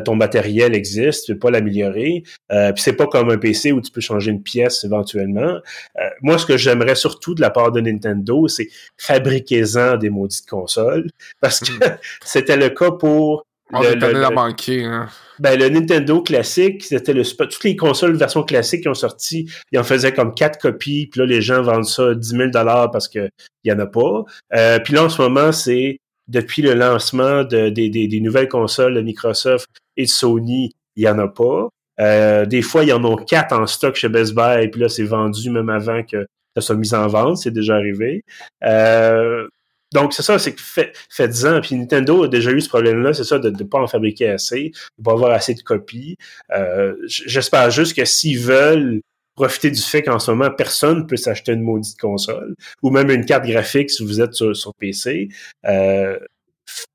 ton 0.04 0.14
matériel 0.16 0.74
existe, 0.74 1.26
tu 1.26 1.32
peux 1.34 1.38
pas 1.38 1.50
l'améliorer. 1.50 2.22
Euh, 2.52 2.72
puis 2.72 2.82
c'est 2.82 2.92
pas 2.92 3.06
comme 3.06 3.30
un 3.30 3.38
PC 3.38 3.72
où 3.72 3.80
tu 3.80 3.90
peux 3.90 4.00
changer 4.00 4.30
une 4.30 4.42
pièce 4.42 4.84
éventuellement. 4.84 5.60
Euh, 5.98 6.08
moi, 6.22 6.38
ce 6.38 6.46
que 6.46 6.56
j'aimerais 6.56 6.94
surtout 6.94 7.34
de 7.34 7.40
la 7.40 7.50
part 7.50 7.72
de 7.72 7.80
Nintendo, 7.80 8.48
c'est 8.48 8.68
fabriquez-en 8.98 9.96
des 9.96 10.10
maudites 10.10 10.48
consoles. 10.48 11.08
Parce 11.40 11.60
que 11.60 11.72
hmm. 11.72 11.96
c'était 12.24 12.56
le 12.56 12.70
cas 12.70 12.90
pour 12.90 13.44
on 13.72 13.82
le, 13.82 13.94
le, 13.94 14.84
hein. 14.84 15.08
Ben, 15.38 15.58
le 15.58 15.68
Nintendo 15.68 16.22
classique, 16.22 16.84
c'était 16.84 17.12
le 17.12 17.24
toutes 17.24 17.64
les 17.64 17.76
consoles 17.76 18.16
version 18.16 18.42
classique 18.42 18.82
qui 18.82 18.88
ont 18.88 18.94
sorti, 18.94 19.50
ils 19.72 19.78
en 19.78 19.84
faisaient 19.84 20.14
comme 20.14 20.34
quatre 20.34 20.58
copies, 20.58 21.08
puis 21.10 21.20
là, 21.20 21.26
les 21.26 21.42
gens 21.42 21.62
vendent 21.62 21.84
ça 21.84 22.14
10 22.14 22.28
000 22.28 22.50
parce 22.52 23.08
que 23.08 23.28
il 23.64 23.72
y 23.72 23.72
en 23.72 23.78
a 23.78 23.86
pas. 23.86 24.24
Euh, 24.54 24.78
puis 24.78 24.94
là, 24.94 25.04
en 25.04 25.08
ce 25.08 25.20
moment, 25.20 25.52
c'est 25.52 25.98
depuis 26.28 26.62
le 26.62 26.74
lancement 26.74 27.44
de, 27.44 27.68
des, 27.68 28.20
nouvelles 28.20 28.48
consoles 28.48 28.94
de 28.94 29.00
Microsoft 29.00 29.66
et 29.96 30.04
de 30.04 30.10
Sony, 30.10 30.72
il 30.96 31.04
y 31.04 31.08
en 31.08 31.18
a 31.18 31.28
pas. 31.28 31.68
Euh, 32.00 32.46
des 32.46 32.62
fois, 32.62 32.84
il 32.84 32.88
y 32.88 32.92
en 32.92 33.04
a 33.04 33.16
quatre 33.24 33.52
en 33.52 33.66
stock 33.66 33.96
chez 33.96 34.08
Best 34.08 34.34
Buy, 34.34 34.64
et 34.64 34.68
puis 34.68 34.80
là, 34.80 34.88
c'est 34.88 35.04
vendu 35.04 35.50
même 35.50 35.70
avant 35.70 36.02
que 36.02 36.26
ça 36.56 36.60
soit 36.60 36.76
mis 36.76 36.94
en 36.94 37.06
vente, 37.06 37.38
c'est 37.38 37.50
déjà 37.50 37.76
arrivé. 37.76 38.24
Euh, 38.64 39.46
donc, 39.92 40.12
c'est 40.12 40.22
ça, 40.22 40.38
c'est 40.38 40.52
que 40.52 40.60
fait, 40.60 40.92
faites-en. 41.10 41.60
Puis 41.60 41.76
Nintendo 41.76 42.24
a 42.24 42.28
déjà 42.28 42.50
eu 42.50 42.60
ce 42.60 42.68
problème-là, 42.68 43.14
c'est 43.14 43.24
ça, 43.24 43.38
de 43.38 43.50
ne 43.50 43.64
pas 43.64 43.78
en 43.78 43.86
fabriquer 43.86 44.30
assez, 44.30 44.72
de 44.98 45.04
pas 45.04 45.12
avoir 45.12 45.32
assez 45.32 45.54
de 45.54 45.62
copies. 45.62 46.16
Euh, 46.54 46.94
j'espère 47.06 47.70
juste 47.70 47.96
que 47.96 48.04
s'ils 48.04 48.40
veulent 48.40 49.00
profiter 49.36 49.70
du 49.70 49.80
fait 49.80 50.02
qu'en 50.02 50.18
ce 50.18 50.30
moment, 50.30 50.50
personne 50.50 51.06
peut 51.06 51.16
s'acheter 51.16 51.52
une 51.52 51.62
maudite 51.62 51.98
console 52.00 52.56
ou 52.82 52.90
même 52.90 53.10
une 53.10 53.24
carte 53.24 53.44
graphique 53.44 53.90
si 53.90 54.04
vous 54.04 54.20
êtes 54.20 54.34
sur, 54.34 54.74
PC. 54.78 55.28
Euh, 55.66 56.18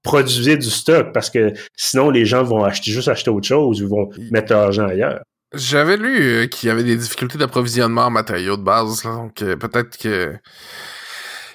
produisez 0.03 0.57
du 0.57 0.69
stock 0.69 1.13
parce 1.13 1.29
que 1.29 1.53
sinon 1.77 2.09
les 2.09 2.25
gens 2.25 2.43
vont 2.43 2.63
acheter 2.63 2.91
juste 2.91 3.07
acheter 3.07 3.29
autre 3.29 3.47
chose 3.47 3.81
ou 3.81 3.87
vont 3.87 4.09
mettre 4.31 4.51
leur 4.51 4.63
argent 4.63 4.87
ailleurs. 4.87 5.21
J'avais 5.53 5.97
lu 5.97 6.21
euh, 6.21 6.47
qu'il 6.47 6.67
y 6.67 6.71
avait 6.71 6.83
des 6.83 6.95
difficultés 6.95 7.37
d'approvisionnement 7.37 8.05
en 8.05 8.09
matériaux 8.09 8.57
de 8.57 8.63
base, 8.63 9.03
donc 9.03 9.41
euh, 9.41 9.57
peut-être 9.57 9.97
que 9.97 10.33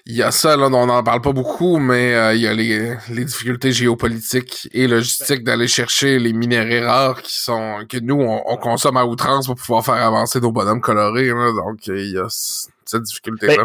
il 0.08 0.14
y 0.14 0.22
a 0.22 0.30
ça, 0.30 0.56
là, 0.56 0.66
on 0.66 0.86
n'en 0.86 1.02
parle 1.02 1.20
pas 1.20 1.32
beaucoup, 1.32 1.78
mais 1.78 2.14
euh, 2.14 2.34
il 2.34 2.42
y 2.42 2.46
a 2.46 2.54
les, 2.54 2.94
les, 3.10 3.24
difficultés 3.24 3.72
géopolitiques 3.72 4.68
et 4.72 4.86
logistiques 4.86 5.42
d'aller 5.42 5.66
chercher 5.66 6.20
les 6.20 6.32
minéraux 6.32 6.86
rares 6.86 7.22
qui 7.22 7.36
sont 7.36 7.84
que 7.88 7.98
nous, 7.98 8.20
on, 8.20 8.56
consomme 8.56 8.96
à 8.96 9.04
outrance 9.04 9.46
pour 9.46 9.56
pouvoir 9.56 9.84
faire 9.84 9.94
avancer 9.94 10.40
nos 10.40 10.52
bonhommes 10.52 10.80
colorés. 10.80 11.28
donc, 11.28 11.88
il 11.88 12.12
y 12.12 12.18
a 12.18 12.26
cette 12.28 13.02
difficulté-là. 13.02 13.64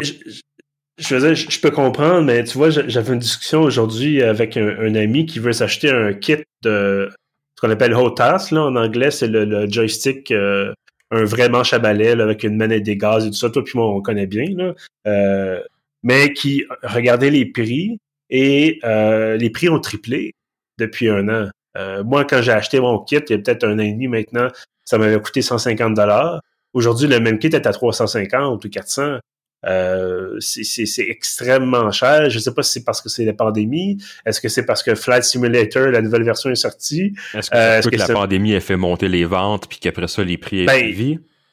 je, 0.98 1.14
veux 1.14 1.34
je, 1.34 1.60
peux 1.60 1.70
comprendre, 1.70 2.22
mais 2.22 2.42
tu 2.42 2.58
vois, 2.58 2.70
j'avais 2.70 3.12
une 3.12 3.20
discussion 3.20 3.60
aujourd'hui 3.62 4.20
avec 4.20 4.56
un, 4.56 4.94
ami 4.96 5.26
qui 5.26 5.38
veut 5.38 5.52
s'acheter 5.52 5.90
un 5.90 6.12
kit 6.12 6.38
de 6.62 7.08
ce 7.54 7.60
qu'on 7.60 7.70
appelle 7.70 7.94
HOTAS, 7.94 8.48
là, 8.50 8.64
en 8.64 8.74
anglais, 8.74 9.12
c'est 9.12 9.28
le, 9.28 9.70
joystick... 9.70 10.32
Euh, 10.32 10.72
un 11.14 11.24
vrai 11.24 11.50
manche 11.50 11.74
à 11.74 11.78
balai 11.78 12.12
avec 12.12 12.42
une 12.42 12.56
manette 12.56 12.84
des 12.84 12.96
gaz 12.96 13.26
et 13.26 13.28
tout 13.28 13.36
ça. 13.36 13.50
Toi 13.50 13.62
puis 13.62 13.74
moi, 13.74 13.86
on 13.86 14.00
connaît 14.00 14.26
bien. 14.26 14.46
Là. 14.56 14.72
Euh, 15.06 15.60
mais 16.02 16.32
qui 16.32 16.64
regardait 16.82 17.30
les 17.30 17.46
prix 17.46 17.98
et 18.30 18.80
euh, 18.84 19.36
les 19.36 19.50
prix 19.50 19.68
ont 19.68 19.80
triplé 19.80 20.34
depuis 20.78 21.08
un 21.08 21.28
an. 21.28 21.48
Euh, 21.76 22.02
moi, 22.04 22.24
quand 22.24 22.42
j'ai 22.42 22.52
acheté 22.52 22.80
mon 22.80 22.98
kit, 22.98 23.16
il 23.16 23.30
y 23.30 23.34
a 23.34 23.38
peut-être 23.38 23.64
un 23.64 23.78
an 23.78 23.82
et 23.82 23.92
demi 23.92 24.08
maintenant, 24.08 24.48
ça 24.84 24.98
m'avait 24.98 25.20
coûté 25.20 25.42
150 25.42 25.94
dollars. 25.94 26.40
Aujourd'hui, 26.72 27.08
le 27.08 27.20
même 27.20 27.38
kit 27.38 27.48
est 27.48 27.66
à 27.66 27.72
350 27.72 28.64
ou 28.64 28.68
400. 28.68 29.18
Euh, 29.64 30.40
c'est 30.40 31.08
extrêmement 31.08 31.90
cher. 31.92 32.28
Je 32.30 32.36
ne 32.36 32.42
sais 32.42 32.52
pas 32.52 32.62
si 32.62 32.72
c'est 32.72 32.84
parce 32.84 33.00
que 33.00 33.08
c'est 33.08 33.24
la 33.24 33.32
pandémie. 33.32 33.98
Est-ce 34.26 34.40
que 34.40 34.48
c'est 34.48 34.64
parce 34.64 34.82
que 34.82 34.94
Flight 34.94 35.22
Simulator, 35.22 35.88
la 35.88 36.02
nouvelle 36.02 36.24
version 36.24 36.50
est 36.50 36.56
sortie? 36.56 37.14
Est-ce 37.34 37.50
que, 37.50 37.56
euh, 37.56 37.80
que, 37.80 37.96
la 37.96 38.08
pandémie 38.08 38.54
a 38.54 38.60
fait 38.60 38.76
monter 38.76 39.08
les 39.08 39.24
ventes 39.24 39.68
puis 39.68 39.78
qu'après 39.78 40.08
ça, 40.08 40.24
les 40.24 40.36
prix 40.36 40.66
ben, 40.66 40.92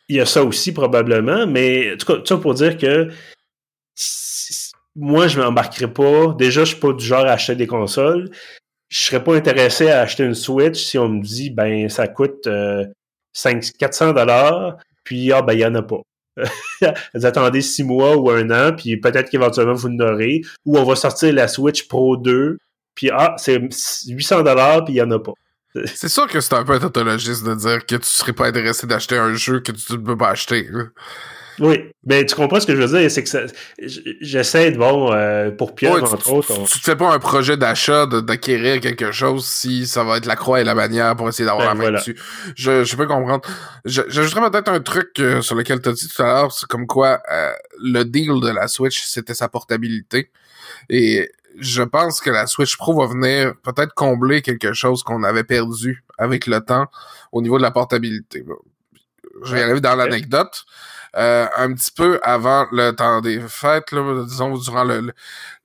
Il 0.07 0.15
y 0.15 0.19
a 0.19 0.25
ça 0.25 0.43
aussi 0.43 0.71
probablement, 0.71 1.45
mais 1.45 1.93
en 1.93 1.97
tout 1.97 2.07
cas, 2.07 2.15
tout 2.15 2.25
ça 2.25 2.37
pour 2.37 2.55
dire 2.55 2.77
que 2.77 3.09
moi, 4.95 5.27
je 5.27 5.39
m'embarquerai 5.39 5.91
pas. 5.91 6.33
Déjà, 6.37 6.61
je 6.61 6.71
suis 6.71 6.79
pas 6.79 6.93
du 6.93 7.05
genre 7.05 7.25
à 7.25 7.31
acheter 7.31 7.55
des 7.55 7.67
consoles. 7.67 8.29
Je 8.89 8.99
serais 8.99 9.23
pas 9.23 9.35
intéressé 9.35 9.89
à 9.89 10.01
acheter 10.01 10.23
une 10.23 10.35
Switch 10.35 10.83
si 10.83 10.97
on 10.97 11.09
me 11.09 11.21
dit, 11.21 11.51
ben, 11.51 11.89
ça 11.89 12.07
coûte 12.07 12.47
euh, 12.47 12.85
400 13.79 14.13
dollars, 14.13 14.77
puis 15.03 15.31
ah, 15.31 15.41
ben, 15.41 15.53
il 15.53 15.59
y 15.59 15.65
en 15.65 15.75
a 15.75 15.81
pas. 15.81 16.01
vous 17.13 17.25
attendez 17.25 17.61
six 17.61 17.83
mois 17.83 18.15
ou 18.17 18.29
un 18.31 18.49
an, 18.49 18.75
puis 18.75 18.97
peut-être 18.97 19.29
qu'éventuellement 19.29 19.73
vous 19.73 19.89
l'aurez, 19.89 20.41
ou 20.65 20.77
on 20.77 20.83
va 20.83 20.95
sortir 20.95 21.33
la 21.33 21.47
Switch 21.47 21.87
Pro 21.87 22.17
2, 22.17 22.57
puis 22.95 23.09
ah, 23.11 23.35
c'est 23.37 23.59
800 24.07 24.43
dollars, 24.43 24.85
puis 24.85 24.95
il 24.95 24.97
y 24.97 25.01
en 25.01 25.11
a 25.11 25.19
pas. 25.19 25.33
c'est 25.85 26.09
sûr 26.09 26.27
que 26.27 26.39
c'est 26.39 26.53
un 26.53 26.63
peu 26.63 26.79
tautologiste 26.79 27.45
de 27.45 27.53
dire 27.53 27.85
que 27.85 27.95
tu 27.95 28.07
serais 28.07 28.33
pas 28.33 28.47
intéressé 28.47 28.87
d'acheter 28.87 29.17
un 29.17 29.35
jeu 29.35 29.59
que 29.59 29.71
tu 29.71 29.93
ne 29.93 29.97
peux 29.97 30.17
pas 30.17 30.29
acheter. 30.29 30.67
Oui, 31.59 31.91
mais 32.05 32.25
tu 32.25 32.35
comprends 32.35 32.59
ce 32.59 32.65
que 32.65 32.75
je 32.75 32.81
veux 32.81 32.99
dire, 32.99 33.11
c'est 33.11 33.23
que 33.23 33.47
j'essaie 34.21 34.71
de, 34.71 34.77
bon, 34.77 35.11
euh, 35.11 35.51
pour 35.51 35.75
Pierre, 35.75 36.03
entre 36.03 36.31
autres... 36.31 36.63
Tu, 36.65 36.79
te 36.79 36.83
fais 36.83 36.95
pas 36.95 37.11
un 37.11 37.19
projet 37.19 37.57
d'achat, 37.57 38.05
d'acquérir 38.05 38.79
quelque 38.79 39.11
chose 39.11 39.45
si 39.45 39.85
ça 39.85 40.03
va 40.03 40.17
être 40.17 40.25
la 40.25 40.35
croix 40.35 40.61
et 40.61 40.63
la 40.63 40.75
manière 40.75 41.15
pour 41.15 41.27
essayer 41.27 41.45
d'avoir 41.45 41.75
ben, 41.75 41.83
la 41.83 41.91
main 41.91 41.97
dessus. 41.97 42.17
Je, 42.55 42.83
je 42.83 42.95
peux 42.95 43.07
comprendre. 43.07 43.41
J'ajouterais 43.85 44.49
peut-être 44.49 44.69
un 44.69 44.79
truc 44.79 45.09
euh, 45.19 45.41
sur 45.41 45.55
lequel 45.55 45.81
tu 45.81 45.89
as 45.89 45.93
dit 45.93 46.07
tout 46.07 46.21
à 46.21 46.25
l'heure, 46.25 46.51
c'est 46.51 46.67
comme 46.67 46.87
quoi 46.87 47.21
euh, 47.31 47.51
le 47.81 48.03
deal 48.03 48.39
de 48.41 48.49
la 48.49 48.67
Switch, 48.67 49.03
c'était 49.03 49.33
sa 49.33 49.49
portabilité. 49.49 50.31
Et 50.89 51.29
je 51.59 51.83
pense 51.83 52.21
que 52.21 52.29
la 52.29 52.47
Switch 52.47 52.77
Pro 52.77 52.99
va 52.99 53.07
venir 53.07 53.53
peut-être 53.63 53.93
combler 53.93 54.41
quelque 54.41 54.73
chose 54.73 55.03
qu'on 55.03 55.23
avait 55.23 55.43
perdu 55.43 56.03
avec 56.17 56.47
le 56.47 56.61
temps 56.61 56.87
au 57.31 57.41
niveau 57.41 57.57
de 57.57 57.63
la 57.63 57.71
portabilité. 57.71 58.45
Je 59.43 59.55
vais 59.55 59.63
aller 59.63 59.81
dans 59.81 59.95
l'anecdote. 59.95 60.65
Euh, 61.15 61.47
un 61.57 61.73
petit 61.73 61.91
peu 61.91 62.19
avant 62.23 62.67
le 62.71 62.91
temps 62.91 63.21
des 63.21 63.39
fêtes, 63.47 63.91
là, 63.91 64.23
disons 64.25 64.57
durant 64.57 64.83
le, 64.83 65.11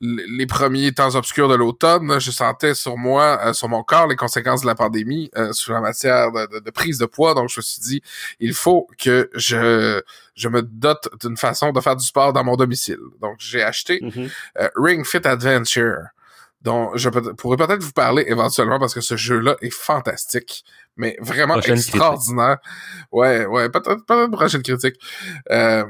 les 0.01 0.47
premiers 0.47 0.93
temps 0.93 1.15
obscurs 1.15 1.49
de 1.49 1.55
l'automne, 1.55 2.19
je 2.19 2.31
sentais 2.31 2.75
sur 2.75 2.97
moi, 2.97 3.39
euh, 3.45 3.53
sur 3.53 3.69
mon 3.69 3.83
corps, 3.83 4.07
les 4.07 4.17
conséquences 4.17 4.63
de 4.63 4.67
la 4.67 4.75
pandémie 4.75 5.31
euh, 5.37 5.53
sur 5.53 5.75
la 5.75 5.81
matière 5.81 6.33
de, 6.33 6.61
de, 6.61 6.71
prise 6.71 6.99
de 6.99 7.07
poids. 7.07 7.35
Donc 7.35 7.51
je 7.51 7.59
me 7.59 7.63
suis 7.63 7.81
dit, 7.81 8.03
il 8.41 8.55
faut 8.55 8.89
que 8.99 9.31
je 9.35 10.03
je 10.35 10.49
me 10.49 10.63
dote 10.63 11.09
d'une 11.23 11.37
façon 11.37 11.71
de 11.71 11.81
faire 11.81 11.97
du 11.97 12.05
sport 12.05 12.33
dans 12.33 12.43
mon 12.43 12.57
domicile. 12.57 12.99
Donc 13.21 13.37
j'ai 13.39 13.63
acheté 13.63 14.01
mm-hmm. 14.01 14.71
Ring 14.77 15.07
Fit 15.07 15.27
Adventure 15.27 15.99
dont 16.65 16.91
je 16.95 17.11
pourrais 17.11 17.59
peut-être 17.59 17.83
vous 17.83 17.93
parler 17.93 18.25
éventuellement 18.27 18.79
parce 18.79 18.95
que 18.95 19.03
ce 19.03 19.17
jeu-là 19.17 19.57
est 19.61 19.73
fantastique, 19.73 20.65
mais 20.97 21.17
vraiment 21.21 21.61
extraordinaire. 21.61 22.59
Ouais, 23.13 23.45
ouais, 23.45 23.69
peut-être 23.69 24.05
peut 24.07 24.25
une 24.25 24.31
prochaine 24.31 24.63
critique. 24.63 24.97
Euh, 25.51 25.85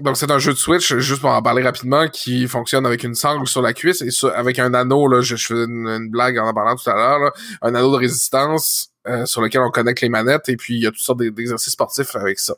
donc 0.00 0.16
c'est 0.16 0.30
un 0.30 0.38
jeu 0.38 0.52
de 0.52 0.58
Switch, 0.58 0.94
juste 0.96 1.20
pour 1.20 1.30
en 1.30 1.42
parler 1.42 1.62
rapidement, 1.62 2.08
qui 2.08 2.48
fonctionne 2.48 2.84
avec 2.86 3.04
une 3.04 3.14
sangle 3.14 3.46
sur 3.46 3.62
la 3.62 3.72
cuisse 3.74 4.02
et 4.02 4.26
avec 4.34 4.58
un 4.58 4.74
anneau, 4.74 5.06
là, 5.08 5.20
je, 5.20 5.36
faisais 5.36 5.64
une, 5.64 6.10
blague 6.10 6.38
en 6.38 6.46
en 6.46 6.54
parlant 6.54 6.76
tout 6.76 6.88
à 6.88 6.94
l'heure, 6.94 7.32
un 7.62 7.74
anneau 7.74 7.92
de 7.92 7.98
résistance 7.98 8.90
euh, 9.06 9.26
sur 9.26 9.40
lequel 9.40 9.60
on 9.60 9.70
connecte 9.70 10.00
les 10.00 10.08
manettes 10.08 10.48
et 10.48 10.56
puis 10.56 10.76
il 10.76 10.82
y 10.82 10.86
a 10.86 10.90
toutes 10.90 11.00
sortes 11.00 11.20
d'exercices 11.20 11.72
sportifs 11.72 12.14
avec 12.16 12.38
ça. 12.38 12.54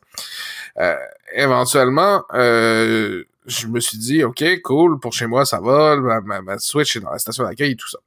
Euh, 0.79 0.97
éventuellement, 1.35 2.25
euh, 2.35 3.25
je 3.49 3.67
me 3.67 3.81
suis 3.81 3.99
dit, 3.99 4.23
OK, 4.23 4.45
cool, 4.63 5.01
pour 5.01 5.13
chez 5.13 5.27
moi, 5.27 5.45
ça 5.45 5.61
va, 5.61 5.97
ma, 6.21 6.59
Switch 6.59 6.97
est 6.97 7.01
dans 7.01 7.11
la 7.11 7.19
station 7.19 7.45
d'accueil 7.45 7.73
et 7.73 7.77
tout 7.77 7.89
ça. 7.89 7.99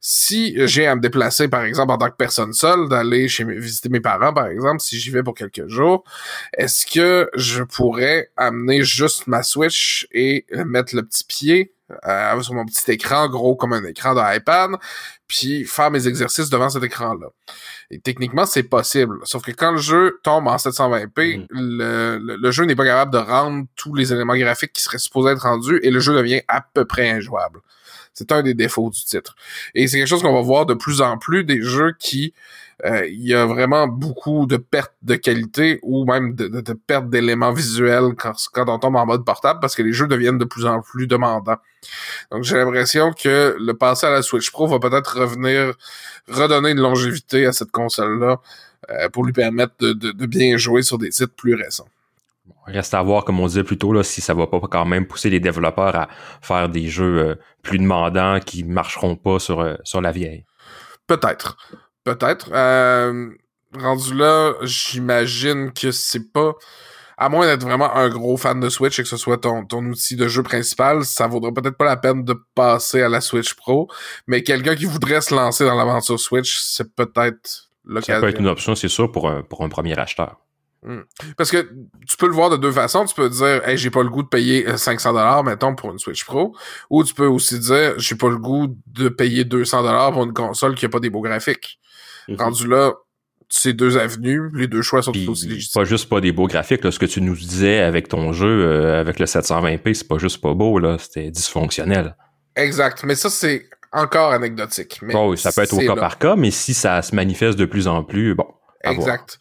Si 0.00 0.54
j'ai 0.66 0.86
à 0.86 0.94
me 0.94 1.00
déplacer, 1.00 1.48
par 1.48 1.64
exemple, 1.64 1.92
en 1.92 1.98
tant 1.98 2.10
que 2.10 2.16
personne 2.16 2.52
seule, 2.52 2.88
d'aller 2.88 3.28
chez 3.28 3.44
visiter 3.44 3.88
mes 3.88 4.00
parents, 4.00 4.32
par 4.32 4.46
exemple, 4.46 4.80
si 4.80 4.98
j'y 4.98 5.10
vais 5.10 5.22
pour 5.22 5.34
quelques 5.34 5.66
jours, 5.68 6.04
est-ce 6.56 6.86
que 6.86 7.28
je 7.34 7.62
pourrais 7.62 8.30
amener 8.36 8.82
juste 8.82 9.26
ma 9.26 9.42
Switch 9.42 10.06
et 10.12 10.46
mettre 10.64 10.94
le 10.94 11.02
petit 11.02 11.24
pied 11.24 11.72
euh, 12.06 12.42
sur 12.42 12.54
mon 12.54 12.64
petit 12.64 12.90
écran, 12.90 13.28
gros 13.28 13.56
comme 13.56 13.72
un 13.72 13.84
écran 13.84 14.14
d'iPad, 14.14 14.72
puis 15.26 15.64
faire 15.64 15.90
mes 15.90 16.06
exercices 16.06 16.50
devant 16.50 16.68
cet 16.68 16.82
écran-là. 16.82 17.28
Et 17.90 17.98
techniquement, 17.98 18.46
c'est 18.46 18.62
possible. 18.62 19.18
Sauf 19.24 19.42
que 19.42 19.52
quand 19.52 19.72
le 19.72 19.78
jeu 19.78 20.20
tombe 20.22 20.46
en 20.46 20.56
720p, 20.56 21.38
mm. 21.38 21.46
le, 21.50 22.36
le, 22.36 22.50
jeu 22.50 22.64
n'est 22.64 22.76
pas 22.76 22.84
capable 22.84 23.12
de 23.12 23.18
rendre 23.18 23.66
tous 23.76 23.94
les 23.94 24.12
éléments 24.12 24.36
graphiques 24.36 24.72
qui 24.72 24.82
seraient 24.82 24.98
supposés 24.98 25.32
être 25.32 25.42
rendus 25.42 25.80
et 25.82 25.90
le 25.90 26.00
jeu 26.00 26.14
devient 26.14 26.42
à 26.48 26.60
peu 26.60 26.84
près 26.84 27.10
injouable. 27.10 27.60
C'est 28.14 28.32
un 28.32 28.42
des 28.42 28.54
défauts 28.54 28.90
du 28.90 29.04
titre. 29.04 29.36
Et 29.74 29.86
c'est 29.86 29.98
quelque 29.98 30.08
chose 30.08 30.22
qu'on 30.22 30.34
va 30.34 30.42
voir 30.42 30.66
de 30.66 30.74
plus 30.74 31.00
en 31.00 31.18
plus 31.18 31.44
des 31.44 31.62
jeux 31.62 31.94
qui 31.98 32.34
euh, 32.84 33.04
il 33.08 33.26
y 33.26 33.34
a 33.34 33.44
vraiment 33.44 33.88
beaucoup 33.88 34.46
de 34.46 34.56
pertes 34.56 34.94
de 35.02 35.16
qualité 35.16 35.80
ou 35.82 36.04
même 36.04 36.34
de, 36.36 36.72
pertes 36.86 37.10
d'éléments 37.10 37.52
visuels 37.52 38.14
quand, 38.16 38.34
quand 38.52 38.68
on 38.68 38.78
tombe 38.78 38.94
en 38.94 39.04
mode 39.04 39.24
portable 39.24 39.58
parce 39.60 39.74
que 39.74 39.82
les 39.82 39.92
jeux 39.92 40.06
deviennent 40.06 40.38
de 40.38 40.44
plus 40.44 40.64
en 40.64 40.80
plus 40.80 41.08
demandants. 41.08 41.56
Donc 42.30 42.44
j'ai 42.44 42.56
l'impression 42.56 43.12
que 43.12 43.56
le 43.58 43.74
passé 43.74 44.06
à 44.06 44.10
la 44.10 44.22
Switch 44.22 44.52
Pro 44.52 44.68
va 44.68 44.78
peut-être 44.78 45.18
revenir 45.18 45.74
redonner 46.28 46.70
une 46.70 46.80
longévité 46.80 47.46
à 47.46 47.52
cette 47.52 47.72
console-là 47.72 48.40
euh, 48.90 49.08
pour 49.08 49.24
lui 49.24 49.32
permettre 49.32 49.74
de, 49.80 49.92
de, 49.92 50.26
bien 50.26 50.56
jouer 50.56 50.82
sur 50.82 50.98
des 50.98 51.08
titres 51.08 51.34
plus 51.34 51.54
récents. 51.54 51.88
Reste 52.68 52.94
à 52.94 53.02
voir, 53.02 53.24
comme 53.24 53.40
on 53.40 53.46
disait 53.46 53.64
plus 53.64 53.78
tôt, 53.78 53.92
là, 53.92 54.02
si 54.02 54.20
ça 54.20 54.34
va 54.34 54.46
pas 54.46 54.60
quand 54.60 54.84
même 54.84 55.06
pousser 55.06 55.30
les 55.30 55.40
développeurs 55.40 55.96
à 55.96 56.08
faire 56.40 56.68
des 56.68 56.88
jeux 56.88 57.18
euh, 57.18 57.34
plus 57.62 57.78
demandants 57.78 58.40
qui 58.40 58.64
marcheront 58.64 59.16
pas 59.16 59.38
sur, 59.38 59.76
sur 59.84 60.00
la 60.00 60.12
vieille. 60.12 60.44
Peut-être. 61.06 61.56
Peut-être. 62.04 62.50
Euh, 62.52 63.30
rendu 63.76 64.14
là, 64.14 64.54
j'imagine 64.62 65.72
que 65.72 65.90
c'est 65.90 66.32
pas. 66.32 66.52
À 67.20 67.28
moins 67.28 67.46
d'être 67.46 67.64
vraiment 67.64 67.92
un 67.96 68.08
gros 68.08 68.36
fan 68.36 68.60
de 68.60 68.68
Switch 68.68 68.98
et 69.00 69.02
que 69.02 69.08
ce 69.08 69.16
soit 69.16 69.38
ton, 69.38 69.66
ton 69.66 69.84
outil 69.86 70.14
de 70.14 70.28
jeu 70.28 70.44
principal, 70.44 71.04
ça 71.04 71.26
vaudrait 71.26 71.52
peut-être 71.52 71.76
pas 71.76 71.84
la 71.84 71.96
peine 71.96 72.24
de 72.24 72.34
passer 72.54 73.02
à 73.02 73.08
la 73.08 73.20
Switch 73.20 73.54
Pro. 73.54 73.88
Mais 74.28 74.44
quelqu'un 74.44 74.76
qui 74.76 74.84
voudrait 74.84 75.20
se 75.20 75.34
lancer 75.34 75.64
dans 75.64 75.74
l'aventure 75.74 76.20
Switch, 76.20 76.58
c'est 76.60 76.94
peut-être 76.94 77.70
l'occasion. 77.84 78.14
Ça 78.14 78.20
peut 78.20 78.28
être 78.28 78.40
une 78.40 78.46
option, 78.46 78.76
c'est 78.76 78.88
sûr, 78.88 79.10
pour 79.10 79.28
un, 79.28 79.42
pour 79.42 79.64
un 79.64 79.68
premier 79.68 79.98
acheteur. 79.98 80.36
Hmm. 80.84 81.00
Parce 81.36 81.50
que 81.50 81.68
tu 82.08 82.16
peux 82.16 82.26
le 82.26 82.32
voir 82.32 82.50
de 82.50 82.56
deux 82.56 82.70
façons. 82.70 83.04
Tu 83.04 83.14
peux 83.14 83.28
dire, 83.28 83.66
hey, 83.66 83.76
j'ai 83.76 83.90
pas 83.90 84.02
le 84.02 84.08
goût 84.08 84.22
de 84.22 84.28
payer 84.28 84.76
500 84.76 85.08
euh, 85.08 85.12
dollars, 85.12 85.44
mettons, 85.44 85.74
pour 85.74 85.90
une 85.90 85.98
Switch 85.98 86.24
Pro. 86.24 86.54
Ou 86.90 87.02
tu 87.04 87.14
peux 87.14 87.26
aussi 87.26 87.58
dire, 87.58 87.94
j'ai 87.98 88.14
pas 88.14 88.28
le 88.28 88.38
goût 88.38 88.76
de 88.86 89.08
payer 89.08 89.44
200 89.44 89.82
dollars 89.82 90.12
pour 90.12 90.24
une 90.24 90.32
console 90.32 90.74
qui 90.74 90.86
a 90.86 90.88
pas 90.88 91.00
des 91.00 91.10
beaux 91.10 91.20
graphiques. 91.20 91.80
Mhm. 92.28 92.36
Rendu 92.36 92.68
là, 92.68 92.92
ces 93.48 93.72
deux 93.72 93.96
avenues, 93.96 94.50
les 94.54 94.66
deux 94.66 94.82
choix 94.82 95.02
sont 95.02 95.12
Puis, 95.12 95.26
aussi 95.26 95.48
légitimes. 95.48 95.80
Pas 95.80 95.88
juste 95.88 96.08
pas 96.08 96.20
des 96.20 96.32
beaux 96.32 96.46
graphiques, 96.46 96.84
là, 96.84 96.90
ce 96.90 96.98
que 96.98 97.06
tu 97.06 97.20
nous 97.22 97.34
disais 97.34 97.80
avec 97.80 98.08
ton 98.08 98.32
jeu, 98.32 98.46
euh, 98.46 99.00
avec 99.00 99.18
le 99.18 99.26
720p, 99.26 99.94
c'est 99.94 100.08
pas 100.08 100.18
juste 100.18 100.40
pas 100.40 100.54
beau, 100.54 100.78
là, 100.78 100.96
c'était 100.98 101.30
dysfonctionnel. 101.30 102.14
Exact, 102.56 103.04
mais 103.04 103.14
ça 103.14 103.30
c'est 103.30 103.68
encore 103.92 104.32
anecdotique. 104.32 105.00
Mais 105.02 105.14
oh, 105.16 105.34
ça 105.36 105.50
peut 105.52 105.62
être 105.62 105.72
au 105.72 105.78
cas 105.78 105.96
par 105.96 106.18
cas, 106.18 106.36
mais 106.36 106.50
si 106.50 106.74
ça 106.74 107.00
se 107.00 107.14
manifeste 107.14 107.58
de 107.58 107.64
plus 107.64 107.88
en 107.88 108.04
plus, 108.04 108.34
bon. 108.34 108.46
Exact. 108.84 109.38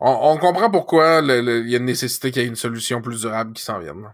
On, 0.00 0.36
comprend 0.38 0.70
pourquoi 0.70 1.20
il 1.22 1.68
y 1.68 1.74
a 1.74 1.78
une 1.78 1.84
nécessité 1.84 2.30
qu'il 2.30 2.42
y 2.42 2.44
ait 2.44 2.48
une 2.48 2.56
solution 2.56 3.02
plus 3.02 3.20
durable 3.20 3.52
qui 3.52 3.62
s'en 3.62 3.78
vienne. 3.78 4.12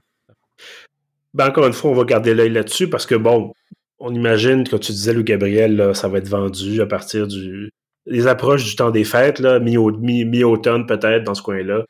Ben, 1.35 1.49
encore 1.49 1.67
une 1.67 1.73
fois, 1.73 1.91
on 1.91 1.95
va 1.95 2.05
garder 2.05 2.35
l'œil 2.35 2.51
là-dessus 2.51 2.89
parce 2.89 3.07
que, 3.07 3.15
bon, 3.15 3.53
on 3.99 4.15
imagine, 4.15 4.67
comme 4.67 4.81
tu 4.81 4.93
disais, 4.93 5.13
Louis 5.13 5.25
Gabriel, 5.25 5.95
ça 5.95 6.09
va 6.09 6.19
être 6.19 6.29
vendu 6.29 6.81
à 6.81 6.87
partir 6.87 7.27
du 7.27 7.71
des 8.07 8.27
approches 8.27 8.65
du 8.65 8.77
temps 8.77 8.91
des 8.91 9.05
fêtes, 9.05 9.41
mi-automne 9.41 10.87
peut-être 10.87 11.25
dans 11.25 11.35
ce 11.35 11.43
coin-là. 11.43 11.85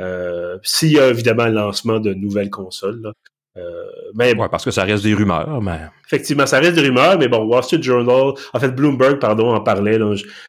Euh, 0.00 0.58
S'il 0.62 0.92
y 0.92 0.98
a 0.98 1.08
évidemment 1.08 1.46
le 1.46 1.52
lancement 1.52 1.98
de 1.98 2.14
nouvelles 2.14 2.50
consoles. 2.50 3.12
Euh, 3.58 3.62
mais 4.14 4.34
ouais, 4.34 4.48
parce 4.50 4.64
que 4.64 4.70
ça 4.70 4.84
reste 4.84 5.04
des 5.04 5.12
rumeurs, 5.12 5.60
mais 5.60 5.78
effectivement, 6.06 6.46
ça 6.46 6.58
reste 6.58 6.74
des 6.74 6.80
rumeurs, 6.80 7.18
mais 7.18 7.28
bon, 7.28 7.44
Wall 7.44 7.62
Street 7.62 7.82
Journal, 7.82 8.32
en 8.54 8.58
fait 8.58 8.70
Bloomberg, 8.70 9.18
pardon, 9.18 9.54
en 9.54 9.60
parlait. 9.60 9.98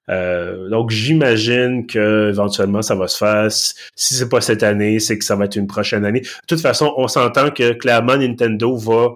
euh, 0.10 0.70
donc 0.70 0.90
j'imagine 0.90 1.86
que 1.86 2.30
éventuellement 2.30 2.82
ça 2.82 2.96
va 2.96 3.08
se 3.10 3.18
faire. 3.18 3.52
Si 3.52 4.14
c'est 4.16 4.30
pas 4.30 4.40
cette 4.40 4.64
année, 4.64 5.00
c'est 5.00 5.18
que 5.18 5.26
ça 5.26 5.36
va 5.36 5.46
être 5.46 5.58
une 5.58 5.68
prochaine 5.68 6.06
année. 6.06 6.22
De 6.22 6.28
toute 6.48 6.62
façon, 6.62 6.94
on 6.96 7.10
s'entend 7.10 7.52
que 7.52 7.74
clairement 7.74 8.16
Nintendo 8.16 8.78
va 8.78 9.10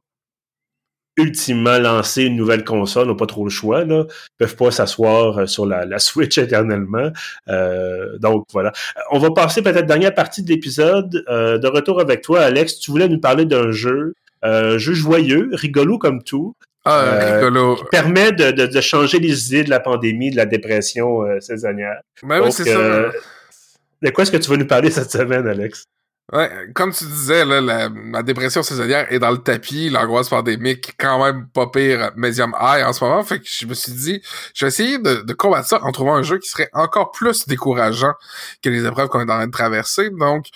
ultimement 1.18 1.80
lancer 1.80 2.24
une 2.24 2.36
nouvelle 2.36 2.64
console, 2.64 3.08
n'ont 3.08 3.16
pas 3.16 3.26
trop 3.26 3.44
le 3.44 3.50
choix, 3.50 3.84
là. 3.84 4.06
Ils 4.08 4.38
peuvent 4.38 4.56
pas 4.56 4.72
s'asseoir 4.72 5.40
euh, 5.40 5.46
sur 5.48 5.66
la, 5.66 5.86
la, 5.86 6.00
Switch 6.08 6.38
éternellement. 6.38 7.12
Euh, 7.50 8.18
donc 8.20 8.46
voilà. 8.54 8.72
On 9.12 9.20
va 9.20 9.32
passer 9.32 9.62
peut-être 9.62 9.88
dernière 9.88 10.14
partie 10.14 10.44
de 10.44 10.50
l'épisode. 10.50 11.24
Euh, 11.28 11.58
de 11.58 11.68
retour 11.68 12.00
avec 12.00 12.22
toi, 12.22 12.42
Alex. 12.42 12.80
Tu 12.80 12.92
voulais 12.92 13.10
nous 13.10 13.20
parler 13.20 13.46
d'un 13.46 13.72
jeu, 13.72 14.14
euh, 14.46 14.78
jeu 14.78 14.94
joyeux, 14.94 15.50
rigolo 15.54 15.98
comme 15.98 16.24
tout. 16.24 16.54
Ah, 16.86 17.02
euh, 17.04 17.36
rigolo. 17.36 17.76
Qui 17.76 17.84
permet 17.92 18.32
de, 18.32 18.52
de, 18.52 18.66
de, 18.68 18.82
changer 18.82 19.20
les 19.20 19.48
idées 19.48 19.64
de 19.64 19.70
la 19.70 19.80
pandémie, 19.80 20.32
de 20.32 20.38
la 20.38 20.46
dépression 20.46 21.26
saisonnière. 21.42 22.00
Ben 22.24 22.42
oui, 22.42 22.52
c'est 22.52 22.64
ça. 22.64 23.12
De 24.02 24.10
quoi 24.12 24.22
est-ce 24.22 24.32
que 24.32 24.38
tu 24.38 24.50
vas 24.50 24.58
nous 24.58 24.68
parler 24.68 24.92
cette 24.92 25.12
semaine, 25.12 25.48
Alex? 25.48 25.86
Ouais, 26.34 26.52
comme 26.76 26.92
tu 26.92 27.06
disais, 27.06 27.46
là, 27.46 27.62
la, 27.62 28.22
dépression 28.22 28.62
saisonnière 28.62 29.10
est 29.14 29.20
dans 29.20 29.32
le 29.32 29.38
tapis, 29.38 29.90
l'angoisse 29.90 30.28
pandémique 30.28 30.94
quand 31.00 31.24
même 31.24 31.48
pas 31.48 31.68
pire 31.68 32.12
medium 32.18 32.54
high 32.60 32.86
en 32.86 32.92
ce 32.92 33.02
moment. 33.02 33.24
Fait 33.24 33.40
que 33.40 33.46
je 33.48 33.66
me 33.66 33.74
suis 33.74 33.94
dit, 33.94 34.22
je 34.54 34.66
vais 34.66 34.68
essayer 34.68 34.98
de, 35.00 35.22
de 35.22 35.34
combattre 35.34 35.70
ça 35.70 35.82
en 35.84 35.92
trouvant 35.94 36.16
un 36.16 36.24
jeu 36.24 36.38
qui 36.38 36.50
serait 36.50 36.70
encore 36.74 37.12
plus 37.12 37.48
décourageant 37.48 38.12
que 38.62 38.70
les 38.70 38.86
épreuves 38.86 39.08
qu'on 39.08 39.22
est 39.22 39.32
en 39.32 39.38
train 39.38 39.48
de 39.48 39.52
traverser. 39.52 40.10
Donc, 40.10 40.48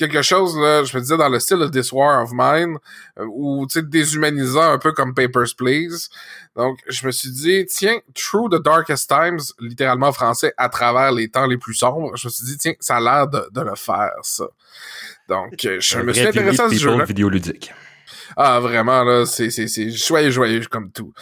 quelque 0.00 0.20
chose, 0.22 0.58
là, 0.58 0.82
je 0.82 0.96
me 0.96 1.00
disais 1.00 1.16
dans 1.16 1.28
le 1.28 1.38
style 1.38 1.58
de 1.58 1.68
This 1.68 1.92
War 1.92 2.24
of 2.24 2.30
Mine, 2.32 2.78
euh, 3.20 3.24
ou 3.32 3.68
tu 3.68 3.74
sais, 3.74 3.86
déshumanisant 3.86 4.72
un 4.72 4.78
peu 4.78 4.90
comme 4.90 5.14
Papers, 5.14 5.54
Please. 5.56 6.08
Donc, 6.56 6.78
je 6.88 7.06
me 7.06 7.12
suis 7.12 7.30
dit, 7.30 7.64
tiens, 7.66 7.98
Through 8.14 8.50
the 8.50 8.62
Darkest 8.62 9.08
Times, 9.08 9.40
littéralement 9.60 10.08
en 10.08 10.12
français, 10.12 10.52
à 10.56 10.68
travers 10.68 11.12
les 11.12 11.28
temps 11.28 11.46
les 11.46 11.58
plus 11.58 11.74
sombres, 11.74 12.16
je 12.16 12.26
me 12.26 12.30
suis 12.30 12.44
dit, 12.44 12.58
tiens, 12.58 12.74
ça 12.80 12.96
a 12.96 13.00
l'air 13.00 13.28
de, 13.28 13.48
de 13.52 13.60
le 13.60 13.76
faire, 13.76 14.12
ça. 14.22 14.46
Donc, 15.28 15.64
euh, 15.64 15.78
je 15.80 15.98
me 16.00 16.12
suis 16.12 16.26
intéressé 16.26 16.60
à 16.60 16.68
ce 16.68 16.74
jeu-là. 16.74 17.04
vidéoludique. 17.04 17.72
Ah, 18.36 18.60
vraiment, 18.60 19.04
là, 19.04 19.26
c'est, 19.26 19.50
c'est, 19.50 19.66
c'est 19.66 19.90
joyeux, 19.90 20.30
joyeux 20.30 20.62
comme 20.70 20.90
tout. 20.90 21.12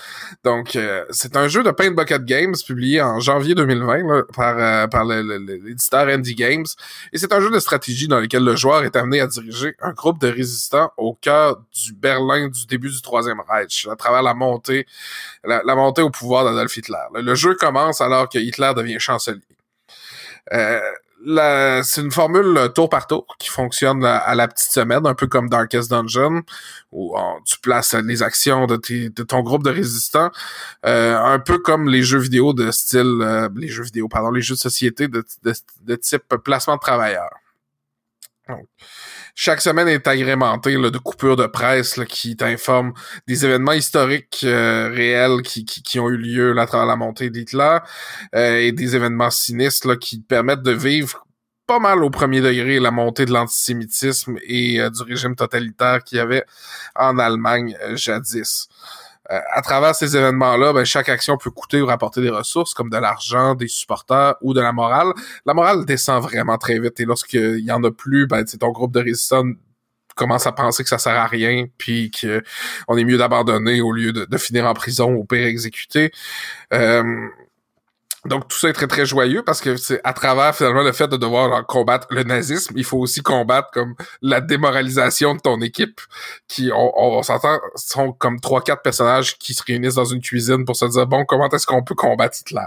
Donc, 0.45 0.77
euh, 0.77 1.05
c'est 1.11 1.37
un 1.37 1.49
jeu 1.49 1.63
de 1.63 1.71
Paint 1.71 1.91
Bucket 1.91 2.25
Games 2.25 2.55
publié 2.67 3.01
en 3.01 3.21
janvier 3.21 3.55
2020 3.55 3.99
là, 4.07 4.23
par, 4.35 4.59
euh, 4.59 4.87
par 4.87 5.05
l'éditeur 5.05 6.09
Indie 6.09 6.35
Games. 6.35 6.67
Et 7.13 7.19
c'est 7.19 7.33
un 7.33 7.41
jeu 7.41 7.51
de 7.51 7.59
stratégie 7.59 8.09
dans 8.09 8.21
lequel 8.21 8.45
le 8.45 8.57
joueur 8.57 8.85
est 8.85 8.97
amené 8.97 9.21
à 9.21 9.27
diriger 9.27 9.75
un 9.81 9.93
groupe 9.93 10.21
de 10.21 10.29
résistants 10.29 10.93
au 10.97 11.15
cœur 11.15 11.61
du 11.73 11.93
Berlin 11.95 12.49
du 12.49 12.67
début 12.67 12.91
du 12.91 13.03
Troisième 13.03 13.41
Reich, 13.49 13.87
à 13.91 13.97
travers 13.97 14.23
la 14.23 14.35
montée, 14.35 14.87
la, 15.45 15.63
montée 15.75 16.03
au 16.03 16.11
pouvoir 16.11 16.45
d'Adolf 16.45 16.77
Hitler. 16.77 16.97
Le 17.15 17.35
jeu 17.35 17.55
commence 17.55 18.01
alors 18.01 18.29
que 18.29 18.39
Hitler 18.39 18.73
devient 18.77 18.99
chancelier. 18.99 19.41
Euh, 20.53 20.81
c'est 21.83 22.01
une 22.01 22.11
formule 22.11 22.57
euh, 22.57 22.69
tour 22.69 22.89
par 22.89 23.07
tour 23.07 23.27
qui 23.39 23.49
fonctionne 23.49 24.05
à, 24.05 24.35
la 24.35 24.49
petite 24.49 24.71
semaine, 24.71 25.07
un 25.07 25.14
peu 25.14 25.27
comme 25.27 25.49
Darkest 25.49 25.91
Dungeon, 25.91 26.43
où 26.93 27.16
tu 27.45 27.59
places 27.59 27.95
les 27.95 28.23
actions 28.23 28.66
de, 28.66 28.77
de 29.09 29.23
ton 29.23 29.41
groupe 29.41 29.64
de 29.64 29.71
résistants, 29.71 30.31
euh, 30.87 31.19
un 31.19 31.39
peu 31.39 31.59
comme 31.59 31.89
les 31.89 32.03
jeux 32.03 32.19
vidéo 32.19 32.53
de 32.53 32.71
style, 32.71 33.19
euh, 33.21 33.49
les 33.57 33.69
jeux 33.69 33.85
vidéo, 33.85 34.09
pardon, 34.09 34.31
les 34.31 34.43
jeux 34.43 34.55
de 34.55 34.61
société 34.61 35.09
de, 35.09 35.25
de, 35.43 35.97
type 35.97 36.23
placement 36.45 36.77
de 36.77 36.81
travailleurs. 36.81 37.35
Donc, 38.49 38.66
chaque 39.41 39.61
semaine 39.61 39.86
est 39.86 40.09
agrémentée 40.09 40.74
de 40.74 40.99
coupures 40.99 41.36
de 41.36 41.47
presse 41.47 42.01
qui 42.09 42.36
t'informent 42.36 42.93
des 43.28 43.45
événements 43.45 43.70
historiques 43.70 44.41
euh, 44.43 44.91
réels 44.93 45.43
qui, 45.43 45.64
qui, 45.64 46.01
ont 46.01 46.09
eu 46.09 46.16
lieu 46.16 46.53
là, 46.53 46.62
à 46.62 46.66
travers 46.66 46.89
la 46.89 46.97
montée 46.97 47.30
d'Hitler 47.30 47.78
euh, 48.34 48.57
et 48.59 48.72
des 48.72 48.97
événements 48.97 49.30
sinistres 49.30 49.97
qui 50.01 50.20
te 50.20 50.26
permettent 50.26 50.64
de 50.64 50.72
vivre 50.72 51.24
pas 51.68 51.78
mal 51.78 52.03
au 52.03 52.11
premier 52.11 52.41
degré 52.41 52.80
la 52.80 52.91
montée 52.91 53.26
de 53.26 53.32
l'antisémitisme 53.32 54.39
et 54.43 54.80
euh, 54.80 54.91
du 54.91 55.05
régime 55.05 55.36
totalitaire 55.36 56.03
qu'il 56.03 56.18
y 56.18 56.20
avait 56.20 56.45
en 56.97 57.16
Allemagne 57.20 57.78
jadis. 57.95 58.66
Euh, 59.31 59.39
à 59.53 59.62
travers 59.62 59.95
ces 59.95 60.16
événements-là, 60.16 60.72
ben, 60.72 60.85
chaque 60.85 61.09
action 61.09 61.37
peut 61.37 61.51
coûter 61.51 61.83
ou 61.83 61.87
rapporter 61.87 62.22
des 62.22 62.31
ressources 62.31 62.72
comme 62.72 62.89
de 62.89 62.97
l'argent, 62.97 63.55
des 63.55 63.68
supporters 63.68 64.35
ou 64.41 64.55
de 64.55 64.61
la 64.61 64.72
morale. 64.72 65.12
La 65.45 65.55
morale 65.55 65.85
descend 65.85 66.22
vraiment 66.22 66.57
très 66.57 66.79
vite 66.79 66.99
et 67.01 67.05
lorsqu'il 67.05 67.61
y 67.61 67.72
en 67.72 67.83
a 67.85 67.91
plus, 67.91 68.26
ben, 68.26 68.45
ton 68.45 68.70
groupe 68.70 68.93
de 68.93 69.01
résistants 69.01 69.45
commence 70.18 70.47
à 70.47 70.53
penser 70.53 70.83
que 70.83 70.89
ça 70.89 70.99
sert 70.99 71.14
à 71.14 71.26
rien, 71.26 71.66
puis 71.79 72.11
que 72.11 72.43
on 72.89 72.97
est 72.99 73.05
mieux 73.05 73.18
d'abandonner 73.18 73.81
au 73.81 73.93
lieu 73.93 74.12
de, 74.12 74.24
de, 74.24 74.39
finir 74.39 74.66
en 74.66 74.74
prison 74.74 75.12
ou 75.12 75.24
pire 75.24 75.47
exécuté. 75.47 76.11
Euh, 76.72 77.29
donc 78.29 78.49
tout 78.49 78.57
ça 78.57 78.68
est 78.68 78.72
très 78.72 78.87
très 78.87 79.07
joyeux 79.07 79.43
parce 79.43 79.61
que 79.61 79.76
c'est 79.76 80.01
à 80.05 80.12
travers 80.12 80.55
finalement 80.55 80.83
le 80.83 80.93
fait 80.93 81.09
de 81.09 81.16
devoir 81.16 81.66
combattre 81.66 82.07
le 82.11 82.22
nazisme, 82.22 82.74
il 82.76 82.85
faut 82.85 82.99
aussi 82.99 83.22
combattre 83.22 83.70
comme 83.72 83.95
la 84.22 84.41
démoralisation 84.41 85.35
de 85.35 85.41
ton 85.41 85.61
équipe 85.61 86.01
qui 86.47 86.70
on, 86.74 86.93
on, 86.97 87.22
s'entend 87.22 87.59
sont 87.74 88.12
comme 88.12 88.41
trois 88.41 88.62
quatre 88.62 88.83
personnages 88.83 89.39
qui 89.39 89.55
se 89.55 89.62
réunissent 89.66 89.97
dans 89.97 90.05
une 90.05 90.20
cuisine 90.20 90.64
pour 90.64 90.76
se 90.76 90.85
dire 90.85 91.07
bon 91.07 91.24
comment 91.24 91.49
est-ce 91.49 91.66
qu'on 91.66 91.83
peut 91.83 91.95
combattre 91.95 92.39
Hitler? 92.41 92.66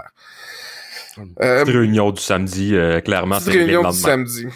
Euh, 1.40 1.64
réunion 1.64 2.10
du 2.10 2.20
samedi 2.20 2.74
euh, 2.74 3.00
clairement. 3.00 3.38
Réunion 3.38 3.88
du 3.90 3.96
samedi 3.96 4.46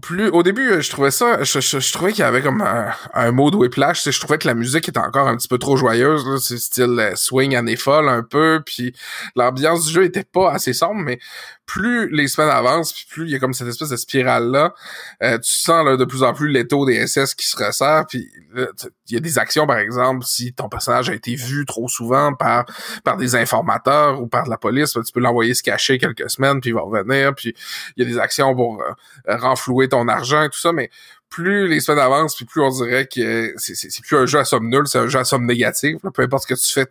plus 0.00 0.28
au 0.28 0.42
début 0.42 0.80
je 0.80 0.88
trouvais 0.88 1.10
ça 1.10 1.42
je, 1.42 1.92
trouvais 1.92 2.12
qu'il 2.12 2.20
y 2.20 2.26
avait 2.26 2.40
comme 2.40 2.62
un, 2.62 2.92
un 3.12 3.30
mode 3.30 3.54
whiplash 3.54 4.08
je 4.08 4.18
trouvais 4.18 4.38
que 4.38 4.46
la 4.46 4.54
musique 4.54 4.88
était 4.88 4.98
encore 4.98 5.28
un 5.28 5.36
petit 5.36 5.48
peu 5.48 5.58
trop 5.58 5.76
joyeuse 5.76 6.42
c'est 6.42 6.56
style 6.56 6.98
euh, 6.98 7.14
swing 7.14 7.54
année 7.54 7.76
folle 7.76 8.08
un 8.08 8.22
peu 8.22 8.62
puis 8.64 8.94
l'ambiance 9.36 9.86
du 9.86 9.92
jeu 9.92 10.04
était 10.04 10.24
pas 10.24 10.50
assez 10.50 10.72
sombre 10.72 11.02
mais 11.02 11.18
plus 11.66 12.08
les 12.10 12.28
semaines 12.28 12.50
avancent, 12.50 12.92
puis 12.92 13.06
plus 13.08 13.24
il 13.24 13.30
y 13.30 13.34
a 13.34 13.38
comme 13.38 13.54
cette 13.54 13.68
espèce 13.68 13.88
de 13.88 13.96
spirale-là, 13.96 14.74
euh, 15.22 15.38
tu 15.38 15.50
sens 15.50 15.98
de 15.98 16.04
plus 16.04 16.22
en 16.22 16.32
plus 16.32 16.48
l'étau 16.48 16.84
des 16.84 17.06
SS 17.06 17.34
qui 17.34 17.46
se 17.46 17.56
resserre, 17.56 18.04
puis 18.08 18.30
il 18.54 19.14
y 19.14 19.16
a 19.16 19.20
des 19.20 19.38
actions, 19.38 19.66
par 19.66 19.78
exemple, 19.78 20.24
si 20.24 20.52
ton 20.52 20.68
personnage 20.68 21.08
a 21.08 21.14
été 21.14 21.34
vu 21.34 21.64
trop 21.64 21.88
souvent 21.88 22.34
par 22.34 22.66
par 23.04 23.16
des 23.16 23.36
informateurs 23.36 24.20
ou 24.20 24.26
par 24.26 24.44
de 24.44 24.50
la 24.50 24.58
police, 24.58 24.94
ben, 24.94 25.02
tu 25.02 25.12
peux 25.12 25.20
l'envoyer 25.20 25.54
se 25.54 25.62
cacher 25.62 25.98
quelques 25.98 26.30
semaines, 26.30 26.60
puis 26.60 26.70
il 26.70 26.74
va 26.74 26.82
revenir, 26.82 27.34
puis 27.34 27.54
il 27.96 28.04
y 28.04 28.06
a 28.06 28.10
des 28.10 28.18
actions 28.18 28.54
pour 28.54 28.82
euh, 28.82 29.36
renflouer 29.36 29.88
ton 29.88 30.08
argent 30.08 30.42
et 30.42 30.48
tout 30.50 30.58
ça, 30.58 30.72
mais 30.72 30.90
plus 31.32 31.66
les 31.66 31.80
semaines 31.80 31.98
avancent, 31.98 32.36
puis 32.36 32.44
plus 32.44 32.60
on 32.60 32.68
dirait 32.68 33.06
que 33.06 33.54
c'est 33.56 34.02
plus 34.02 34.16
un 34.16 34.26
jeu 34.26 34.38
à 34.38 34.44
somme 34.44 34.68
nulle, 34.68 34.86
c'est 34.86 34.98
un 34.98 35.08
jeu 35.08 35.18
à 35.18 35.24
somme 35.24 35.46
négative. 35.46 35.98
Peu 36.12 36.22
importe 36.22 36.42
ce 36.42 36.54
que 36.54 36.60
tu 36.60 36.72
fais, 36.72 36.88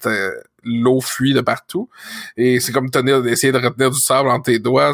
l'eau 0.63 0.99
fuit 0.99 1.33
de 1.33 1.41
partout. 1.41 1.89
Et 2.37 2.59
c'est 2.59 2.71
comme 2.71 2.89
tenir, 2.89 3.25
essayer 3.27 3.53
de 3.53 3.59
retenir 3.59 3.91
du 3.91 3.99
sable 3.99 4.29
entre 4.29 4.45
tes 4.45 4.57
doigts. 4.57 4.93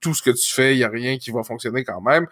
Tout 0.00 0.14
ce 0.14 0.22
que 0.22 0.30
tu 0.30 0.52
fais, 0.52 0.76
il 0.76 0.78
y 0.78 0.84
a 0.84 0.88
rien 0.88 1.18
qui 1.18 1.32
va 1.32 1.42
fonctionner 1.42 1.82
quand 1.82 2.00
même. 2.00 2.26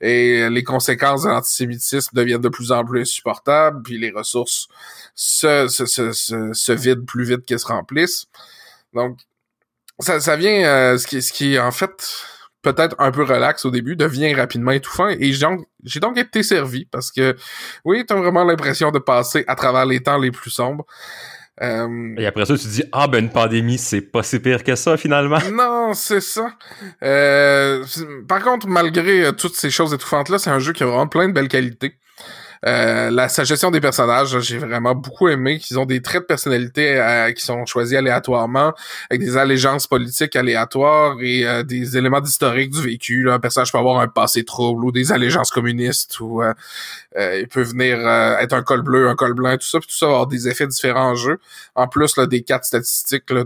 Et 0.00 0.50
les 0.50 0.64
conséquences 0.64 1.22
de 1.22 1.28
l'antisémitisme 1.28 2.10
deviennent 2.14 2.40
de 2.40 2.48
plus 2.48 2.72
en 2.72 2.84
plus 2.84 3.02
insupportables, 3.02 3.82
puis 3.82 3.98
les 3.98 4.10
ressources 4.10 4.66
se, 5.14 5.68
se, 5.68 5.86
se, 5.86 6.12
se, 6.52 6.72
vident 6.72 7.04
plus 7.04 7.24
vite 7.24 7.46
qu'elles 7.46 7.60
se 7.60 7.66
remplissent. 7.66 8.26
Donc, 8.94 9.18
ça, 10.00 10.18
ça 10.18 10.34
vient, 10.36 10.64
euh, 10.64 10.98
ce 10.98 11.06
qui, 11.06 11.22
ce 11.22 11.32
qui 11.32 11.58
en 11.58 11.70
fait 11.70 12.24
peut-être 12.62 12.96
un 12.98 13.10
peu 13.10 13.22
relax 13.24 13.64
au 13.64 13.70
début, 13.70 13.96
devient 13.96 14.34
rapidement 14.34 14.72
étouffant. 14.72 15.08
Et 15.08 15.32
j'ai 15.32 16.00
donc, 16.00 16.18
été 16.18 16.42
servi 16.42 16.84
parce 16.84 17.10
que, 17.10 17.36
oui, 17.84 18.04
t'as 18.06 18.16
vraiment 18.16 18.44
l'impression 18.44 18.90
de 18.90 18.98
passer 18.98 19.44
à 19.46 19.54
travers 19.54 19.86
les 19.86 20.02
temps 20.02 20.18
les 20.18 20.30
plus 20.30 20.50
sombres. 20.50 20.86
Euh, 21.62 22.14
Et 22.16 22.26
après 22.26 22.46
ça, 22.46 22.56
tu 22.56 22.68
dis 22.68 22.84
ah 22.92 23.06
ben 23.06 23.24
une 23.24 23.30
pandémie, 23.30 23.76
c'est 23.76 24.00
pas 24.00 24.22
si 24.22 24.38
pire 24.38 24.64
que 24.64 24.74
ça 24.74 24.96
finalement. 24.96 25.38
Non, 25.52 25.92
c'est 25.92 26.22
ça. 26.22 26.52
Euh, 27.02 27.84
par 28.26 28.42
contre, 28.42 28.66
malgré 28.66 29.26
euh, 29.26 29.32
toutes 29.32 29.56
ces 29.56 29.70
choses 29.70 29.92
étouffantes 29.92 30.30
là, 30.30 30.38
c'est 30.38 30.48
un 30.48 30.58
jeu 30.58 30.72
qui 30.72 30.82
a 30.84 30.86
vraiment 30.86 31.06
plein 31.06 31.28
de 31.28 31.34
belles 31.34 31.48
qualités. 31.48 31.98
Euh, 32.66 33.10
la 33.10 33.28
suggestion 33.28 33.70
des 33.70 33.80
personnages, 33.80 34.38
j'ai 34.40 34.58
vraiment 34.58 34.94
beaucoup 34.94 35.28
aimé 35.28 35.58
qu'ils 35.58 35.78
ont 35.78 35.86
des 35.86 36.02
traits 36.02 36.22
de 36.22 36.26
personnalité 36.26 37.00
euh, 37.00 37.32
qui 37.32 37.42
sont 37.42 37.64
choisis 37.64 37.96
aléatoirement, 37.96 38.74
avec 39.08 39.22
des 39.22 39.36
allégeances 39.36 39.86
politiques 39.86 40.36
aléatoires 40.36 41.16
et 41.20 41.46
euh, 41.46 41.62
des 41.62 41.96
éléments 41.96 42.20
d'historique 42.20 42.70
du 42.70 42.82
vécu. 42.82 43.30
Un 43.30 43.40
personnage 43.40 43.72
peut 43.72 43.78
avoir 43.78 44.00
un 44.00 44.08
passé 44.08 44.44
trouble 44.44 44.84
ou 44.84 44.92
des 44.92 45.10
allégeances 45.12 45.50
communistes 45.50 46.20
ou 46.20 46.42
il 47.16 47.48
peut 47.48 47.62
venir 47.62 47.98
être 48.40 48.52
un 48.52 48.62
col 48.62 48.82
bleu, 48.82 49.08
un 49.08 49.16
col 49.16 49.34
blanc, 49.34 49.56
tout 49.56 49.66
ça, 49.66 49.78
puis 49.78 49.88
tout 49.88 49.96
ça 49.96 50.06
va 50.06 50.12
avoir 50.12 50.26
des 50.26 50.48
effets 50.48 50.66
différents 50.66 51.10
en 51.10 51.14
jeu. 51.14 51.38
En 51.74 51.88
plus 51.88 52.16
là, 52.16 52.26
des 52.26 52.42
quatre 52.42 52.64
statistiques 52.64 53.30
là, 53.30 53.44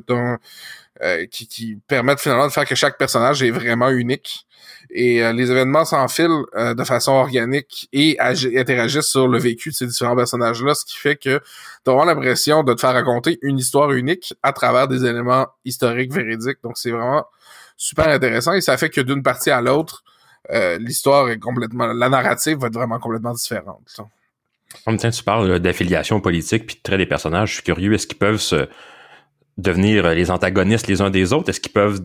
qui, 1.30 1.46
qui 1.46 1.78
permettent 1.88 2.20
finalement 2.20 2.46
de 2.46 2.52
faire 2.52 2.64
que 2.64 2.74
chaque 2.74 2.98
personnage 2.98 3.42
est 3.42 3.50
vraiment 3.50 3.90
unique. 3.90 4.46
Et 4.90 5.22
euh, 5.22 5.32
les 5.32 5.50
événements 5.50 5.84
s'enfilent 5.84 6.44
euh, 6.54 6.74
de 6.74 6.84
façon 6.84 7.12
organique 7.12 7.88
et 7.92 8.18
interagissent 8.20 9.08
sur 9.08 9.28
le 9.28 9.38
vécu 9.38 9.70
de 9.70 9.74
ces 9.74 9.86
différents 9.86 10.16
personnages-là, 10.16 10.74
ce 10.74 10.84
qui 10.84 10.96
fait 10.96 11.16
que 11.16 11.40
tu 11.84 11.90
as 11.90 12.04
l'impression 12.04 12.62
de 12.62 12.74
te 12.74 12.80
faire 12.80 12.92
raconter 12.92 13.38
une 13.42 13.58
histoire 13.58 13.92
unique 13.92 14.34
à 14.42 14.52
travers 14.52 14.88
des 14.88 15.04
éléments 15.04 15.46
historiques 15.64 16.12
véridiques. 16.12 16.58
Donc 16.62 16.76
c'est 16.76 16.90
vraiment 16.90 17.24
super 17.76 18.08
intéressant 18.08 18.52
et 18.52 18.60
ça 18.60 18.76
fait 18.76 18.90
que 18.90 19.00
d'une 19.00 19.22
partie 19.22 19.50
à 19.50 19.60
l'autre, 19.60 20.04
l'histoire 20.78 21.30
est 21.30 21.38
complètement, 21.38 21.86
la 21.86 22.08
narrative 22.08 22.58
va 22.58 22.66
être 22.68 22.74
vraiment 22.74 22.98
complètement 22.98 23.32
différente. 23.32 24.00
Comme 24.84 24.98
tu 24.98 25.22
parles 25.24 25.58
d'affiliation 25.58 26.20
politique 26.20 26.66
puis 26.66 26.76
de 26.76 26.82
traits 26.82 26.98
des 26.98 27.06
personnages, 27.06 27.48
je 27.48 27.54
suis 27.54 27.62
curieux, 27.62 27.94
est-ce 27.94 28.06
qu'ils 28.06 28.18
peuvent 28.18 28.40
se 28.40 28.68
devenir 29.56 30.08
les 30.14 30.30
antagonistes 30.30 30.86
les 30.86 31.00
uns 31.00 31.10
des 31.10 31.32
autres? 31.32 31.48
Est-ce 31.48 31.60
qu'ils 31.60 31.72
peuvent 31.72 32.00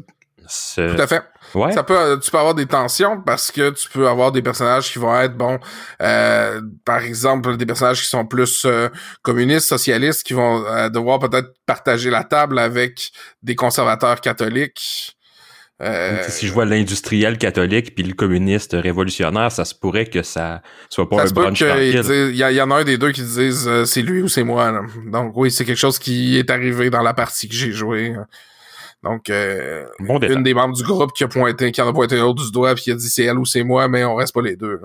se... 0.50 0.96
Tout 0.96 1.02
à 1.02 1.08
fait. 1.08 1.24
Ouais. 1.56 1.72
Ça 1.72 1.84
peut, 1.84 2.20
tu 2.22 2.30
peux 2.32 2.38
avoir 2.38 2.56
des 2.56 2.66
tensions 2.66 3.22
parce 3.22 3.52
que 3.52 3.72
tu 3.72 3.90
peux 3.90 4.08
avoir 4.08 4.32
des 4.32 4.42
personnages 4.42 4.92
qui 4.92 5.00
vont 5.00 5.18
être, 5.20 5.36
bon, 5.36 5.60
euh, 6.02 6.62
par 6.86 7.04
exemple, 7.04 7.58
des 7.58 7.66
personnages 7.66 8.02
qui 8.02 8.08
sont 8.08 8.26
plus 8.26 8.66
euh, 8.66 8.90
communistes, 9.22 9.68
socialistes, 9.68 10.24
qui 10.24 10.34
vont 10.34 10.66
euh, 10.66 10.90
devoir 10.90 11.20
peut-être 11.20 11.54
partager 11.66 12.10
la 12.10 12.24
table 12.24 12.60
avec 12.60 13.12
des 13.42 13.56
conservateurs 13.56 14.22
catholiques. 14.22 15.16
Euh, 15.82 16.18
si 16.28 16.46
je 16.46 16.52
vois 16.52 16.66
l'industriel 16.66 17.38
catholique 17.38 17.96
puis 17.96 18.04
le 18.04 18.14
communiste 18.14 18.74
révolutionnaire, 18.74 19.50
ça 19.50 19.64
se 19.64 19.74
pourrait 19.74 20.08
que 20.08 20.24
ça 20.24 20.62
soit 20.90 21.10
pas 21.10 21.24
un 21.24 21.32
brunch 21.32 21.62
Il 21.62 22.36
y, 22.36 22.62
en 22.62 22.72
a 22.72 22.76
un 22.76 22.84
des 22.84 22.98
deux 22.98 23.14
qui 23.14 23.22
disent 23.22 23.66
euh, 23.66 23.86
c'est 23.86 24.02
lui 24.02 24.22
ou 24.22 24.28
c'est 24.28 24.44
moi. 24.44 24.82
Donc 25.08 25.32
oui, 25.38 25.52
c'est 25.52 25.64
quelque 25.64 25.78
chose 25.78 25.98
qui 25.98 26.38
est 26.38 26.50
arrivé 26.50 26.90
dans 26.90 27.02
la 27.02 27.14
partie 27.14 27.48
que 27.48 27.56
j'ai 27.56 27.72
jouée. 27.72 28.14
Donc 29.04 29.30
euh, 29.30 29.86
une 30.00 30.44
des 30.44 30.54
membres 30.54 30.76
du 30.76 30.84
groupe 30.84 31.14
qui 31.14 31.24
a 31.24 31.28
pointé, 31.28 31.72
qui 31.72 31.82
en 31.82 31.88
a 31.88 31.94
pointé 31.94 32.18
l'autre 32.18 32.44
du 32.44 32.52
doigt 32.52 32.76
puis 32.76 32.86
qui 32.86 32.92
a 32.92 32.96
dit 32.96 33.10
c'est 33.10 33.24
elle 33.24 33.38
ou 33.38 33.46
c'est 33.46 33.64
moi, 33.64 33.88
mais 33.88 34.04
on 34.04 34.16
reste 34.16 34.34
pas 34.34 34.42
les 34.42 34.56
deux. 34.56 34.80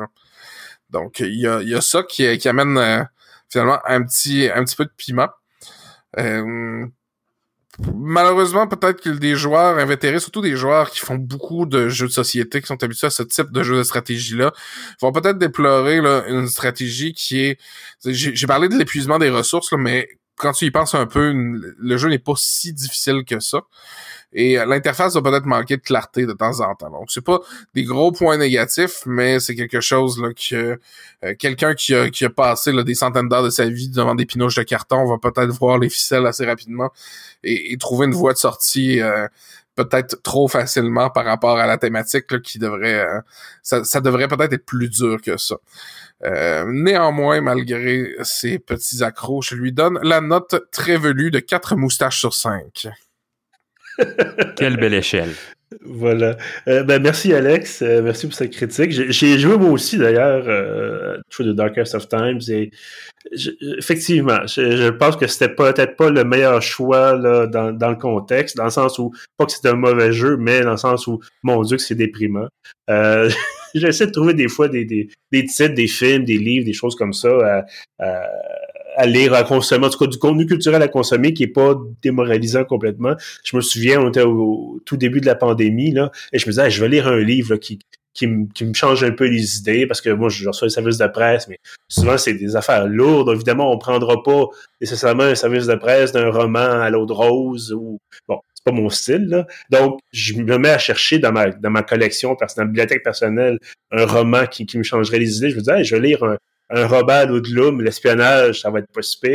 Donc 0.90 1.20
il 1.20 1.40
y 1.40 1.46
a, 1.46 1.62
y 1.62 1.74
a 1.74 1.80
ça 1.80 2.02
qui, 2.02 2.38
qui 2.38 2.48
amène 2.48 3.08
finalement 3.48 3.78
un 3.86 4.02
petit 4.02 4.48
un 4.54 4.64
petit 4.64 4.76
peu 4.76 4.84
de 4.84 4.92
piment. 4.96 5.30
Euh, 6.18 6.86
malheureusement, 7.92 8.68
peut-être 8.68 9.00
que 9.00 9.10
des 9.10 9.34
joueurs 9.34 9.78
invétérés, 9.78 10.20
surtout 10.20 10.40
des 10.40 10.56
joueurs 10.56 10.90
qui 10.90 11.00
font 11.00 11.16
beaucoup 11.16 11.66
de 11.66 11.88
jeux 11.88 12.06
de 12.06 12.12
société, 12.12 12.60
qui 12.60 12.66
sont 12.66 12.82
habitués 12.82 13.08
à 13.08 13.10
ce 13.10 13.22
type 13.22 13.50
de 13.50 13.62
jeu 13.62 13.76
de 13.76 13.82
stratégie-là, 13.82 14.52
vont 15.00 15.12
peut-être 15.12 15.38
déplorer 15.38 16.00
là, 16.00 16.24
une 16.28 16.46
stratégie 16.46 17.12
qui 17.12 17.40
est... 17.40 17.58
J'ai 18.04 18.46
parlé 18.46 18.68
de 18.68 18.76
l'épuisement 18.76 19.18
des 19.18 19.30
ressources, 19.30 19.72
là, 19.72 19.78
mais 19.78 20.08
quand 20.36 20.52
tu 20.52 20.66
y 20.66 20.70
penses 20.70 20.94
un 20.94 21.06
peu, 21.06 21.32
le 21.32 21.96
jeu 21.96 22.08
n'est 22.08 22.18
pas 22.18 22.34
si 22.36 22.72
difficile 22.72 23.24
que 23.24 23.40
ça. 23.40 23.60
Et 24.36 24.56
l'interface 24.56 25.14
va 25.14 25.22
peut-être 25.22 25.46
manquer 25.46 25.76
de 25.76 25.82
clarté 25.82 26.26
de 26.26 26.32
temps 26.32 26.58
en 26.60 26.74
temps. 26.74 26.90
Donc, 26.90 27.06
c'est 27.08 27.24
pas 27.24 27.38
des 27.74 27.84
gros 27.84 28.10
points 28.10 28.36
négatifs, 28.36 29.02
mais 29.06 29.38
c'est 29.38 29.54
quelque 29.54 29.80
chose 29.80 30.20
là, 30.20 30.30
que 30.32 30.80
euh, 31.24 31.34
quelqu'un 31.38 31.74
qui 31.74 31.94
a, 31.94 32.30
passé 32.30 32.72
là, 32.72 32.82
des 32.82 32.94
centaines 32.94 33.28
d'heures 33.28 33.44
de 33.44 33.50
sa 33.50 33.66
vie 33.68 33.88
devant 33.88 34.16
des 34.16 34.26
pinoches 34.26 34.56
de 34.56 34.64
carton 34.64 35.06
va 35.06 35.18
peut-être 35.18 35.50
voir 35.50 35.78
les 35.78 35.88
ficelles 35.88 36.26
assez 36.26 36.44
rapidement 36.44 36.90
et, 37.44 37.76
trouver 37.78 38.06
une 38.06 38.14
voie 38.14 38.32
de 38.32 38.38
sortie 38.38 39.00
euh, 39.00 39.28
peut-être 39.74 40.22
trop 40.22 40.48
facilement 40.48 41.10
par 41.10 41.24
rapport 41.24 41.58
à 41.58 41.66
la 41.66 41.78
thématique 41.78 42.40
qui 42.42 42.58
devrait 42.58 43.06
ça, 43.62 43.84
ça, 43.84 44.00
devrait 44.00 44.28
peut-être 44.28 44.52
être 44.52 44.66
plus 44.66 44.88
dur 44.88 45.20
que 45.20 45.36
ça. 45.36 45.56
néanmoins, 46.66 47.40
malgré 47.40 48.14
ces 48.22 48.58
petits 48.58 49.02
accros, 49.02 49.42
je 49.42 49.54
lui 49.54 49.72
donne 49.72 49.98
la 50.02 50.20
note 50.20 50.64
très 50.70 50.96
velue 50.96 51.30
de 51.30 51.40
4 51.40 51.76
moustaches 51.76 52.20
sur 52.20 52.34
5. 52.34 52.88
Quelle 54.56 54.76
belle 54.76 54.94
échelle. 54.94 55.34
Voilà. 55.86 56.38
Euh, 56.66 56.82
ben, 56.82 57.02
merci 57.02 57.34
Alex, 57.34 57.82
euh, 57.82 58.00
merci 58.00 58.26
pour 58.26 58.34
cette 58.34 58.52
critique. 58.52 58.90
J'ai 58.90 59.38
joué 59.38 59.58
moi 59.58 59.70
aussi 59.70 59.98
d'ailleurs 59.98 60.44
euh, 60.48 61.18
The 61.30 61.42
Darkest 61.42 61.94
of 61.94 62.08
Times 62.08 62.40
et 62.48 62.70
effectivement, 63.78 64.46
je, 64.46 64.88
pense 64.90 65.16
que 65.16 65.26
c'était 65.26 65.54
peut-être 65.54 65.96
pas 65.96 66.08
le 66.08 66.24
meilleur 66.24 66.62
choix 66.62 67.14
là, 67.16 67.46
dans, 67.46 67.70
dans, 67.70 67.90
le 67.90 67.96
contexte, 67.96 68.56
dans 68.56 68.64
le 68.64 68.70
sens 68.70 68.98
où 68.98 69.12
pas 69.36 69.44
que 69.44 69.52
c'était 69.52 69.68
un 69.68 69.76
mauvais 69.76 70.12
jeu, 70.12 70.38
mais 70.38 70.62
dans 70.62 70.72
le 70.72 70.76
sens 70.78 71.06
où 71.06 71.20
mon 71.42 71.62
Dieu 71.62 71.76
que 71.76 71.82
c'est 71.82 71.94
déprimant. 71.94 72.48
Euh, 72.88 73.28
J'essaie 73.74 74.06
de 74.06 74.12
trouver 74.12 74.34
des 74.34 74.48
fois 74.48 74.68
des, 74.68 74.84
des, 74.84 75.08
des, 75.32 75.44
titres, 75.44 75.74
des 75.74 75.88
films, 75.88 76.24
des 76.24 76.38
livres, 76.38 76.64
des 76.64 76.72
choses 76.72 76.94
comme 76.94 77.12
ça 77.12 77.28
à 77.44 77.64
à 77.98 78.22
lire, 79.06 79.34
à 79.34 79.44
consommer, 79.44 79.86
en 79.86 79.90
tout 79.90 79.98
cas 79.98 80.06
du 80.06 80.18
contenu 80.18 80.46
culturel 80.46 80.80
à 80.82 80.88
consommer 80.88 81.34
qui 81.34 81.44
est 81.44 81.48
pas 81.48 81.74
démoralisant 82.02 82.64
complètement. 82.64 83.14
Je 83.44 83.56
me 83.56 83.62
souviens, 83.62 84.00
on 84.00 84.08
était 84.08 84.22
au, 84.22 84.80
tout 84.84 84.96
début 84.96 85.20
de 85.20 85.26
la 85.26 85.34
pandémie, 85.34 85.92
là, 85.92 86.10
et 86.32 86.38
je 86.38 86.46
me 86.46 86.52
disais, 86.52 86.70
je 86.70 86.80
vais 86.80 86.88
lire 86.88 87.08
un 87.08 87.18
livre 87.18 87.56
qui, 87.56 87.78
qui, 88.14 88.26
me, 88.26 88.46
qui 88.52 88.64
me 88.64 88.72
change 88.72 89.02
un 89.04 89.10
peu 89.10 89.26
les 89.26 89.58
idées, 89.58 89.86
parce 89.86 90.00
que 90.00 90.10
moi, 90.10 90.28
je 90.28 90.48
reçois 90.48 90.68
les 90.68 90.72
services 90.72 90.98
de 90.98 91.06
presse, 91.06 91.48
mais 91.48 91.58
souvent, 91.88 92.16
c'est 92.16 92.34
des 92.34 92.56
affaires 92.56 92.86
lourdes. 92.86 93.30
Évidemment, 93.34 93.72
on 93.72 93.78
prendra 93.78 94.22
pas 94.22 94.46
nécessairement 94.80 95.24
un 95.24 95.34
service 95.34 95.66
de 95.66 95.74
presse 95.74 96.12
d'un 96.12 96.30
roman 96.30 96.80
à 96.80 96.90
l'eau 96.90 97.06
de 97.06 97.12
rose 97.12 97.72
ou, 97.72 97.98
bon, 98.28 98.38
c'est 98.54 98.64
pas 98.64 98.72
mon 98.72 98.88
style, 98.88 99.26
là. 99.28 99.46
Donc, 99.70 99.98
je 100.12 100.34
me 100.34 100.56
mets 100.58 100.70
à 100.70 100.78
chercher 100.78 101.18
dans 101.18 101.32
ma, 101.32 101.50
dans 101.50 101.70
ma 101.70 101.82
collection, 101.82 102.36
dans 102.40 102.46
ma 102.56 102.64
bibliothèque 102.64 103.02
personnelle, 103.02 103.58
un 103.90 104.06
roman 104.06 104.46
qui, 104.46 104.64
qui 104.66 104.78
me 104.78 104.84
changerait 104.84 105.18
les 105.18 105.38
idées. 105.38 105.50
Je 105.50 105.56
me 105.56 105.60
disais, 105.60 105.84
je 105.84 105.96
vais 105.96 106.08
lire 106.08 106.22
un, 106.22 106.38
un 106.70 106.86
Robert 106.86 107.30
Ludlum, 107.30 107.82
l'espionnage, 107.82 108.62
ça 108.62 108.70
va 108.70 108.80
être 108.80 108.92
pas. 108.92 109.28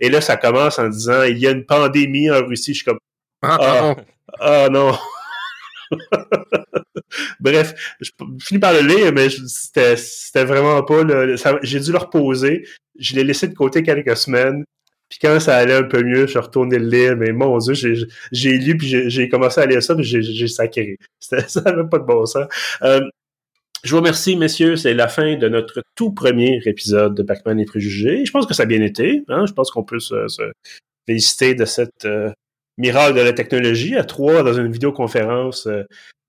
Et 0.00 0.08
là, 0.08 0.20
ça 0.20 0.36
commence 0.36 0.78
en 0.78 0.88
disant, 0.88 1.22
il 1.22 1.38
y 1.38 1.46
a 1.46 1.50
une 1.50 1.64
pandémie 1.64 2.30
en 2.30 2.44
Russie. 2.44 2.72
Je 2.72 2.78
suis 2.78 2.84
comme, 2.84 2.98
ah, 3.42 3.96
ah, 4.40 4.68
non. 4.70 4.96
Bref, 7.40 7.96
je 8.00 8.10
finis 8.40 8.60
par 8.60 8.72
le 8.72 8.80
lire, 8.80 9.12
mais 9.12 9.28
c'était 9.28 10.44
vraiment 10.44 10.82
pas 10.82 11.02
le. 11.02 11.36
J'ai 11.62 11.80
dû 11.80 11.92
le 11.92 11.98
reposer. 11.98 12.66
Je 12.98 13.14
l'ai 13.14 13.24
laissé 13.24 13.48
de 13.48 13.54
côté 13.54 13.82
quelques 13.82 14.16
semaines. 14.16 14.64
Puis 15.08 15.18
quand 15.20 15.38
ça 15.40 15.56
allait 15.56 15.74
un 15.74 15.82
peu 15.82 16.02
mieux, 16.02 16.22
je 16.22 16.30
suis 16.30 16.38
retourné 16.38 16.78
le 16.78 16.88
lire, 16.88 17.16
mais 17.16 17.32
mon 17.32 17.58
Dieu, 17.58 17.74
j'ai 17.74 18.58
lu, 18.58 18.78
puis 18.78 19.10
j'ai 19.10 19.28
commencé 19.28 19.60
à 19.60 19.66
lire 19.66 19.82
ça, 19.82 19.94
puis 19.94 20.04
j'ai 20.04 20.48
sacré. 20.48 20.96
Ça 21.20 21.60
n'avait 21.66 21.86
pas 21.86 21.98
de 21.98 22.04
bon 22.04 22.24
sens. 22.24 22.46
Euh, 22.80 23.02
je 23.84 23.90
vous 23.90 23.96
remercie, 23.96 24.36
messieurs. 24.36 24.76
C'est 24.76 24.94
la 24.94 25.08
fin 25.08 25.36
de 25.36 25.48
notre 25.48 25.82
tout 25.96 26.12
premier 26.12 26.60
épisode 26.66 27.14
de 27.14 27.22
Pac-Man 27.22 27.58
et 27.58 27.64
Préjugés. 27.64 28.24
Je 28.24 28.30
pense 28.30 28.46
que 28.46 28.54
ça 28.54 28.62
a 28.62 28.66
bien 28.66 28.82
été. 28.82 29.24
Hein? 29.28 29.46
Je 29.46 29.52
pense 29.52 29.70
qu'on 29.70 29.82
peut 29.82 29.98
se, 29.98 30.14
féliciter 31.06 31.54
de 31.54 31.64
cette 31.64 32.04
euh, 32.04 32.30
miracle 32.78 33.16
de 33.16 33.22
la 33.22 33.32
technologie 33.32 33.96
à 33.96 34.04
trois 34.04 34.42
dans 34.42 34.52
une 34.52 34.70
vidéoconférence. 34.70 35.66
Euh. 35.66 35.82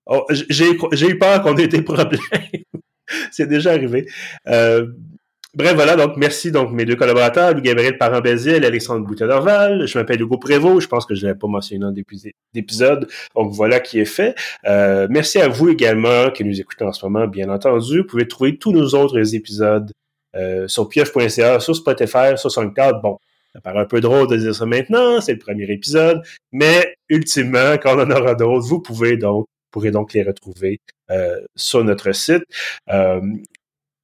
Oh, 0.06 0.26
j'ai 0.30 0.72
eu 0.72 1.18
peur 1.18 1.42
qu'on 1.42 1.56
ait 1.56 1.68
des 1.68 1.82
problèmes. 1.82 2.20
C'est 3.30 3.46
déjà 3.46 3.70
arrivé. 3.70 4.06
Euh, 4.48 4.86
Bref, 5.56 5.74
voilà, 5.74 5.94
donc 5.94 6.16
merci 6.16 6.50
donc 6.50 6.72
mes 6.72 6.84
deux 6.84 6.96
collaborateurs, 6.96 7.54
Gabriel 7.60 7.96
Parent-Béziel 7.96 8.64
et 8.64 8.66
Alexandre 8.66 9.06
Boutet-Dorval. 9.06 9.86
Je 9.86 9.96
m'appelle 9.96 10.20
Hugo 10.20 10.36
Prévost, 10.36 10.80
je 10.80 10.88
pense 10.88 11.06
que 11.06 11.14
je 11.14 11.22
ne 11.22 11.28
l'avais 11.28 11.38
pas 11.38 11.46
mentionné 11.46 11.80
dans 11.80 11.92
d'épisode, 12.52 13.08
donc 13.36 13.52
voilà 13.52 13.78
qui 13.78 14.00
est 14.00 14.04
fait. 14.04 14.34
Euh, 14.66 15.06
merci 15.08 15.38
à 15.38 15.46
vous 15.46 15.68
également 15.68 16.30
qui 16.30 16.44
nous 16.44 16.60
écoutez 16.60 16.84
en 16.84 16.92
ce 16.92 17.06
moment, 17.06 17.28
bien 17.28 17.48
entendu. 17.50 17.98
Vous 17.98 18.04
pouvez 18.04 18.26
trouver 18.26 18.58
tous 18.58 18.72
nos 18.72 18.94
autres 18.94 19.34
épisodes 19.36 19.92
euh, 20.34 20.66
sur 20.66 20.88
pioche.ca, 20.88 21.60
sur 21.60 21.76
Spotify, 21.76 22.36
sur 22.36 22.50
SoundCloud. 22.50 23.00
Bon, 23.00 23.18
ça 23.52 23.60
paraît 23.60 23.80
un 23.80 23.86
peu 23.86 24.00
drôle 24.00 24.26
de 24.26 24.36
dire 24.36 24.56
ça 24.56 24.66
maintenant, 24.66 25.20
c'est 25.20 25.34
le 25.34 25.38
premier 25.38 25.70
épisode, 25.70 26.20
mais 26.50 26.96
ultimement, 27.08 27.76
quand 27.80 27.96
on 27.96 28.00
en 28.00 28.10
aura 28.10 28.34
d'autres, 28.34 28.66
vous 28.66 28.80
pouvez 28.80 29.16
donc 29.16 29.46
pourrez 29.74 29.90
donc 29.90 30.12
les 30.12 30.22
retrouver 30.22 30.80
euh, 31.10 31.40
sur 31.56 31.82
notre 31.82 32.12
site. 32.12 32.44
Euh, 32.90 33.20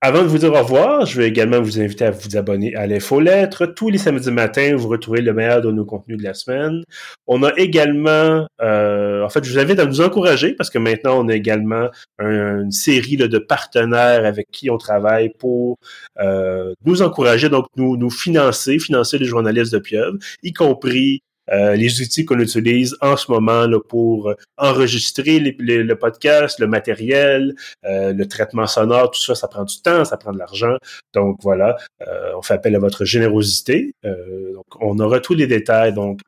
avant 0.02 0.22
de 0.22 0.28
vous 0.28 0.38
dire 0.38 0.52
au 0.52 0.58
revoir, 0.58 1.04
je 1.04 1.20
vais 1.20 1.28
également 1.28 1.60
vous 1.60 1.78
inviter 1.78 2.06
à 2.06 2.10
vous 2.10 2.34
abonner 2.34 2.74
à 2.74 2.86
l'infolettre. 2.86 3.66
Tous 3.66 3.90
les 3.90 3.98
samedis 3.98 4.30
matins, 4.30 4.74
vous 4.74 4.88
retrouvez 4.88 5.20
le 5.20 5.34
meilleur 5.34 5.60
de 5.60 5.70
nos 5.70 5.84
contenus 5.84 6.16
de 6.16 6.22
la 6.22 6.32
semaine. 6.32 6.82
On 7.26 7.42
a 7.42 7.52
également, 7.58 8.46
euh, 8.62 9.22
en 9.22 9.28
fait, 9.28 9.44
je 9.44 9.52
vous 9.52 9.58
invite 9.58 9.78
à 9.78 9.84
nous 9.84 10.00
encourager 10.00 10.54
parce 10.54 10.70
que 10.70 10.78
maintenant, 10.78 11.22
on 11.22 11.28
a 11.28 11.34
également 11.34 11.90
une 12.18 12.70
série 12.70 13.18
de 13.18 13.38
partenaires 13.38 14.24
avec 14.24 14.50
qui 14.50 14.70
on 14.70 14.78
travaille 14.78 15.30
pour 15.38 15.78
euh, 16.18 16.72
nous 16.86 17.02
encourager, 17.02 17.50
donc 17.50 17.66
nous, 17.76 17.98
nous 17.98 18.10
financer, 18.10 18.78
financer 18.78 19.18
les 19.18 19.26
journalistes 19.26 19.72
de 19.72 19.78
Pieuvre, 19.80 20.16
y 20.42 20.54
compris 20.54 21.22
euh, 21.50 21.74
les 21.74 22.00
outils 22.00 22.24
qu'on 22.24 22.38
utilise 22.38 22.96
en 23.00 23.16
ce 23.16 23.30
moment 23.30 23.66
là, 23.66 23.78
pour 23.88 24.34
enregistrer 24.56 25.38
le 25.40 25.94
podcast, 25.94 26.58
le 26.58 26.66
matériel, 26.66 27.54
euh, 27.84 28.12
le 28.12 28.28
traitement 28.28 28.66
sonore, 28.66 29.10
tout 29.10 29.20
ça, 29.20 29.34
ça 29.34 29.48
prend 29.48 29.64
du 29.64 29.80
temps, 29.82 30.04
ça 30.04 30.16
prend 30.16 30.32
de 30.32 30.38
l'argent. 30.38 30.76
Donc 31.14 31.38
voilà, 31.42 31.76
euh, 32.06 32.32
on 32.36 32.42
fait 32.42 32.54
appel 32.54 32.74
à 32.76 32.78
votre 32.78 33.04
générosité. 33.04 33.92
donc 34.04 34.66
on 34.80 34.98
aura 34.98 35.20
tous 35.20 35.34
les 35.34 35.46
détails 35.46 35.92
donc 35.92 36.20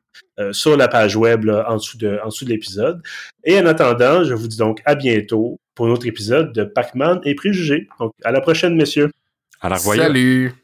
sur 0.51 0.75
la 0.77 0.87
page 0.87 1.15
web 1.15 1.47
en 1.49 1.75
dessous 1.77 1.97
de 1.97 2.19
en 2.23 2.27
dessous 2.27 2.45
de 2.45 2.49
l'épisode. 2.49 3.01
Et 3.43 3.59
en 3.59 3.65
attendant, 3.65 4.23
je 4.23 4.33
vous 4.33 4.47
dis 4.47 4.57
donc 4.57 4.81
à 4.85 4.95
bientôt 4.95 5.59
pour 5.75 5.87
un 5.87 5.89
autre 5.89 6.07
épisode 6.07 6.53
de 6.53 6.63
Pac-Man 6.63 7.21
et 7.23 7.35
préjugés. 7.35 7.87
Donc 7.99 8.13
à 8.23 8.31
la 8.31 8.41
prochaine, 8.41 8.75
messieurs. 8.75 9.11
À 9.61 9.69
la 9.69 9.77
revoyure. 9.77 10.03
Salut. 10.03 10.62